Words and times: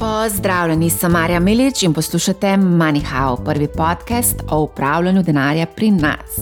Pozdravljeni, 0.00 0.90
sem 0.90 1.12
Marja 1.12 1.40
Milič 1.40 1.82
in 1.82 1.92
poslušate 1.92 2.46
MoneyHow, 2.46 3.44
prvi 3.44 3.66
podcast 3.68 4.36
o 4.50 4.60
upravljanju 4.62 5.22
denarja 5.22 5.66
pri 5.66 5.90
nas. 5.90 6.38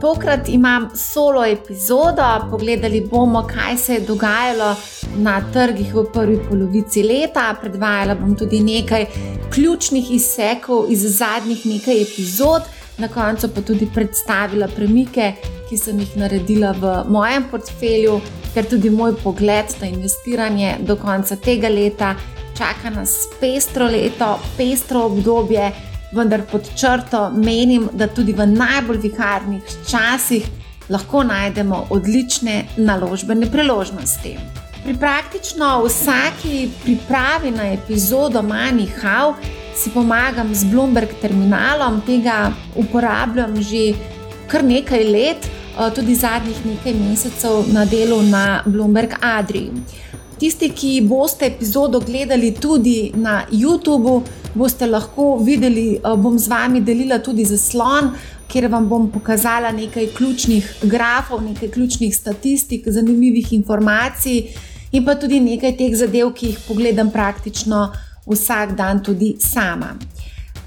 Tokrat 0.00 0.48
imam 0.48 0.88
solo 0.96 1.44
epizodo, 1.44 2.48
pogledali 2.50 3.06
bomo, 3.10 3.42
kaj 3.42 3.76
se 3.76 3.94
je 3.94 4.00
dogajalo 4.00 4.76
na 5.16 5.42
trgih 5.52 5.94
v 5.94 6.04
prvi 6.12 6.38
polovici 6.48 7.02
leta. 7.02 7.54
Predvajala 7.60 8.14
bom 8.14 8.36
tudi 8.36 8.60
nekaj 8.60 9.06
ključnih 9.54 10.14
izsekov 10.14 10.86
iz 10.88 11.18
zadnjih 11.18 11.66
nekaj 11.66 12.02
epizod, 12.02 12.62
na 12.98 13.08
koncu 13.08 13.48
pa 13.54 13.60
tudi 13.60 13.88
predstavila 13.94 14.68
premike, 14.76 15.32
ki 15.68 15.76
sem 15.76 16.00
jih 16.00 16.16
naredila 16.16 16.72
v 16.72 16.94
mojem 17.08 17.44
portfelju, 17.50 18.20
ker 18.54 18.64
tudi 18.64 18.90
moj 18.90 19.12
pogled 19.22 19.76
na 19.80 19.92
investiranje 19.92 20.76
do 20.80 20.96
konca 20.96 21.36
tega 21.36 21.68
leta 21.68 22.14
čaka 22.56 22.90
nas 22.90 23.28
pestro 23.40 23.86
leto, 23.86 24.38
pestro 24.56 25.06
obdobje, 25.06 25.72
vendar 26.12 26.42
pod 26.50 26.68
črto 26.76 27.30
menim, 27.30 27.88
da 27.92 28.06
tudi 28.06 28.32
v 28.32 28.46
najbolj 28.46 28.98
viharnih 29.02 29.62
časih 29.90 30.46
lahko 30.88 31.22
najdemo 31.24 31.86
odlične 31.90 32.64
naložbene 32.76 33.50
priložnosti. 33.50 34.36
Pri 34.84 34.94
praktično 35.00 35.84
vsaki 35.86 36.68
pripravi 36.84 37.50
na 37.50 37.72
epizodo 37.72 38.42
Money 38.42 38.88
How 39.00 39.34
si 39.76 39.90
pomagam 39.90 40.54
z 40.54 40.64
Bloomberg 40.64 41.08
terminalom, 41.22 42.02
tega 42.06 42.52
uporabljam 42.76 43.56
že 43.62 43.94
kar 44.46 44.64
nekaj 44.64 45.04
let, 45.04 45.46
eh, 45.46 45.90
tudi 45.94 46.14
zadnjih 46.14 46.66
nekaj 46.66 46.94
mesecev 46.94 47.64
na 47.72 47.84
delu 47.84 48.22
na 48.22 48.62
Bloomberg 48.66 49.16
Adriji. 49.20 49.72
Tisti, 50.44 50.68
ki 50.76 51.00
boste 51.08 51.46
epizodo 51.46 52.00
gledali 52.00 52.50
tudi 52.52 53.12
na 53.16 53.46
YouTubu, 53.50 54.22
boste 54.54 54.86
lahko 54.86 55.38
videli, 55.40 55.94
eh, 55.96 56.16
bom 56.16 56.38
z 56.38 56.48
vami 56.48 56.82
delila 56.84 57.18
tudi 57.18 57.44
zaslon, 57.44 58.10
kjer 58.48 58.68
vam 58.68 58.88
bom 58.88 59.06
pokazala 59.10 59.70
nekaj 59.72 60.10
ključnih 60.12 60.66
grafov, 60.82 61.40
nekaj 61.42 61.70
ključnih 61.70 62.16
statistik, 62.16 62.84
zanimivih 62.86 63.52
informacij 63.52 64.42
in 64.92 65.04
pa 65.04 65.14
tudi 65.14 65.40
nekaj 65.40 65.76
teh 65.78 65.96
zadev, 65.96 66.34
ki 66.34 66.46
jih 66.46 66.58
pogledam 66.68 67.10
praktično 67.10 67.86
vsak 68.26 68.76
dan 68.76 69.00
tudi 69.02 69.36
sama. 69.40 69.94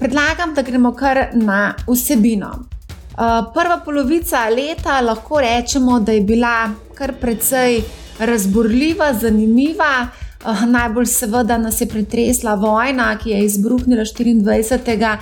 Predlagam, 0.00 0.54
da 0.54 0.62
gremo 0.62 0.92
kar 0.92 1.28
na 1.34 1.74
vsebino. 1.86 2.77
Eh, 3.18 3.42
prva 3.54 3.80
polovica 3.84 4.48
leta 4.48 5.00
lahko 5.00 5.40
rečemo, 5.40 6.00
da 6.00 6.12
je 6.12 6.20
bila 6.20 6.70
kar 6.94 7.12
precej 7.20 7.82
razburljiva, 8.18 9.14
zanimiva. 9.14 10.08
Uh, 10.44 10.62
najbolj 10.70 11.06
seveda 11.06 11.56
nas 11.58 11.80
je 11.80 11.88
pretresla 11.88 12.54
vojna, 12.54 13.16
ki 13.18 13.30
je 13.30 13.44
izbruhnila 13.44 14.04
24. 14.04 15.16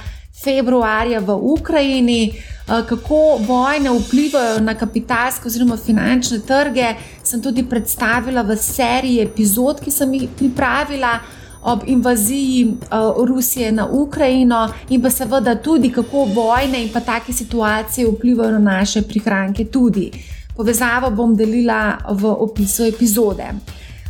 februarja 0.44 1.20
v 1.20 1.38
Ukrajini. 1.41 2.33
Uh, 2.69 2.86
kako 2.86 3.38
vojne 3.41 3.91
vplivajo 3.91 4.60
na 4.60 4.75
kapitalske 4.75 5.48
oziroma 5.48 5.77
finančne 5.77 6.38
trge, 6.38 6.94
sem 7.22 7.42
tudi 7.42 7.64
predstavila 7.64 8.42
v 8.42 8.56
seriji 8.56 9.22
epizod, 9.25 9.81
ki 9.81 9.91
sem 9.91 10.14
jih 10.14 10.28
pripravila 10.36 11.19
ob 11.67 11.83
invaziji 11.86 12.64
uh, 12.67 13.27
Rusije 13.27 13.72
na 13.72 13.86
Ukrajino, 13.91 14.69
in 14.89 15.03
pa 15.03 15.11
seveda 15.11 15.55
tudi, 15.55 15.91
kako 15.92 16.25
vojne 16.25 16.83
in 16.83 16.92
pa 16.92 17.00
take 17.00 17.33
situacije 17.33 18.09
vplivajo 18.09 18.59
na 18.59 18.59
naše 18.59 19.03
prihranke. 19.03 19.64
Tudi. 19.64 20.11
Povezavo 20.56 21.11
bom 21.11 21.37
delila 21.37 21.98
v 22.11 22.27
opisu 22.27 22.84
epizode. 22.84 23.44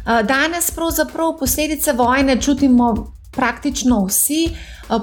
Danes 0.07 0.71
pravzaprav 0.71 1.39
posledice 1.39 1.93
vojne 1.93 2.41
čutimo 2.41 3.12
praktično 3.31 4.05
vsi. 4.05 4.49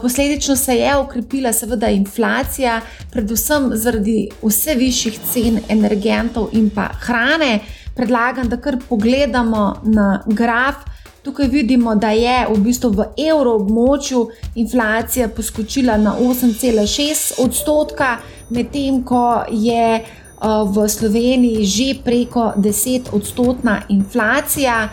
Posledično 0.01 0.55
se 0.55 0.75
je 0.75 0.97
ukrepila 0.97 1.53
seveda 1.53 1.89
inflacija, 1.89 2.81
predvsem 3.11 3.69
zaradi 3.73 4.29
vse 4.43 4.75
višjih 4.75 5.19
cen 5.33 5.59
energentov 5.69 6.49
in 6.51 6.69
pa 6.69 6.87
hrane. 6.99 7.59
Predlagam, 7.95 8.49
da 8.49 8.57
kar 8.57 8.77
pogledamo 8.89 9.81
na 9.83 10.23
graf. 10.25 10.75
Tukaj 11.23 11.47
vidimo, 11.47 11.95
da 11.95 12.09
je 12.11 12.47
v 12.49 12.57
bistvu 12.59 12.89
v 12.89 13.05
evroobmočju 13.29 14.27
inflacija 14.55 15.27
poskočila 15.27 15.97
na 15.97 16.17
8,6 16.19 17.39
odstotka, 17.39 18.17
medtem 18.49 19.03
ko 19.03 19.43
je 19.49 20.03
v 20.43 20.89
Sloveniji 20.89 21.65
že 21.65 22.03
preko 22.03 22.51
10 22.57 23.01
odstotna 23.11 23.81
inflacija. 23.89 24.89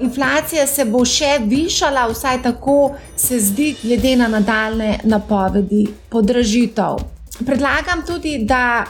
Inflacija 0.00 0.66
se 0.66 0.84
bo 0.84 1.04
še 1.04 1.38
višala, 1.46 2.08
vsaj 2.10 2.42
tako 2.42 2.94
se 3.16 3.38
zdi, 3.40 3.74
glede 3.82 4.16
na 4.16 4.28
nadaljne 4.28 5.00
napovedi 5.04 5.86
podražitev. 6.10 6.98
Predlagam 7.46 8.02
tudi, 8.06 8.38
da 8.42 8.84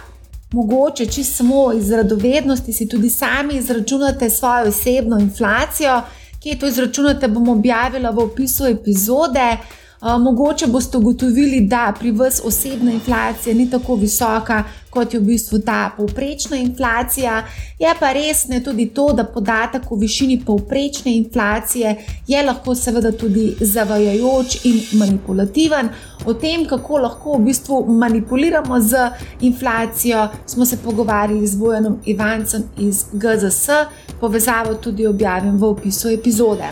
mogoče 0.53 1.07
čisto 1.07 1.37
samo 1.37 1.73
iz 1.73 1.91
radovednosti 1.93 2.73
si 2.73 2.89
tudi 2.89 3.11
sami 3.11 3.55
izračunate 3.55 4.31
svojo 4.31 4.69
osebno 4.69 5.19
inflacijo, 5.21 6.03
ki 6.41 6.49
je 6.49 6.59
to 6.59 6.67
izračunate, 6.67 7.29
bom 7.29 7.49
objavila 7.49 8.11
v 8.11 8.25
opisu 8.25 8.67
epizode. 8.67 9.57
Mogoče 10.01 10.67
boste 10.67 10.99
ugotovili, 10.99 11.61
da 11.61 11.93
pri 11.99 12.11
vas 12.11 12.41
osebna 12.45 12.93
inflacija 12.93 13.55
ni 13.55 13.71
tako 13.71 13.95
visoka, 13.95 14.65
kot 14.91 15.15
je 15.15 15.21
v 15.21 15.25
bistvu 15.25 15.59
ta 15.59 15.91
povprečna 15.97 16.57
inflacija. 16.57 17.43
Je 17.79 17.95
pa 18.01 18.13
res 18.13 18.45
ne 18.49 18.61
tudi 18.65 18.87
to, 18.95 19.09
da 19.13 19.25
podatek 19.25 19.91
o 19.93 19.97
višini 19.97 20.39
povprečne 20.47 21.17
inflacije 21.17 21.97
je 22.27 22.43
lahko 22.43 22.75
seveda 22.75 23.13
tudi 23.13 23.57
zavajajoč 23.61 24.65
in 24.65 24.81
manipulativen. 24.93 25.91
O 26.27 26.35
tem, 26.35 26.67
kako 26.67 26.99
lahko 26.99 27.37
v 27.37 27.51
bistvu 27.51 27.83
manipuliramo 27.99 28.81
z 28.81 29.11
inflacijo, 29.41 30.29
smo 30.47 30.67
se 30.67 30.77
pogovarjali 30.77 31.47
z 31.47 31.57
Bojanom 31.57 31.99
Ivancem 32.05 32.63
iz 32.79 33.05
GZS, 33.13 33.69
povezavo 34.21 34.75
tudi 34.75 35.07
objavim 35.07 35.59
v 35.59 35.65
opisu 35.65 36.09
epizode. 36.09 36.71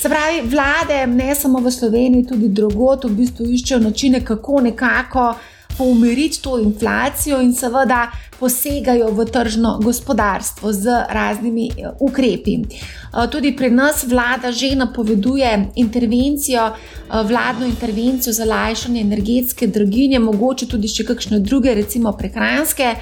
Se 0.00 0.08
pravi, 0.08 0.48
vlade, 0.48 1.06
ne 1.06 1.34
samo 1.34 1.60
v 1.60 1.70
Sloveniji, 1.70 2.26
tudi 2.26 2.48
drugot, 2.48 3.04
v 3.04 3.18
bistvu 3.18 3.44
iščejo 3.52 3.82
načine, 3.84 4.22
kako 4.24 4.60
nekako 4.64 5.34
pomiriti 5.76 6.40
to 6.40 6.54
inflacijo 6.58 7.40
in 7.44 7.52
seveda 7.52 8.06
posegajo 8.38 9.10
v 9.12 9.26
tržno 9.28 9.74
gospodarstvo 9.82 10.72
z 10.72 11.04
raznimi 11.08 11.66
eh, 11.68 11.90
ukrepi. 12.00 12.54
Eh, 12.64 13.26
tudi 13.30 13.52
pri 13.56 13.70
nas 13.70 14.04
vlada 14.08 14.52
že 14.52 14.72
napoveduje 14.74 15.68
intervencijo, 15.76 16.70
eh, 16.72 17.22
vladno 17.28 17.66
intervencijo 17.66 18.32
za 18.32 18.44
lajšanje 18.44 19.00
energetske 19.00 19.66
draginje, 19.66 20.18
mogoče 20.18 20.66
tudi 20.66 20.88
še 20.88 21.04
kakšne 21.04 21.40
druge, 21.40 21.74
recimo 21.74 22.12
prehranske. 22.12 22.94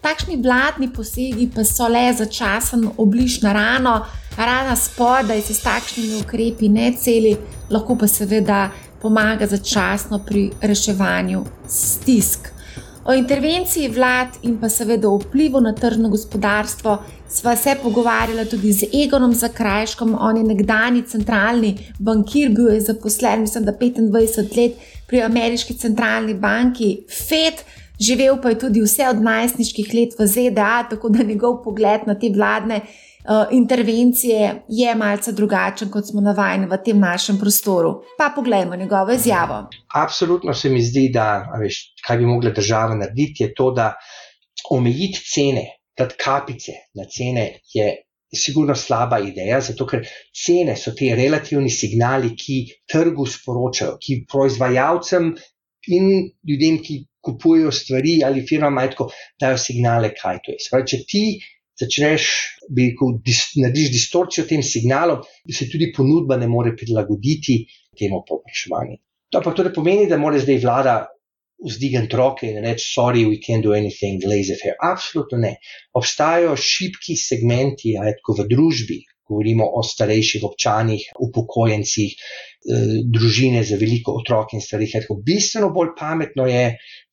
Takšni 0.00 0.42
vladni 0.42 0.90
posegi 0.90 1.46
pa 1.54 1.62
so 1.64 1.86
le 1.88 2.08
začasen 2.12 2.88
obliž 2.96 3.42
na 3.42 3.52
rano, 3.52 3.94
rana 4.36 4.76
spodaj 4.76 5.42
se 5.42 5.54
s 5.54 5.62
takšnimi 5.62 6.22
ukrepi 6.22 6.68
ne 6.68 6.92
celi, 6.92 7.36
lahko 7.70 7.96
pa 7.96 8.06
seveda 8.06 8.70
pomaga 9.02 9.46
začasno 9.46 10.18
pri 10.26 10.50
reševanju 10.60 11.44
stisk. 11.68 12.48
O 13.04 13.14
intervenciji 13.14 13.88
vlad 13.88 14.36
in 14.42 14.58
pa 14.60 14.68
seveda 14.68 15.08
o 15.08 15.16
vplivu 15.18 15.60
na 15.60 15.72
tržno 15.74 16.08
gospodarstvo 16.08 16.98
sva 17.28 17.56
se 17.56 17.76
pogovarjala 17.82 18.44
tudi 18.44 18.72
z 18.72 18.86
Egonom 19.04 19.32
Zakrajškom, 19.34 20.16
on 20.20 20.36
je 20.36 20.44
nekdani 20.44 21.02
centralni 21.02 21.76
bankir, 21.98 22.50
bil 22.50 22.68
je 22.74 22.80
zaposlen, 22.80 23.40
mislim, 23.40 23.64
da 23.64 23.72
25 23.72 24.56
let 24.56 24.72
pri 25.06 25.22
ameriški 25.22 25.74
centralni 25.78 26.34
banki 26.34 27.04
FED 27.28 27.62
živel 28.00 28.40
pa 28.42 28.48
je 28.48 28.58
tudi 28.58 28.82
vse 28.82 29.08
od 29.08 29.22
najstniških 29.22 29.94
let 29.94 30.18
v 30.18 30.26
ZDA, 30.26 30.86
tako 30.90 31.08
da 31.08 31.22
njegov 31.22 31.62
pogled 31.64 32.06
na 32.06 32.14
te 32.14 32.30
vladne 32.34 32.80
intervencije 33.50 34.62
je 34.68 34.94
malce 34.94 35.32
drugačen, 35.32 35.90
kot 35.90 36.06
smo 36.08 36.20
navajeni 36.20 36.66
v 36.66 36.78
tem 36.84 36.98
našem 36.98 37.38
prostoru. 37.38 38.02
Pa 38.18 38.32
poglejmo 38.34 38.76
njegovo 38.76 39.12
izjavo. 39.12 39.68
Absolutno 39.94 40.54
se 40.54 40.70
mi 40.70 40.82
zdi, 40.82 41.08
da 41.12 41.52
veš, 41.60 41.82
kaj 42.06 42.18
bi 42.18 42.26
mogla 42.26 42.50
država 42.50 42.94
narediti, 42.94 43.44
je 43.44 43.54
to, 43.54 43.70
da 43.70 43.94
omejiti 44.70 45.20
cene, 45.34 45.66
dati 45.98 46.14
kapice 46.24 46.72
na 46.94 47.04
cene. 47.04 47.60
Sigurno 48.30 48.76
slaba 48.78 49.18
ideja, 49.18 49.58
zato 49.60 49.86
ker 49.90 50.04
cene 50.30 50.76
so 50.78 50.92
ti 50.94 51.08
relativni 51.14 51.70
signali, 51.70 52.36
ki 52.38 52.60
trgu 52.86 53.26
sporočajo, 53.26 53.96
ki 53.98 54.20
proizvajalcem 54.30 55.32
in 55.90 56.06
ljudem, 56.46 56.78
ki 56.78 57.00
kupujejo 57.20 57.72
stvari 57.74 58.20
ali 58.24 58.46
firma 58.46 58.70
majtko, 58.70 59.08
dajo 59.40 59.58
signale, 59.58 60.12
kaj 60.14 60.38
to 60.44 60.54
je. 60.54 60.62
Spravi, 60.62 60.86
če 60.92 61.00
ti 61.10 61.24
začneš, 61.80 62.26
bi 62.68 62.90
rekel, 62.90 63.16
dis, 63.26 63.44
narediš 63.60 63.92
distorcijo 63.94 64.46
tem 64.48 64.62
signalom, 64.62 65.22
se 65.50 65.68
tudi 65.70 65.90
ponudba 65.96 66.38
ne 66.40 66.48
more 66.48 66.74
prilagoditi 66.76 67.62
temu 67.98 68.22
povpraševanju. 68.28 69.00
To 69.30 69.42
pa 69.44 69.54
tudi 69.54 69.72
pomeni, 69.74 70.08
da 70.10 70.18
mora 70.18 70.40
zdaj 70.42 70.58
vlada 70.62 70.94
vzdigati 71.60 72.16
roke 72.16 72.48
in 72.48 72.62
reči: 72.64 72.84
Sorry, 72.94 73.24
we 73.28 73.38
can't 73.38 73.62
do 73.62 73.72
anything, 73.72 74.22
lazy 74.24 74.56
fair. 74.60 74.74
Absolutno 74.82 75.38
ne. 75.38 75.56
Obstajajo 75.94 76.56
šibki 76.56 77.16
segmenti, 77.16 77.96
ajtko 78.00 78.40
v 78.40 78.48
družbi. 78.50 79.00
Govorimo 79.30 79.68
o 79.78 79.82
starejših 79.86 80.42
občanih, 80.42 81.04
upokojencih, 81.22 82.16
družine 83.14 83.62
za 83.64 83.76
veliko 83.78 84.16
otrok 84.18 84.56
in 84.56 84.64
starih. 84.64 84.96
Bistveno 85.22 85.70
bolj 85.70 85.92
pametno 85.98 86.48
je, 86.50 86.64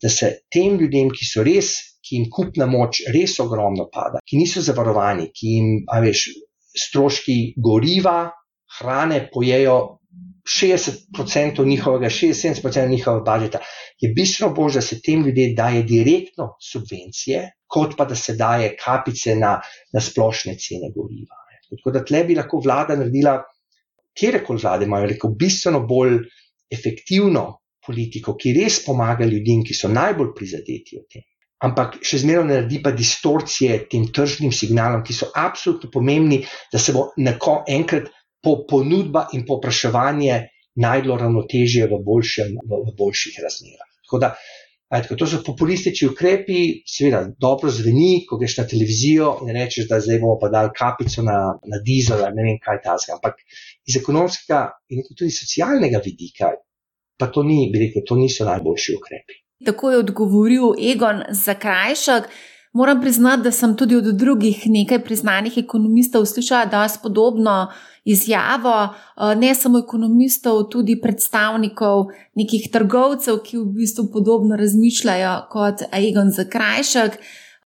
da 0.02 0.10
se 0.10 0.32
tem 0.50 0.80
ljudem, 0.82 1.12
ki 1.14 1.28
so 1.30 1.46
res, 1.46 1.76
ki 2.04 2.16
jim 2.16 2.28
kupna 2.32 2.68
moč 2.70 3.02
res 3.14 3.38
ogromno 3.44 3.88
pada, 3.94 4.22
ki 4.26 4.40
niso 4.40 4.64
zavarovani, 4.64 5.30
ki 5.36 5.54
jim, 5.54 5.70
a 5.92 6.00
veš, 6.04 6.28
stroški 6.78 7.38
goriva, 7.64 8.18
hrane 8.80 9.22
pojejo 9.34 9.78
60% 10.48 11.66
njihovega, 11.66 12.10
60-70% 12.10 12.90
njihovega 12.90 13.24
budžeta, 13.26 13.60
je 14.00 14.14
bistveno 14.16 14.54
bolj, 14.54 14.78
da 14.78 14.82
se 14.82 15.02
tem 15.02 15.26
ljudem 15.26 15.56
daje 15.56 15.84
direktno 15.84 16.54
subvencije, 16.72 17.44
kot 17.68 17.98
pa 17.98 18.06
da 18.06 18.16
se 18.16 18.36
daje 18.36 18.76
kapice 18.80 19.36
na, 19.36 19.58
na 19.94 20.02
splošne 20.02 20.56
cene 20.56 20.92
goriva. 20.96 21.44
Tako 21.70 21.92
da 21.92 22.04
tle 22.06 22.24
bi 22.24 22.36
lahko 22.36 22.62
vlada 22.64 22.96
naredila, 22.96 23.42
kjerkoli 24.18 24.64
vlade 24.64 24.86
imajo, 24.86 25.10
rekel, 25.12 25.34
bistveno 25.40 25.84
bolj 25.88 26.22
efektivno 26.72 27.48
politiko, 27.86 28.36
ki 28.40 28.54
res 28.56 28.80
pomaga 28.86 29.26
ljudem, 29.26 29.66
ki 29.68 29.76
so 29.76 29.92
najbolj 29.92 30.32
prizadeti 30.36 31.00
od 31.00 31.08
tem. 31.12 31.28
Ampak 31.66 31.96
še 32.06 32.20
zmeraj 32.22 32.46
naredi 32.46 32.78
pa 32.86 32.92
distorcije 32.94 33.80
tem 33.90 34.06
tržnim 34.14 34.52
signalom, 34.54 35.02
ki 35.06 35.16
so 35.18 35.32
absolutno 35.34 35.90
pomembni, 35.94 36.44
da 36.74 36.78
se 36.78 36.94
bo 36.94 37.08
neko 37.18 37.64
enkrat 37.66 38.12
po 38.46 38.60
ponudba 38.70 39.26
in 39.34 39.46
popraševanje 39.48 40.38
najdlo 40.78 41.18
ravnotežje 41.18 41.88
v, 41.90 41.98
boljšem, 42.06 42.54
v, 42.62 42.82
v 42.86 42.94
boljših 43.00 43.40
razmerah. 43.42 43.90
Tako 44.06 44.20
da, 44.22 44.30
ajde, 44.94 45.18
to 45.18 45.28
so 45.28 45.40
populistični 45.48 46.12
ukrepi, 46.12 46.60
seveda 46.86 47.24
dobro 47.42 47.74
zveni, 47.74 48.22
ko 48.30 48.38
greš 48.38 48.60
na 48.60 48.68
televizijo 48.70 49.34
in 49.42 49.52
rečeš, 49.58 49.90
da 49.90 50.00
zdaj 50.04 50.22
bomo 50.22 50.38
pa 50.42 50.52
dali 50.54 50.72
kapico 50.78 51.26
na, 51.26 51.40
na 51.58 51.82
dizel 51.90 52.22
ali 52.22 52.38
ne 52.38 52.48
vem 52.52 52.62
kaj 52.62 52.84
tasga. 52.86 53.18
Ampak 53.18 53.42
iz 53.90 53.98
ekonomskega 53.98 54.62
in 54.94 55.04
tudi 55.10 55.34
socialnega 55.34 56.06
vidika, 56.06 56.54
pa 57.18 57.34
to 57.34 57.42
ni, 57.44 57.66
bi 57.74 57.88
rekel, 57.88 58.06
to 58.06 58.22
niso 58.22 58.46
najboljši 58.46 58.98
ukrepi. 59.02 59.42
Tako 59.66 59.92
je 59.92 59.98
odgovoril 59.98 60.74
Egon 60.92 61.24
Zakrajšek. 61.30 62.30
Moram 62.74 63.02
priznati, 63.02 63.44
da 63.44 63.52
sem 63.52 63.76
tudi 63.78 63.96
od 63.96 64.04
drugih 64.04 64.64
nekaj 64.66 65.04
priznanih 65.04 65.58
ekonomistov 65.58 66.26
slišala, 66.26 66.66
da 66.66 66.84
je 66.84 66.90
podobno 67.04 67.72
izjavo, 68.06 68.90
eh, 68.94 69.36
ne 69.36 69.56
samo 69.56 69.80
ekonomistov, 69.80 70.64
tudi 70.70 71.00
predstavnikov 71.02 72.06
nekih 72.36 72.70
trgovcev, 72.74 73.40
ki 73.44 73.58
v 73.58 73.66
bistvu 73.66 74.10
podobno 74.14 74.56
razmišljajo 74.56 75.34
kot 75.50 75.82
Egon 75.92 76.32
Zakrajšek. 76.32 77.20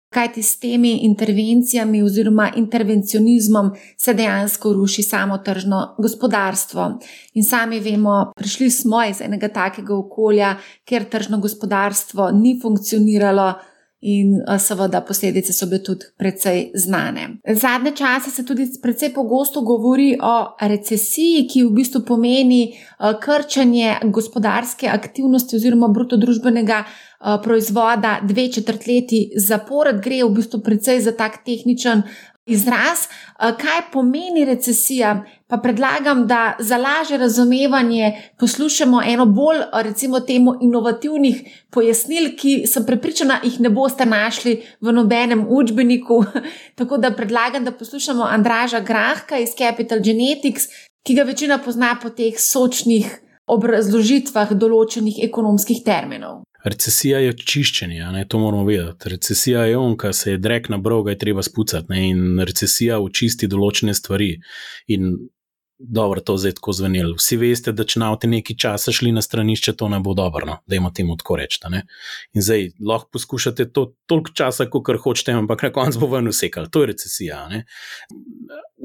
Kaj 0.09 0.31
ti 0.33 0.43
s 0.43 0.57
temi 0.59 0.95
intervencijami 1.05 2.01
oziroma 2.03 2.47
intervencionizmom 2.57 3.71
se 3.97 4.13
dejansko 4.13 4.73
ruši 4.73 5.03
samo 5.03 5.37
tržno 5.37 5.95
gospodarstvo? 5.97 6.99
In 7.33 7.43
sami 7.43 7.79
vemo, 7.79 8.31
prišli 8.37 8.69
smo 8.71 9.03
iz 9.05 9.21
enega 9.21 9.51
takega 9.53 9.93
okolja, 9.95 10.55
kjer 10.85 11.05
tržno 11.09 11.37
gospodarstvo 11.39 12.31
ni 12.31 12.57
funkcioniralo, 12.61 13.53
in 14.01 14.39
seveda 14.59 15.01
posledice 15.01 15.53
so 15.53 15.67
bile 15.67 15.83
tudi 15.83 16.05
precej 16.17 16.71
znane. 16.75 17.27
Zadnje 17.55 17.91
čase 17.91 18.31
se 18.31 18.45
tudi 18.45 18.67
precej 18.81 19.13
pogosto 19.13 19.61
govori 19.61 20.17
o 20.21 20.55
recesiji, 20.61 21.47
ki 21.47 21.63
v 21.63 21.73
bistvu 21.81 22.01
pomeni 22.07 22.61
krčanje 23.21 23.95
gospodarske 24.03 24.87
aktivnosti 24.87 25.55
oziroma 25.55 25.87
bruto 25.87 26.17
družbenega 26.17 26.83
proizvoda 27.43 28.19
dve 28.23 28.47
četrtletji 28.51 29.29
zapored. 29.35 29.99
Gre 30.03 30.23
v 30.23 30.33
bistvu 30.39 30.61
precej 30.63 31.01
za 31.01 31.11
tak 31.11 31.43
tehničen 31.45 32.03
izraz, 32.49 33.07
kaj 33.37 33.81
pomeni 33.93 34.45
recesija. 34.45 35.23
Pa 35.47 35.57
predlagam, 35.57 36.27
da 36.27 36.55
za 36.59 36.77
lažje 36.77 37.17
razumevanje 37.17 38.11
poslušamo 38.37 39.01
eno 39.05 39.25
bolj, 39.25 39.61
recimo, 39.73 40.19
temu 40.19 40.53
inovativnih 40.61 41.41
pojasnil, 41.69 42.35
ki 42.37 42.67
sem 42.67 42.85
prepričana, 42.85 43.39
jih 43.43 43.59
ne 43.59 43.69
boste 43.69 44.05
našli 44.05 44.59
v 44.81 44.93
nobenem 44.93 45.45
učbeniku. 45.49 46.23
Tako 46.79 46.97
da 46.97 47.11
predlagam, 47.11 47.65
da 47.65 47.71
poslušamo 47.71 48.23
Andraža 48.23 48.79
Grahka 48.79 49.37
iz 49.37 49.55
Capital 49.57 49.99
Genetics, 50.05 50.69
ki 51.07 51.15
ga 51.15 51.23
večina 51.23 51.57
pozna 51.57 51.95
po 52.01 52.09
teh 52.09 52.37
sočnih 52.37 53.09
obrazložitvah 53.49 54.53
določenih 54.53 55.23
ekonomskih 55.25 55.81
terminov. 55.85 56.43
Recesija 56.63 57.19
je 57.23 57.33
čiščenje, 57.37 58.03
ne, 58.13 58.25
to 58.27 58.39
moramo 58.39 58.65
vedeti. 58.67 59.09
Recesija 59.09 59.63
je 59.69 59.77
on, 59.77 59.95
ki 59.97 60.13
se 60.13 60.31
je 60.31 60.41
drek 60.43 60.69
na 60.69 60.77
broga, 60.77 61.13
je 61.13 61.21
treba 61.21 61.43
spucati. 61.43 61.87
Ne, 61.93 62.09
in 62.09 62.39
recesija 62.43 62.99
očisti 62.99 63.47
določene 63.47 63.95
stvari. 63.95 64.33
In 64.95 65.13
dobro, 65.79 66.21
to 66.21 66.37
zdaj 66.37 66.57
tako 66.59 66.73
zvenelo. 66.73 67.15
Vsi 67.17 67.37
veste, 67.37 67.71
da 67.71 67.85
če 67.87 67.99
navte 67.99 68.27
nekaj 68.27 68.57
časa 68.59 68.91
šli 68.95 69.11
na 69.15 69.21
stranišče, 69.21 69.73
to 69.79 69.89
ne 69.89 69.99
bo 70.03 70.13
dobro, 70.13 70.45
no, 70.45 70.57
da 70.67 70.75
imate 70.75 71.01
temu 71.01 71.17
tako 71.17 71.39
reči. 71.39 71.59
In 72.33 72.41
zdaj 72.41 72.69
lahko 72.79 73.09
poskušate 73.13 73.69
to 73.71 73.85
toliko 74.05 74.35
časa, 74.35 74.67
kot 74.69 74.91
hočete, 75.03 75.31
ampak 75.31 75.63
na 75.63 75.71
koncu 75.73 76.03
bo 76.03 76.11
ven 76.15 76.27
usekal. 76.27 76.67
To 76.69 76.83
je 76.83 76.91
recesija. 76.93 77.47
Ne. 77.49 77.63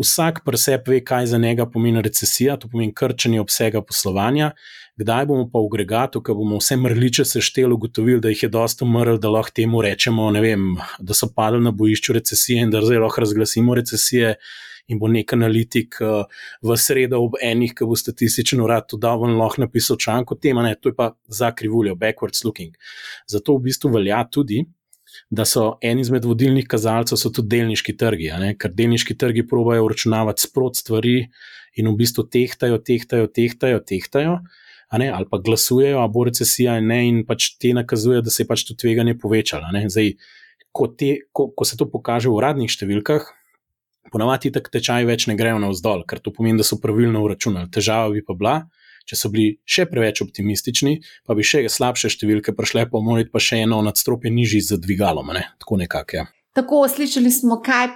Vsak 0.01 0.45
preseb 0.47 0.89
ve, 0.89 1.03
kaj 1.05 1.27
za 1.35 1.39
njega 1.39 1.67
pomeni 1.71 2.03
recesija, 2.03 2.57
to 2.57 2.69
pomeni 2.69 2.95
krčenje 2.95 3.41
obsega 3.41 3.83
poslovanja 3.83 4.53
kdaj 4.97 5.27
bomo 5.27 5.49
pa 5.51 5.59
v 5.59 5.67
agregatu, 5.67 6.23
ko 6.23 6.37
bomo 6.39 6.61
vse 6.61 6.77
mrliče 6.79 7.25
sešteli, 7.27 7.75
ugotovili, 7.75 8.21
da 8.21 8.31
jih 8.31 8.47
je 8.47 8.49
dosta 8.49 8.85
umrl, 8.85 9.19
da 9.19 9.33
lahko 9.33 9.55
temu 9.55 9.83
rečemo, 9.83 10.31
vem, 10.31 10.77
da 10.99 11.15
so 11.15 11.31
padli 11.35 11.63
na 11.65 11.73
bojišču 11.75 12.15
recesije 12.15 12.63
in 12.63 12.71
da 12.71 12.83
zdaj 12.85 13.03
lahko 13.03 13.25
razglasimo 13.25 13.75
recesije. 13.75 14.37
In 14.93 15.01
bo 15.01 15.09
nek 15.09 15.33
analitik 15.33 15.97
uh, 16.05 16.29
v 16.61 16.77
sredo 16.77 17.23
ob 17.25 17.39
enih, 17.41 17.73
ki 17.77 17.87
bo 17.89 17.97
statističen 17.97 18.61
urad 18.61 18.89
to 18.91 18.99
dal, 19.01 19.23
lahko 19.25 19.63
napisal 19.65 19.97
članek 19.97 20.35
o 20.35 20.37
tem, 20.37 20.61
to 20.81 20.93
je 20.93 20.97
pa 20.97 21.15
za 21.29 21.53
krivuljo, 21.57 21.97
backwards 21.97 22.45
looking. 22.45 22.75
Zato 23.27 23.57
v 23.57 23.71
bistvu 23.71 23.95
velja 23.97 24.21
tudi, 24.29 24.65
da 25.31 25.47
so 25.49 25.79
en 25.83 26.01
izmed 26.03 26.25
vodilnih 26.27 26.67
kazalcev 26.69 27.17
tudi 27.31 27.49
delniški 27.57 27.97
trgi, 27.97 28.29
ker 28.59 28.75
delniški 28.75 29.17
trgi 29.17 29.47
probajo 29.47 29.87
uračunavati 29.87 30.43
sprot 30.43 30.77
stvari 30.77 31.31
in 31.79 31.89
v 31.89 31.97
bistvu 31.97 32.27
tehtajo, 32.29 32.83
tehtajo, 32.83 33.31
tehtajo, 33.33 33.81
tehtajo 33.81 34.39
ne, 34.99 35.11
ali 35.11 35.27
pa 35.31 35.39
glasujejo, 35.39 36.01
a 36.01 36.09
bo 36.09 36.25
recesija 36.25 36.79
ne, 36.81 37.01
in 37.09 37.23
pač 37.27 37.55
te 37.61 37.73
nakazujejo, 37.77 38.25
da 38.25 38.31
se 38.31 38.43
je 38.43 38.49
pač 38.49 38.65
to 38.69 38.77
tveganje 38.79 39.17
povečalo. 39.19 39.71
Zdaj, 39.89 40.15
ko, 40.75 40.89
te, 40.89 41.17
ko, 41.33 41.49
ko 41.57 41.67
se 41.67 41.79
to 41.81 41.89
pokaže 41.91 42.31
v 42.31 42.39
uradnih 42.39 42.71
številkah, 42.71 43.27
ponavadi 44.15 44.53
tak 44.55 44.71
tečaj 44.73 45.07
več 45.09 45.27
ne 45.31 45.37
grejo 45.39 45.59
navzdol, 45.63 46.07
ker 46.09 46.23
to 46.23 46.33
pomeni, 46.35 46.61
da 46.63 46.67
so 46.67 46.79
pravilno 46.83 47.25
uračunali. 47.27 47.71
Težava 47.75 48.15
bi 48.15 48.23
pa 48.25 48.39
bila. 48.39 48.57
Če 49.05 49.19
so 49.21 49.29
bili 49.29 49.59
še 49.69 49.85
preveč 49.91 50.23
optimistični, 50.25 50.95
pa 51.29 51.35
bi 51.37 51.45
še 51.45 51.67
slabše 51.69 52.09
številke 52.15 52.55
prišle, 52.57 52.87
pa 52.89 53.03
morali 53.05 53.29
pa 53.29 53.43
še 53.43 53.59
eno 53.67 53.83
nadstropje 53.85 54.33
nižji 54.33 54.63
z 54.65 54.79
dvigalom. 54.81 55.29
Ne? 55.37 55.43
Tako 55.61 55.77
nekako. 55.83 56.23
Ja. 56.23 56.25
Tako 56.57 56.87
slišali 56.89 57.29
smo, 57.35 57.59
kaj 57.61 57.91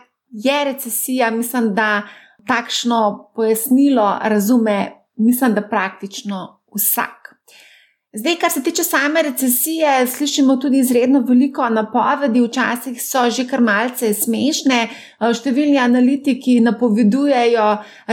je 0.45 0.59
recesija. 0.69 1.31
Mislim, 1.33 1.73
da 1.73 2.05
takšno 2.49 3.33
pojasnilo 3.37 4.19
razume, 4.29 4.77
mislim, 5.17 5.57
da 5.57 5.65
praktično 5.65 6.61
vsak. 6.77 7.28
Zdaj, 8.19 8.37
kar 8.37 8.51
se 8.51 8.63
tiče 8.63 8.83
same 8.85 9.23
recesije, 9.23 10.07
slišimo 10.07 10.57
tudi 10.57 10.79
izredno 10.79 11.21
veliko 11.21 11.69
napovedi, 11.69 12.41
včasih 12.41 13.03
so 13.03 13.21
že 13.31 13.45
kar 13.47 13.61
malce 13.63 14.09
smešne. 14.15 14.79
Številni 15.39 15.79
analitiki 15.79 16.57
napovedujejo 16.65 17.67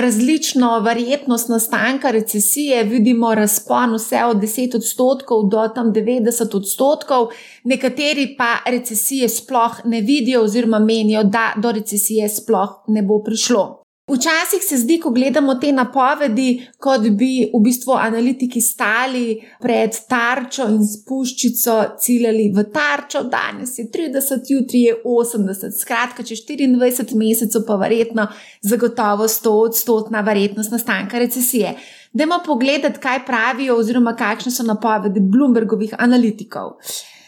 različno 0.05 0.69
verjetnost 0.85 1.50
nastanka 1.50 2.12
recesije, 2.13 2.83
vidimo 2.91 3.31
razpon 3.35 3.95
vse 3.97 4.21
od 4.27 4.43
10 4.43 4.75
odstotkov 4.77 5.47
do 5.50 5.63
tam 5.75 5.89
90 5.95 6.53
odstotkov, 6.59 7.31
nekateri 7.63 8.27
pa 8.38 8.51
recesije 8.65 9.29
sploh 9.29 9.81
ne 9.85 10.03
vidijo 10.05 10.43
oziroma 10.45 10.79
menijo, 10.79 11.24
da 11.24 11.47
do 11.57 11.74
recesije 11.79 12.29
sploh 12.29 12.83
ne 12.93 13.01
bo 13.01 13.24
prišlo. 13.25 13.84
Včasih 14.07 14.62
se 14.62 14.77
zdi, 14.77 15.00
ko 15.01 15.09
gledamo 15.09 15.55
te 15.55 15.71
napovedi, 15.74 16.67
kot 16.77 17.07
bi 17.17 17.47
v 17.50 17.62
bistvu 17.65 17.95
analitiki 17.97 18.62
stali 18.62 19.39
pred 19.62 19.97
tarčo 20.09 20.67
in 20.69 20.83
spuščico 20.85 21.77
ciljali 22.03 22.51
v 22.53 22.67
tarčo. 22.75 23.24
Danes 23.31 23.74
je 23.79 23.88
30, 23.89 24.51
jutri 24.53 24.83
je 24.83 25.00
80, 25.01 25.74
skratka, 25.81 26.21
čez 26.21 26.43
24 26.45 27.17
mesecev 27.17 27.65
pa 27.65 27.79
verjetno 27.81 28.27
zagotovo 28.62 29.25
100 29.25 29.55
odstotna 29.71 30.21
verjetnost 30.21 30.77
nastanka 30.77 31.17
recesije. 31.17 31.74
Dajmo 32.13 32.43
pogledati, 32.45 33.01
kaj 33.01 33.25
pravijo 33.25 33.79
oziroma 33.81 34.13
kakšne 34.15 34.53
so 34.53 34.63
napovedi 34.63 35.19
Bloombergovih 35.19 35.97
analitikov. 35.97 36.77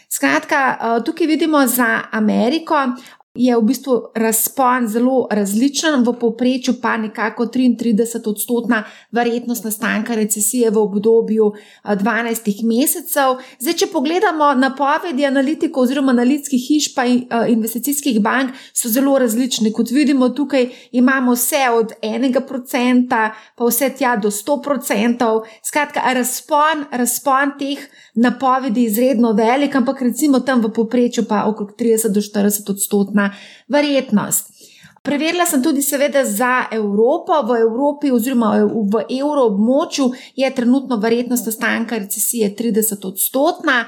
Skratka, 0.08 0.62
eh, 0.80 1.04
tukaj 1.04 1.26
vidimo 1.26 1.66
za 1.66 2.00
Ameriko 2.12 2.86
je 3.34 3.56
v 3.56 3.62
bistvu 3.62 4.02
razpon 4.14 4.88
zelo 4.88 5.28
različen, 5.30 6.02
v 6.02 6.12
povprečju 6.20 6.74
pa 6.82 6.96
nekako 6.96 7.46
33 7.46 8.28
odstotna 8.28 8.84
verjetnost 9.12 9.64
nastanka 9.64 10.14
recesije 10.14 10.70
v 10.70 10.78
obdobju 10.78 11.52
12 11.84 12.64
mesecev. 12.64 13.36
Zdaj, 13.60 13.74
če 13.74 13.86
pogledamo 13.92 14.54
napovedi 14.54 15.26
analitikov 15.26 15.82
oziroma 15.82 16.10
analitskih 16.16 16.64
hiš 16.68 16.94
pa 16.94 17.04
investicijskih 17.48 18.20
bank, 18.22 18.56
so 18.74 18.88
zelo 18.88 19.18
različni. 19.18 19.72
Kot 19.72 19.90
vidimo, 19.90 20.28
tukaj 20.28 20.68
imamo 20.92 21.36
vse 21.36 21.62
od 21.74 21.92
1% 22.02 23.30
pa 23.56 23.64
vse 23.64 23.90
tja 23.98 24.16
do 24.16 24.30
100%. 24.30 25.30
Skratka, 25.62 26.00
razpon, 26.14 26.84
razpon 26.90 27.54
teh 27.58 27.86
napovedi 28.14 28.82
je 28.82 28.90
izredno 28.90 29.32
velik, 29.32 29.76
ampak 29.76 30.02
recimo 30.02 30.40
tam 30.40 30.60
v 30.64 30.72
povprečju 30.74 31.24
pa 31.28 31.44
okrog 31.46 31.76
30 31.78 32.08
do 32.08 32.20
40 32.20 32.70
odstotna 32.70 33.17
verjetnost. 33.68 34.58
Preverila 35.02 35.46
sem 35.46 35.62
tudi, 35.62 35.82
seveda, 35.82 36.24
za 36.24 36.66
Evropo. 36.72 37.32
V 37.48 37.56
Evropi, 37.60 38.10
oziroma 38.12 38.50
v 38.92 39.04
evroobmočju, 39.20 40.12
je 40.36 40.54
trenutno 40.54 40.96
verjetnost 40.96 41.46
nastanka 41.46 41.98
recesije 41.98 42.54
30 42.56 43.06
odstotna. 43.06 43.84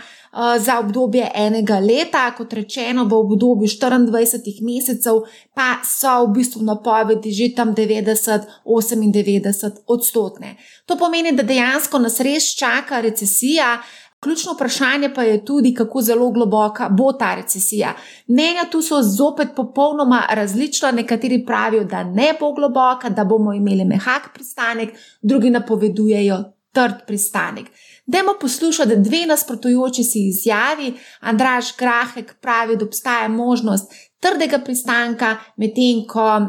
Za 0.58 0.78
obdobje 0.78 1.26
enega 1.34 1.78
leta, 1.82 2.30
kot 2.38 2.52
rečeno, 2.52 3.04
v 3.04 3.14
obdobju 3.14 3.68
24 3.68 4.62
mesecev, 4.62 5.14
pa 5.54 5.82
so 5.84 6.24
v 6.26 6.32
bistvu 6.38 6.62
napovedi 6.62 7.32
že 7.34 7.54
tam 7.56 7.74
90-98 7.74 9.70
odstotne. 9.86 10.56
To 10.86 10.96
pomeni, 10.96 11.32
da 11.32 11.42
dejansko 11.42 11.98
nas 11.98 12.20
res 12.20 12.54
čaka 12.54 13.00
recesija, 13.00 13.82
Ključno 14.20 14.52
vprašanje 14.52 15.14
pa 15.14 15.22
je 15.22 15.44
tudi, 15.44 15.74
kako 15.74 16.02
zelo 16.02 16.30
globoka 16.30 16.88
bo 16.88 17.12
ta 17.12 17.34
recesija. 17.34 17.94
Mnenja 18.26 18.64
tu 18.70 18.82
so 18.82 19.02
zopet 19.02 19.48
popolnoma 19.56 20.22
različna. 20.30 20.90
Nekateri 20.90 21.46
pravijo, 21.46 21.84
da 21.84 22.04
ne 22.04 22.34
bo 22.40 22.52
globoka, 22.52 23.08
da 23.08 23.24
bomo 23.24 23.52
imeli 23.52 23.84
mehak 23.84 24.28
pristanek, 24.34 24.90
drugi 25.22 25.50
napovedujejo 25.50 26.44
trd 26.72 27.06
pristanek. 27.06 27.66
Dajmo 28.06 28.34
poslušati 28.40 28.96
dve 28.96 29.26
nasprotujoči 29.26 30.04
si 30.04 30.28
izjavi. 30.28 30.94
Andraš 31.20 31.76
Grahek 31.76 32.34
pravi, 32.40 32.76
da 32.76 32.84
obstaja 32.84 33.28
možnost 33.28 33.92
trdega 34.20 34.58
pristanka, 34.58 35.36
medtem 35.56 36.06
ko 36.08 36.40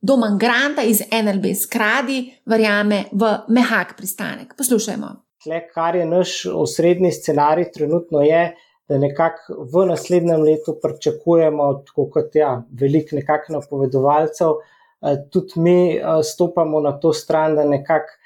Doman 0.00 0.38
Granta 0.38 0.82
iz 0.82 1.00
NLB 1.12 1.54
skradi 1.62 2.32
verjame 2.44 3.04
v 3.12 3.38
mehak 3.48 3.96
pristanek. 3.96 4.54
Poslušajmo 4.56 5.25
tle, 5.46 5.62
kar 5.72 5.96
je 5.96 6.06
naš 6.06 6.36
osrednji 6.52 7.12
scenarij, 7.12 7.70
trenutno 7.72 8.22
je, 8.22 8.54
da 8.88 8.98
nekako 8.98 9.64
v 9.72 9.86
naslednjem 9.86 10.42
letu 10.46 10.76
pričakujemo, 10.82 11.72
tako 11.86 12.08
kot 12.14 12.36
ja, 12.38 12.52
veliko 12.80 13.18
nekakšnih 13.18 13.58
napovedovalcev, 13.58 14.60
eh, 15.02 15.18
tudi 15.32 15.60
mi 15.62 15.96
eh, 15.96 16.22
stopamo 16.22 16.80
na 16.80 16.96
to 17.00 17.12
stran, 17.12 17.58
da 17.58 17.64
nekako. 17.64 18.22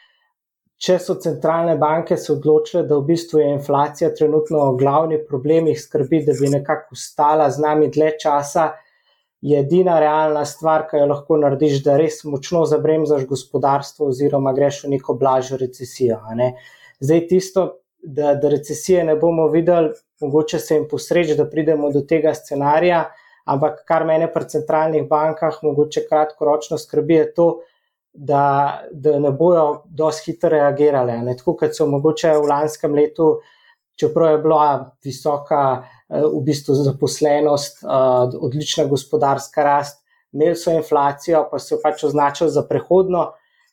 Če 0.81 0.95
so 0.97 1.13
centralne 1.21 1.75
banke 1.77 2.17
se 2.17 2.31
odločile, 2.33 2.87
da 2.89 2.97
v 2.97 3.05
bistvu 3.11 3.43
je 3.43 3.49
inflacija 3.53 4.09
trenutno 4.17 4.63
glavni 4.81 5.19
problem, 5.29 5.67
jih 5.69 5.77
skrbi, 5.77 6.23
da 6.25 6.33
bi 6.39 6.49
nekako 6.55 6.97
ostala 6.97 7.51
z 7.53 7.61
nami 7.61 7.91
dlje 7.93 8.15
časa, 8.23 8.65
je 9.45 9.61
edina 9.61 9.99
realna 10.01 10.47
stvar, 10.49 10.87
ki 10.89 11.03
jo 11.03 11.11
lahko 11.11 11.37
narediš, 11.43 11.83
da 11.85 11.99
res 12.01 12.23
močno 12.25 12.65
zabremzaš 12.65 13.27
gospodarstvo 13.29 14.09
oziroma 14.09 14.55
greš 14.57 14.87
v 14.87 14.95
neko 14.95 15.19
blažjo 15.21 15.61
recesijo. 15.61 16.17
Ne? 16.41 16.49
Uh, 16.55 16.80
Zdaj, 17.01 17.27
tisto, 17.29 17.67
da, 18.03 18.35
da 18.35 18.49
recesije 18.49 19.05
ne 19.05 19.17
bomo 19.17 19.49
videli, 19.49 19.93
mogoče 20.21 20.59
se 20.59 20.75
jim 20.75 20.87
posreči, 20.91 21.37
da 21.37 21.49
pridemo 21.51 21.91
do 21.93 22.01
tega 22.01 22.35
scenarija, 22.35 23.05
ampak 23.45 23.83
kar 23.89 24.05
mene 24.07 24.29
pri 24.33 24.49
centralnih 24.49 25.09
bankah, 25.09 25.59
mogoče 25.63 26.05
kratkoročno 26.09 26.79
skrbi, 26.79 27.15
je 27.15 27.33
to, 27.35 27.49
da, 28.13 28.83
da 28.93 29.19
ne 29.19 29.31
bojo 29.31 29.83
dosti 29.87 30.33
hitro 30.33 30.51
reagirale. 30.51 31.19
Ne? 31.25 31.37
Tako 31.37 31.57
kot 31.63 31.77
so 31.77 31.87
mogoče 31.89 32.35
v 32.37 32.49
lanskem 32.51 32.95
letu, 32.95 33.31
čeprav 34.01 34.35
je 34.35 34.43
bila 34.45 34.69
visoka 35.05 35.63
eh, 35.81 36.23
v 36.25 36.43
bistvu 36.45 36.75
zaposlenost, 36.83 37.83
eh, 37.85 38.37
odlična 38.41 38.85
gospodarska 38.91 39.65
rast, 39.65 40.03
imeli 40.33 40.57
so 40.57 40.75
inflacijo, 40.75 41.47
pa 41.51 41.59
so 41.59 41.75
jo 41.75 41.81
pač 41.83 42.05
označili 42.05 42.51
za 42.51 42.63
prehodno 42.69 43.31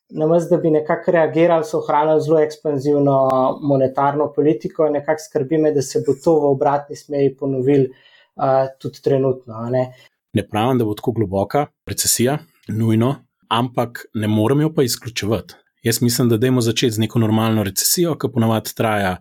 namesto 0.09 0.55
da 0.55 0.61
bi 0.61 0.71
nekako 0.71 1.11
reagirali, 1.11 1.65
so 1.65 1.79
ohranili 1.79 2.21
zelo 2.21 2.39
ekspanzivno 2.39 3.17
monetarno 3.61 4.31
politiko 4.35 4.87
in 4.87 4.93
nekako 4.93 5.23
skrbi 5.29 5.57
me, 5.57 5.71
da 5.71 5.81
se 5.81 6.03
bo 6.07 6.15
to 6.23 6.39
v 6.39 6.51
obratni 6.51 6.95
smeri 6.95 7.35
ponovil 7.35 7.87
uh, 7.89 8.69
tudi 8.79 9.01
trenutno. 9.03 9.69
Ne? 9.71 9.93
ne 10.33 10.47
pravim, 10.47 10.77
da 10.77 10.85
bo 10.85 10.93
tako 10.93 11.11
globoka 11.11 11.65
recesija, 11.87 12.37
nujno, 12.67 13.15
ampak 13.49 14.05
ne 14.13 14.27
moremo 14.27 14.61
jo 14.61 14.73
pa 14.73 14.83
izključevati. 14.83 15.55
Jaz 15.83 16.01
mislim, 16.01 16.29
da 16.29 16.37
dajmo 16.37 16.61
začeti 16.61 16.91
z 16.91 16.99
neko 16.99 17.19
normalno 17.19 17.63
recesijo, 17.63 18.15
ki 18.17 18.31
ponavadi 18.33 18.75
traja. 18.75 19.17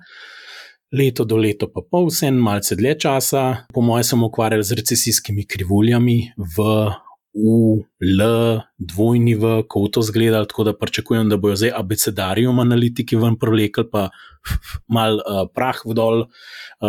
Leto 0.93 1.25
do 1.25 1.37
leta, 1.37 1.67
pa 1.67 1.83
pol, 1.91 2.07
vse 2.07 2.29
en 2.31 2.37
malce 2.41 2.77
dlje 2.79 2.95
časa, 3.03 3.43
po 3.75 3.83
mojem, 3.83 4.05
sem 4.07 4.23
ukvarjal 4.23 4.63
z 4.63 4.77
recesijskimi 4.79 5.43
krivuljami 5.47 6.17
v 6.57 6.67
U, 7.37 7.85
L, 8.01 8.27
dvojni 8.81 9.35
V, 9.37 9.63
kako 9.69 9.89
to 9.93 10.03
zgleda, 10.03 10.45
tako 10.49 10.65
da 10.65 10.73
pričakujem, 10.73 11.29
da 11.29 11.37
bojo 11.37 11.57
zdaj 11.61 11.75
abecedarium 11.77 12.59
analitiki 12.65 13.17
ven 13.21 13.37
prolekli, 13.37 13.85
pa 13.93 14.09
mal 14.97 15.21
uh, 15.21 15.45
prah 15.55 15.83
vdol 15.85 16.25
uh, 16.25 16.29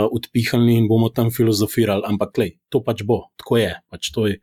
odpihali 0.07 0.79
in 0.79 0.87
bomo 0.87 1.09
tam 1.11 1.33
filozofirali. 1.35 2.07
Ampak, 2.07 2.37
lej, 2.39 2.55
to 2.71 2.79
pač 2.83 3.03
bo, 3.03 3.25
tako 3.35 3.59
je. 3.59 3.73
Pač 3.91 4.11
to 4.15 4.27
je 4.31 4.39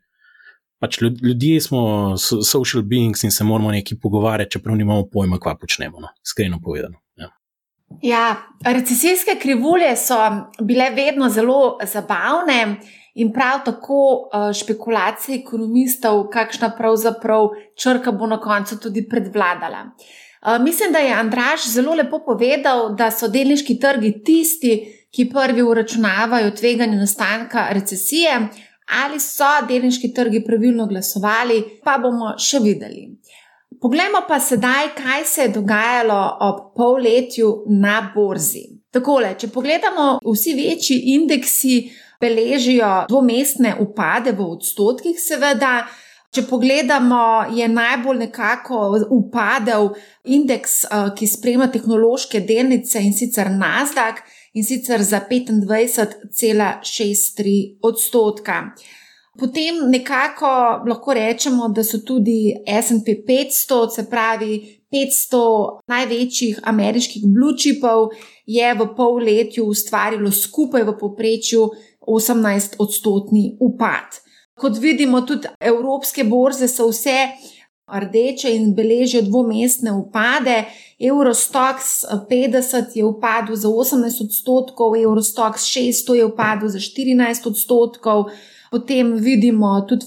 pač 0.84 1.00
ljudje 1.00 1.60
smo 1.60 2.14
social 2.18 2.82
beings 2.82 3.24
in 3.24 3.30
se 3.30 3.44
moramo 3.44 3.72
nekaj 3.72 3.98
pogovarjati, 4.02 4.50
čeprav 4.58 4.76
nimamo 4.76 5.06
pojma, 5.12 5.38
kva 5.40 5.56
počnemo, 5.60 6.00
no, 6.00 6.10
iskreno 6.24 6.60
povedano. 6.64 7.00
Ja. 7.16 7.30
Ja, 8.02 8.24
recesijske 8.64 9.38
krivulje 9.42 9.94
so 9.96 10.18
bile 10.60 10.90
vedno 10.90 11.28
zelo 11.28 11.78
zabavne. 11.84 12.76
In 13.14 13.32
prav 13.32 13.60
tako 13.64 14.00
uh, 14.26 14.50
špekulacije 14.52 15.38
ekonomistov, 15.38 16.24
kakšna 16.32 16.72
pravzaprav 16.78 17.48
črka 17.78 18.12
bo 18.12 18.26
na 18.26 18.40
koncu 18.40 18.78
tudi 18.80 19.08
predvladala. 19.08 19.84
Uh, 19.86 20.64
mislim, 20.64 20.92
da 20.92 20.98
je 20.98 21.14
Andraš 21.14 21.68
zelo 21.68 21.94
lepo 21.94 22.18
povedal, 22.26 22.94
da 22.94 23.10
so 23.10 23.28
delniški 23.28 23.78
trgi 23.80 24.12
tisti, 24.24 24.74
ki 25.14 25.28
prvi 25.30 25.62
uračunavajo 25.62 26.50
tveganje 26.50 26.96
nastanka 26.96 27.68
recesije, 27.70 28.48
ali 29.04 29.20
so 29.20 29.50
delniški 29.68 30.12
trgi 30.14 30.44
pravilno 30.44 30.86
glasovali, 30.86 31.62
pa 31.84 31.98
bomo 32.02 32.34
še 32.38 32.58
videli. 32.58 33.08
Poglejmo 33.80 34.24
pa 34.28 34.40
sedaj, 34.40 34.94
kaj 34.96 35.24
se 35.24 35.42
je 35.42 35.48
dogajalo 35.54 36.20
ob 36.40 36.60
polletju 36.76 37.64
na 37.68 37.98
borzi. 38.14 38.64
Takole, 38.90 39.34
če 39.38 39.48
pogledamo 39.50 40.18
vsi 40.24 40.54
večji 40.54 40.96
indeksi, 41.14 41.74
beležijo 42.24 42.90
dvomestne 43.08 43.76
upade 43.84 44.32
v 44.32 44.40
odstotkih, 44.56 45.16
seveda. 45.20 45.84
Če 46.34 46.42
pogledamo, 46.50 47.46
je 47.54 47.66
najbolj 47.70 48.18
nekako 48.24 48.78
upadel 49.14 49.92
indeks, 50.24 50.84
eh, 50.84 50.88
ki 51.14 51.26
spremlja 51.30 51.68
tehnološke 51.76 52.40
delnice 52.40 52.98
in 52.98 53.12
sicer 53.14 53.46
Nasdaq 53.54 54.16
in 54.54 54.64
sicer 54.66 55.02
za 55.02 55.20
25,63 55.30 57.78
odstotka. 57.82 58.74
Potem 59.38 59.90
nekako 59.90 60.46
lahko 60.88 61.14
rečemo, 61.14 61.68
da 61.68 61.84
so 61.84 61.98
tudi 62.06 62.54
SP 62.86 63.06
500, 63.26 63.90
se 63.90 64.10
pravi 64.10 64.80
500 64.94 65.80
največjih 65.90 66.60
ameriških 66.62 67.22
blue 67.26 67.56
chipov, 67.58 68.12
je 68.46 68.74
v 68.74 68.86
pol 68.96 69.18
letju 69.26 69.66
ustvarilo 69.66 70.30
skupaj 70.30 70.86
v 70.86 70.94
povprečju 71.00 71.66
18 72.06 72.76
odstotni 72.78 73.56
upad. 73.60 74.20
Kot 74.54 74.78
vidimo, 74.78 75.20
tudi 75.20 75.48
evropske 75.60 76.24
borze 76.24 76.68
so 76.68 76.88
vse 76.88 77.16
rdeče 77.92 78.54
in 78.56 78.74
beležijo 78.74 79.22
dvomestne 79.22 79.92
upade. 79.92 80.64
Eurostox 80.98 82.04
50 82.30 82.84
je 82.94 83.04
upadel 83.04 83.56
za 83.56 83.68
18 83.68 84.24
odstotkov, 84.24 84.96
Eurostox 84.96 85.52
600 85.52 86.14
je 86.14 86.24
upadel 86.24 86.68
za 86.68 86.78
14 86.78 87.48
odstotkov. 87.48 88.24
Potem 88.70 89.14
vidimo 89.14 89.80
tudi 89.88 90.06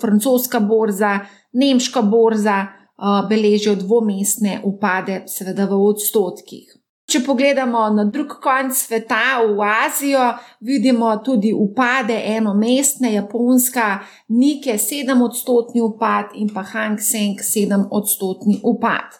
francoska 0.00 0.60
borza, 0.60 1.20
nemška 1.52 2.02
borza 2.02 2.66
uh, 2.66 3.28
beležijo 3.28 3.74
dvomestne 3.74 4.60
upade, 4.64 5.22
seveda 5.26 5.66
v 5.66 5.82
odstotkih. 5.84 6.77
Če 7.08 7.22
pogledamo 7.24 7.86
na 7.96 8.02
drug 8.04 8.34
konec 8.44 8.76
sveta, 8.76 9.40
v 9.40 9.64
Azijo, 9.64 10.26
vidimo 10.60 11.08
tudi 11.24 11.54
upade 11.56 12.18
enomestne, 12.34 13.14
Japonska, 13.14 13.86
Nike 14.28 14.74
7 14.76 15.22
odstotni 15.24 15.80
upad 15.80 16.34
in 16.36 16.50
pa 16.52 16.66
Hang 16.68 17.00
Seng 17.00 17.40
7 17.40 17.86
odstotni 17.96 18.58
upad. 18.60 19.16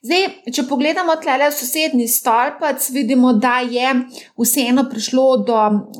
Zdaj, 0.00 0.24
če 0.48 0.64
pogledamo 0.70 1.18
tlele 1.20 1.50
v 1.50 1.56
sosednji 1.58 2.06
stolpec, 2.08 2.88
vidimo, 2.94 3.34
da 3.36 3.58
je 3.68 3.92
vseeno 4.40 4.86
prišlo 4.88 5.26
do 5.44 5.58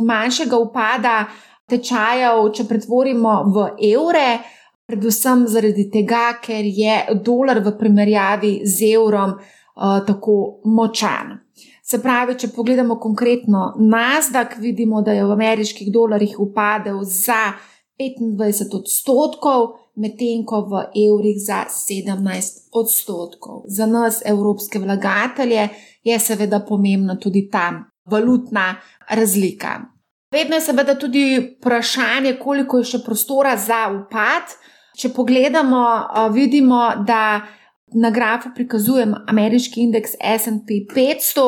manjšega 0.08 0.56
upada 0.56 1.18
tečajev, 1.68 2.46
če 2.56 2.64
pretvorimo 2.64 3.42
v 3.52 3.66
evre, 3.90 4.30
predvsem 4.88 5.44
zaradi 5.52 5.84
tega, 5.92 6.38
ker 6.40 6.64
je 6.64 7.20
dolar 7.20 7.60
v 7.60 7.76
primerjavi 7.76 8.54
z 8.64 8.94
evrom 8.94 9.36
tako 10.06 10.60
močan. 10.64 11.38
Se 11.86 12.00
pravi, 12.02 12.34
če 12.34 12.48
pogledamo 12.56 12.96
konkretno 12.98 13.74
Nasdaq, 13.78 14.58
vidimo, 14.58 15.02
da 15.02 15.12
je 15.12 15.24
v 15.24 15.32
ameriških 15.36 15.92
dolarjih 15.92 16.38
upadel 16.42 17.02
za 17.04 17.52
25 18.00 18.74
odstotkov, 18.76 19.68
medtem 19.96 20.44
ko 20.44 20.64
v 20.68 20.82
evrih 21.06 21.38
za 21.40 21.64
17 21.70 22.72
odstotkov. 22.74 23.64
Za 23.68 23.86
nas, 23.86 24.22
evropske 24.26 24.82
vlagatelje, 24.82 25.68
je 26.04 26.18
seveda 26.18 26.60
pomembna 26.60 27.16
tudi 27.16 27.46
ta 27.52 27.70
valutna 28.10 28.74
razlika. 29.10 29.80
Vedno 30.32 30.58
je 30.58 30.60
seveda 30.60 30.94
tudi 30.98 31.56
vprašanje, 31.60 32.36
koliko 32.42 32.82
je 32.82 32.90
še 32.92 33.04
prostora 33.04 33.56
za 33.56 33.86
upad. 33.94 34.56
Če 34.96 35.12
pogledamo, 35.14 35.84
vidimo, 36.32 36.80
da 37.06 37.46
Na 37.94 38.10
grafu 38.10 38.48
prikazujem 38.54 39.14
ameriški 39.26 39.80
indeks 39.80 40.16
SP 40.42 40.80
500, 40.90 41.44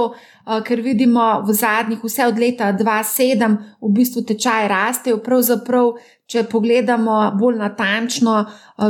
ker 0.64 0.80
vidimo 0.80 1.24
v 1.42 1.52
zadnjih, 1.52 1.98
vse 2.04 2.28
od 2.30 2.38
leta 2.38 2.68
2007, 2.78 3.56
v 3.82 3.90
bistvu 3.96 4.22
tečaj 4.22 4.68
rastejo. 4.70 5.18
Pravzaprav, 5.18 5.96
če 6.30 6.44
pogledamo 6.46 7.18
bolj 7.40 7.58
natančno, 7.58 8.36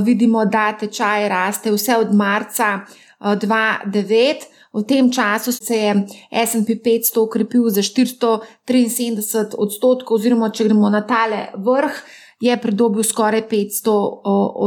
vidimo, 0.04 0.44
da 0.44 0.74
tečaj 0.76 1.28
raste 1.32 1.72
vse 1.72 1.96
od 1.96 2.12
marca 2.12 2.84
2009. 3.18 4.44
V 4.76 4.84
tem 4.84 5.08
času 5.08 5.52
se 5.52 5.76
je 5.76 5.94
SP 6.28 6.76
500 6.84 7.24
ukrepil 7.24 7.70
za 7.72 7.80
473 7.80 9.56
odstotkov, 9.56 10.20
oziroma 10.20 10.52
če 10.52 10.68
gremo 10.68 10.92
na 10.92 11.00
tale 11.00 11.46
vrh 11.56 11.96
je 12.40 12.56
pridobil 12.56 13.02
skoraj 13.02 13.42
500 13.50 13.90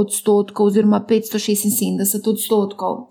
odstotkov, 0.01 0.65
oziroma 0.65 0.99
576 1.09 2.29
odstotkov. 2.29 3.07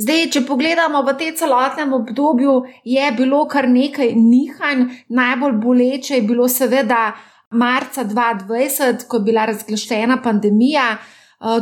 Zdaj, 0.00 0.30
če 0.34 0.40
pogledamo 0.48 1.02
v 1.06 1.14
tem 1.20 1.36
celotnem 1.36 1.92
obdobju, 1.92 2.54
je 2.84 3.10
bilo 3.18 3.44
kar 3.46 3.68
nekaj 3.68 4.14
nihanj, 4.16 4.86
najbolj 5.08 5.58
boleče 5.62 6.14
je 6.18 6.22
bilo 6.26 6.48
seveda 6.48 7.12
marca 7.50 8.04
2020, 8.04 9.06
ko 9.06 9.20
je 9.20 9.26
bila 9.28 9.44
razglašena 9.46 10.18
pandemija. 10.22 10.96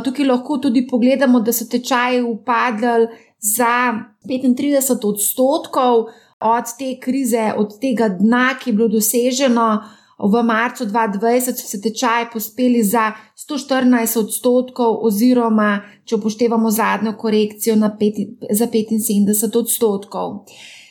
Tukaj 0.03 0.25
lahko 0.25 0.57
tudi 0.57 0.87
pogledamo, 0.87 1.39
da 1.39 1.53
so 1.53 1.67
tečaji 1.69 2.23
upadli 2.23 3.07
za 3.39 3.93
35 4.25 5.05
odstotkov 5.05 6.09
od 6.39 6.73
te 6.79 6.95
krize, 7.01 7.51
od 7.57 7.77
tega 7.79 8.09
dna, 8.09 8.55
ki 8.59 8.69
je 8.69 8.75
bilo 8.75 8.87
doseženo 8.87 9.69
v 10.19 10.43
marcu 10.43 10.85
2020 10.85 11.55
so 11.55 11.67
se 11.67 11.81
tečaji 11.81 12.25
pospeli 12.33 12.83
za 12.83 13.11
114 13.37 14.19
odstotkov, 14.19 14.99
oziroma 15.07 15.79
če 16.05 16.15
upoštevamo 16.15 16.71
zadnjo 16.71 17.13
korekcijo, 17.17 17.77
pet, 17.99 18.19
za 18.51 18.67
75 18.67 19.57
odstotkov. 19.57 20.43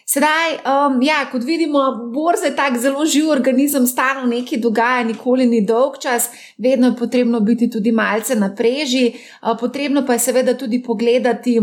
Sedaj, 0.08 0.54
um, 0.64 1.02
ja, 1.04 1.26
kot 1.28 1.42
vidimo, 1.44 1.82
borza 2.14 2.48
je 2.48 2.54
tako 2.56 2.78
zelo 2.80 3.06
živ 3.06 3.28
organizem, 3.28 3.86
stalno 3.86 4.24
nekaj 4.30 4.58
dogaja, 4.64 5.02
nikoli 5.04 5.46
ni 5.46 5.60
dolg 5.68 5.98
čas, 6.00 6.30
vedno 6.58 6.88
je 6.88 6.96
potrebno 6.96 7.40
biti 7.40 7.68
tudi 7.70 7.92
malce 7.92 8.36
na 8.36 8.48
preži. 8.54 9.10
Uh, 9.42 9.52
potrebno 9.60 10.06
pa 10.06 10.16
je 10.16 10.24
seveda 10.24 10.54
tudi 10.56 10.80
pogledati, 10.82 11.60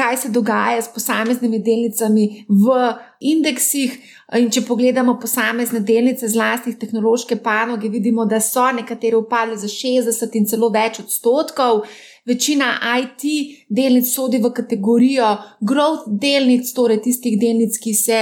kaj 0.00 0.16
se 0.16 0.28
dogaja 0.28 0.82
s 0.82 0.88
posameznimi 0.94 1.58
delnicami 1.58 2.44
v 2.48 2.76
indeksih. 3.20 3.98
In 4.38 4.46
če 4.54 4.62
pogledamo 4.62 5.16
posamezne 5.20 5.80
delnice 5.84 6.28
z 6.30 6.38
lastnih 6.38 6.76
tehnološke 6.78 7.36
panoge, 7.44 7.90
vidimo, 7.90 8.24
da 8.24 8.38
so 8.40 8.68
nekatere 8.72 9.18
upadle 9.18 9.58
za 9.58 9.68
60 9.68 10.38
in 10.38 10.46
celo 10.46 10.70
več 10.72 11.02
odstotkov. 11.02 11.82
Večina 12.30 12.70
IT 13.02 13.26
delnic 13.68 14.08
sodi 14.08 14.38
v 14.40 14.52
kategorijo 14.56 15.34
growth 15.60 16.06
delnic, 16.22 16.70
torej 16.76 17.02
tistih 17.08 17.36
delnic, 17.40 17.76
ki 17.82 17.94
se, 17.94 18.20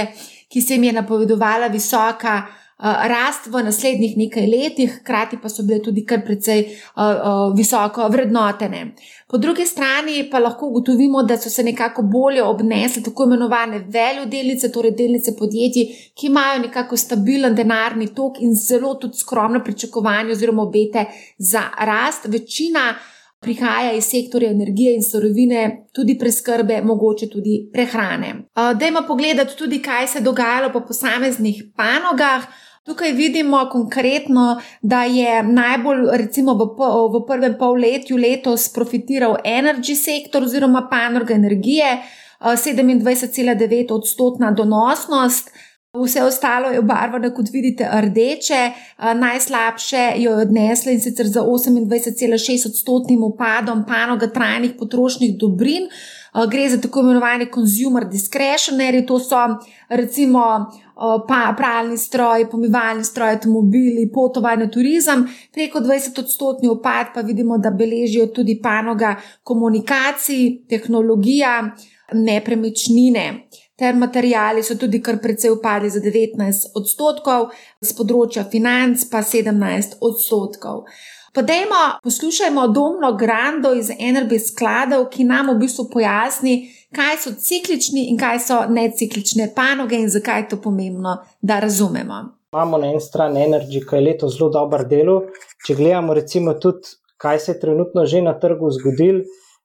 ki 0.49 0.65
se 0.65 0.75
jim 0.75 0.89
je 0.89 0.97
napovedovala 0.99 1.69
visoka 1.71 2.41
rast 2.79 3.47
v 3.47 3.63
naslednjih 3.63 4.17
nekaj 4.17 4.45
letih, 4.47 4.91
hkrati 4.99 5.37
pa 5.41 5.49
so 5.49 5.63
bile 5.67 5.81
tudi 5.83 6.05
kar 6.07 6.21
precej 6.23 6.61
uh, 6.63 7.03
uh, 7.03 7.41
visoko 7.55 8.07
vrednotene. 8.07 8.93
Po 9.27 9.37
drugi 9.37 9.65
strani 9.65 10.29
pa 10.31 10.39
lahko 10.39 10.69
ugotovimo, 10.69 11.23
da 11.23 11.37
so 11.37 11.49
se 11.49 11.63
nekako 11.63 12.01
bolje 12.01 12.43
obnesle 12.43 13.03
tako 13.03 13.23
imenovane 13.23 13.79
veljo 13.79 14.25
delnice, 14.25 14.71
torej 14.71 14.91
delnice 14.91 15.35
podjetij, 15.35 15.85
ki 16.15 16.27
imajo 16.27 16.59
nekako 16.59 16.97
stabilen 16.97 17.55
denarni 17.55 18.13
tok 18.15 18.39
in 18.39 18.55
zelo 18.55 18.95
tudi 18.95 19.17
skromno 19.17 19.63
pričakovanje 19.63 20.31
oziroma 20.31 20.63
obete 20.63 21.05
za 21.37 21.63
rast. 21.79 22.25
Večina 22.25 22.93
prihaja 23.39 23.91
iz 23.93 24.03
sektorja 24.03 24.51
energije 24.51 24.95
in 24.95 25.03
sorovine, 25.03 25.87
tudi 25.93 26.17
preskrbe, 26.19 26.81
mogoče 26.81 27.29
tudi 27.29 27.69
prehrane. 27.73 28.33
Dajmo 28.55 29.03
pogledati 29.07 29.57
tudi, 29.57 29.81
kaj 29.81 30.07
se 30.07 30.17
je 30.19 30.23
dogajalo 30.23 30.71
po 30.73 30.81
posameznih 30.87 31.63
panogah. 31.75 32.47
Tukaj 32.89 33.11
vidimo 33.11 33.69
konkretno, 33.71 34.61
da 34.81 35.03
je 35.03 35.43
najbolj, 35.43 36.07
recimo 36.17 36.55
v, 36.57 36.65
v 37.13 37.19
prvem 37.27 37.53
polletju 37.59 38.17
letos 38.17 38.65
profitiral 38.73 39.35
energy 39.45 39.93
sektor 39.95 40.43
oziroma 40.43 40.87
panoga 40.89 41.33
energije, 41.33 41.85
27,9 42.41 43.93
odstotna 43.93 44.51
donosnost. 44.51 45.51
Vse 45.93 46.23
ostalo 46.23 46.69
je 46.69 46.79
obarvano, 46.79 47.29
kot 47.33 47.47
vidite, 47.53 47.89
rdeče, 48.01 48.71
najslabše 49.15 50.11
jo 50.17 50.31
je 50.31 50.41
odnesla 50.47 50.91
in 50.91 51.01
sicer 51.01 51.27
za 51.27 51.41
28,6 51.41 52.67
odstotnim 52.69 53.23
upadom 53.23 53.85
panoga 53.87 54.27
trajnih 54.27 54.73
potrošnih 54.79 55.37
dobrin. 55.37 55.89
Gre 56.51 56.69
za 56.69 56.81
tako 56.81 56.99
imenovane 56.99 57.47
consumer 57.53 58.05
discretionary, 58.05 59.07
to 59.07 59.19
so 59.19 59.37
recimo 59.89 60.41
pa, 61.27 61.53
pralni 61.57 61.97
stroj, 61.97 62.49
pomivalni 62.51 63.03
stroj, 63.03 63.37
avtomobili, 63.37 64.09
potovanje, 64.13 64.69
turizem. 64.71 65.25
Preko 65.53 65.79
20 65.79 66.19
odstotni 66.19 66.69
upad 66.69 67.13
pa 67.13 67.21
vidimo, 67.21 67.57
da 67.57 67.71
beležijo 67.71 68.27
tudi 68.27 68.59
panoga 68.63 69.15
komunikacij, 69.43 70.67
tehnologija, 70.69 71.75
nepremičnine 72.13 73.25
ter 73.79 73.95
materijali 73.95 74.63
so 74.63 74.75
tudi 74.75 74.99
kar 75.01 75.21
precej 75.23 75.51
upadli 75.51 75.89
za 75.89 76.01
19 76.03 76.73
odstotkov, 76.75 77.53
z 77.81 77.95
področja 77.95 78.43
financ 78.51 79.05
pa 79.11 79.23
17 79.23 80.01
odstotkov. 80.03 80.83
Podajmo, 81.33 81.81
poslušajmo 82.03 82.67
Domno 82.67 83.13
Grando 83.17 83.73
iz 83.73 83.89
NRB 83.89 84.39
skladov, 84.47 85.09
ki 85.09 85.23
nam 85.23 85.51
v 85.53 85.59
bistvu 85.59 85.85
pojasni, 85.93 86.55
kaj 86.95 87.17
so 87.23 87.33
ciklični 87.37 88.07
in 88.11 88.17
kaj 88.17 88.39
so 88.39 88.59
neciklične 88.69 89.51
panoge 89.55 89.99
in 89.99 90.09
zakaj 90.09 90.41
je 90.41 90.47
to 90.49 90.61
pomembno, 90.61 91.17
da 91.41 91.59
razumemo. 91.59 92.23
Imamo 92.53 92.77
na 92.77 92.87
eni 92.87 93.01
strani 93.01 93.43
Energy, 93.45 93.83
ki 93.89 93.95
je 93.95 94.01
leto 94.01 94.29
zelo 94.29 94.49
dober 94.49 94.87
delo. 94.87 95.21
Če 95.65 95.75
gledamo, 95.75 96.13
recimo, 96.13 96.53
tudi 96.53 96.97
kaj 97.17 97.39
se 97.39 97.51
je 97.51 97.59
trenutno 97.59 98.05
že 98.05 98.21
na 98.21 98.33
trgu 98.39 98.71
zgodilo 98.71 99.21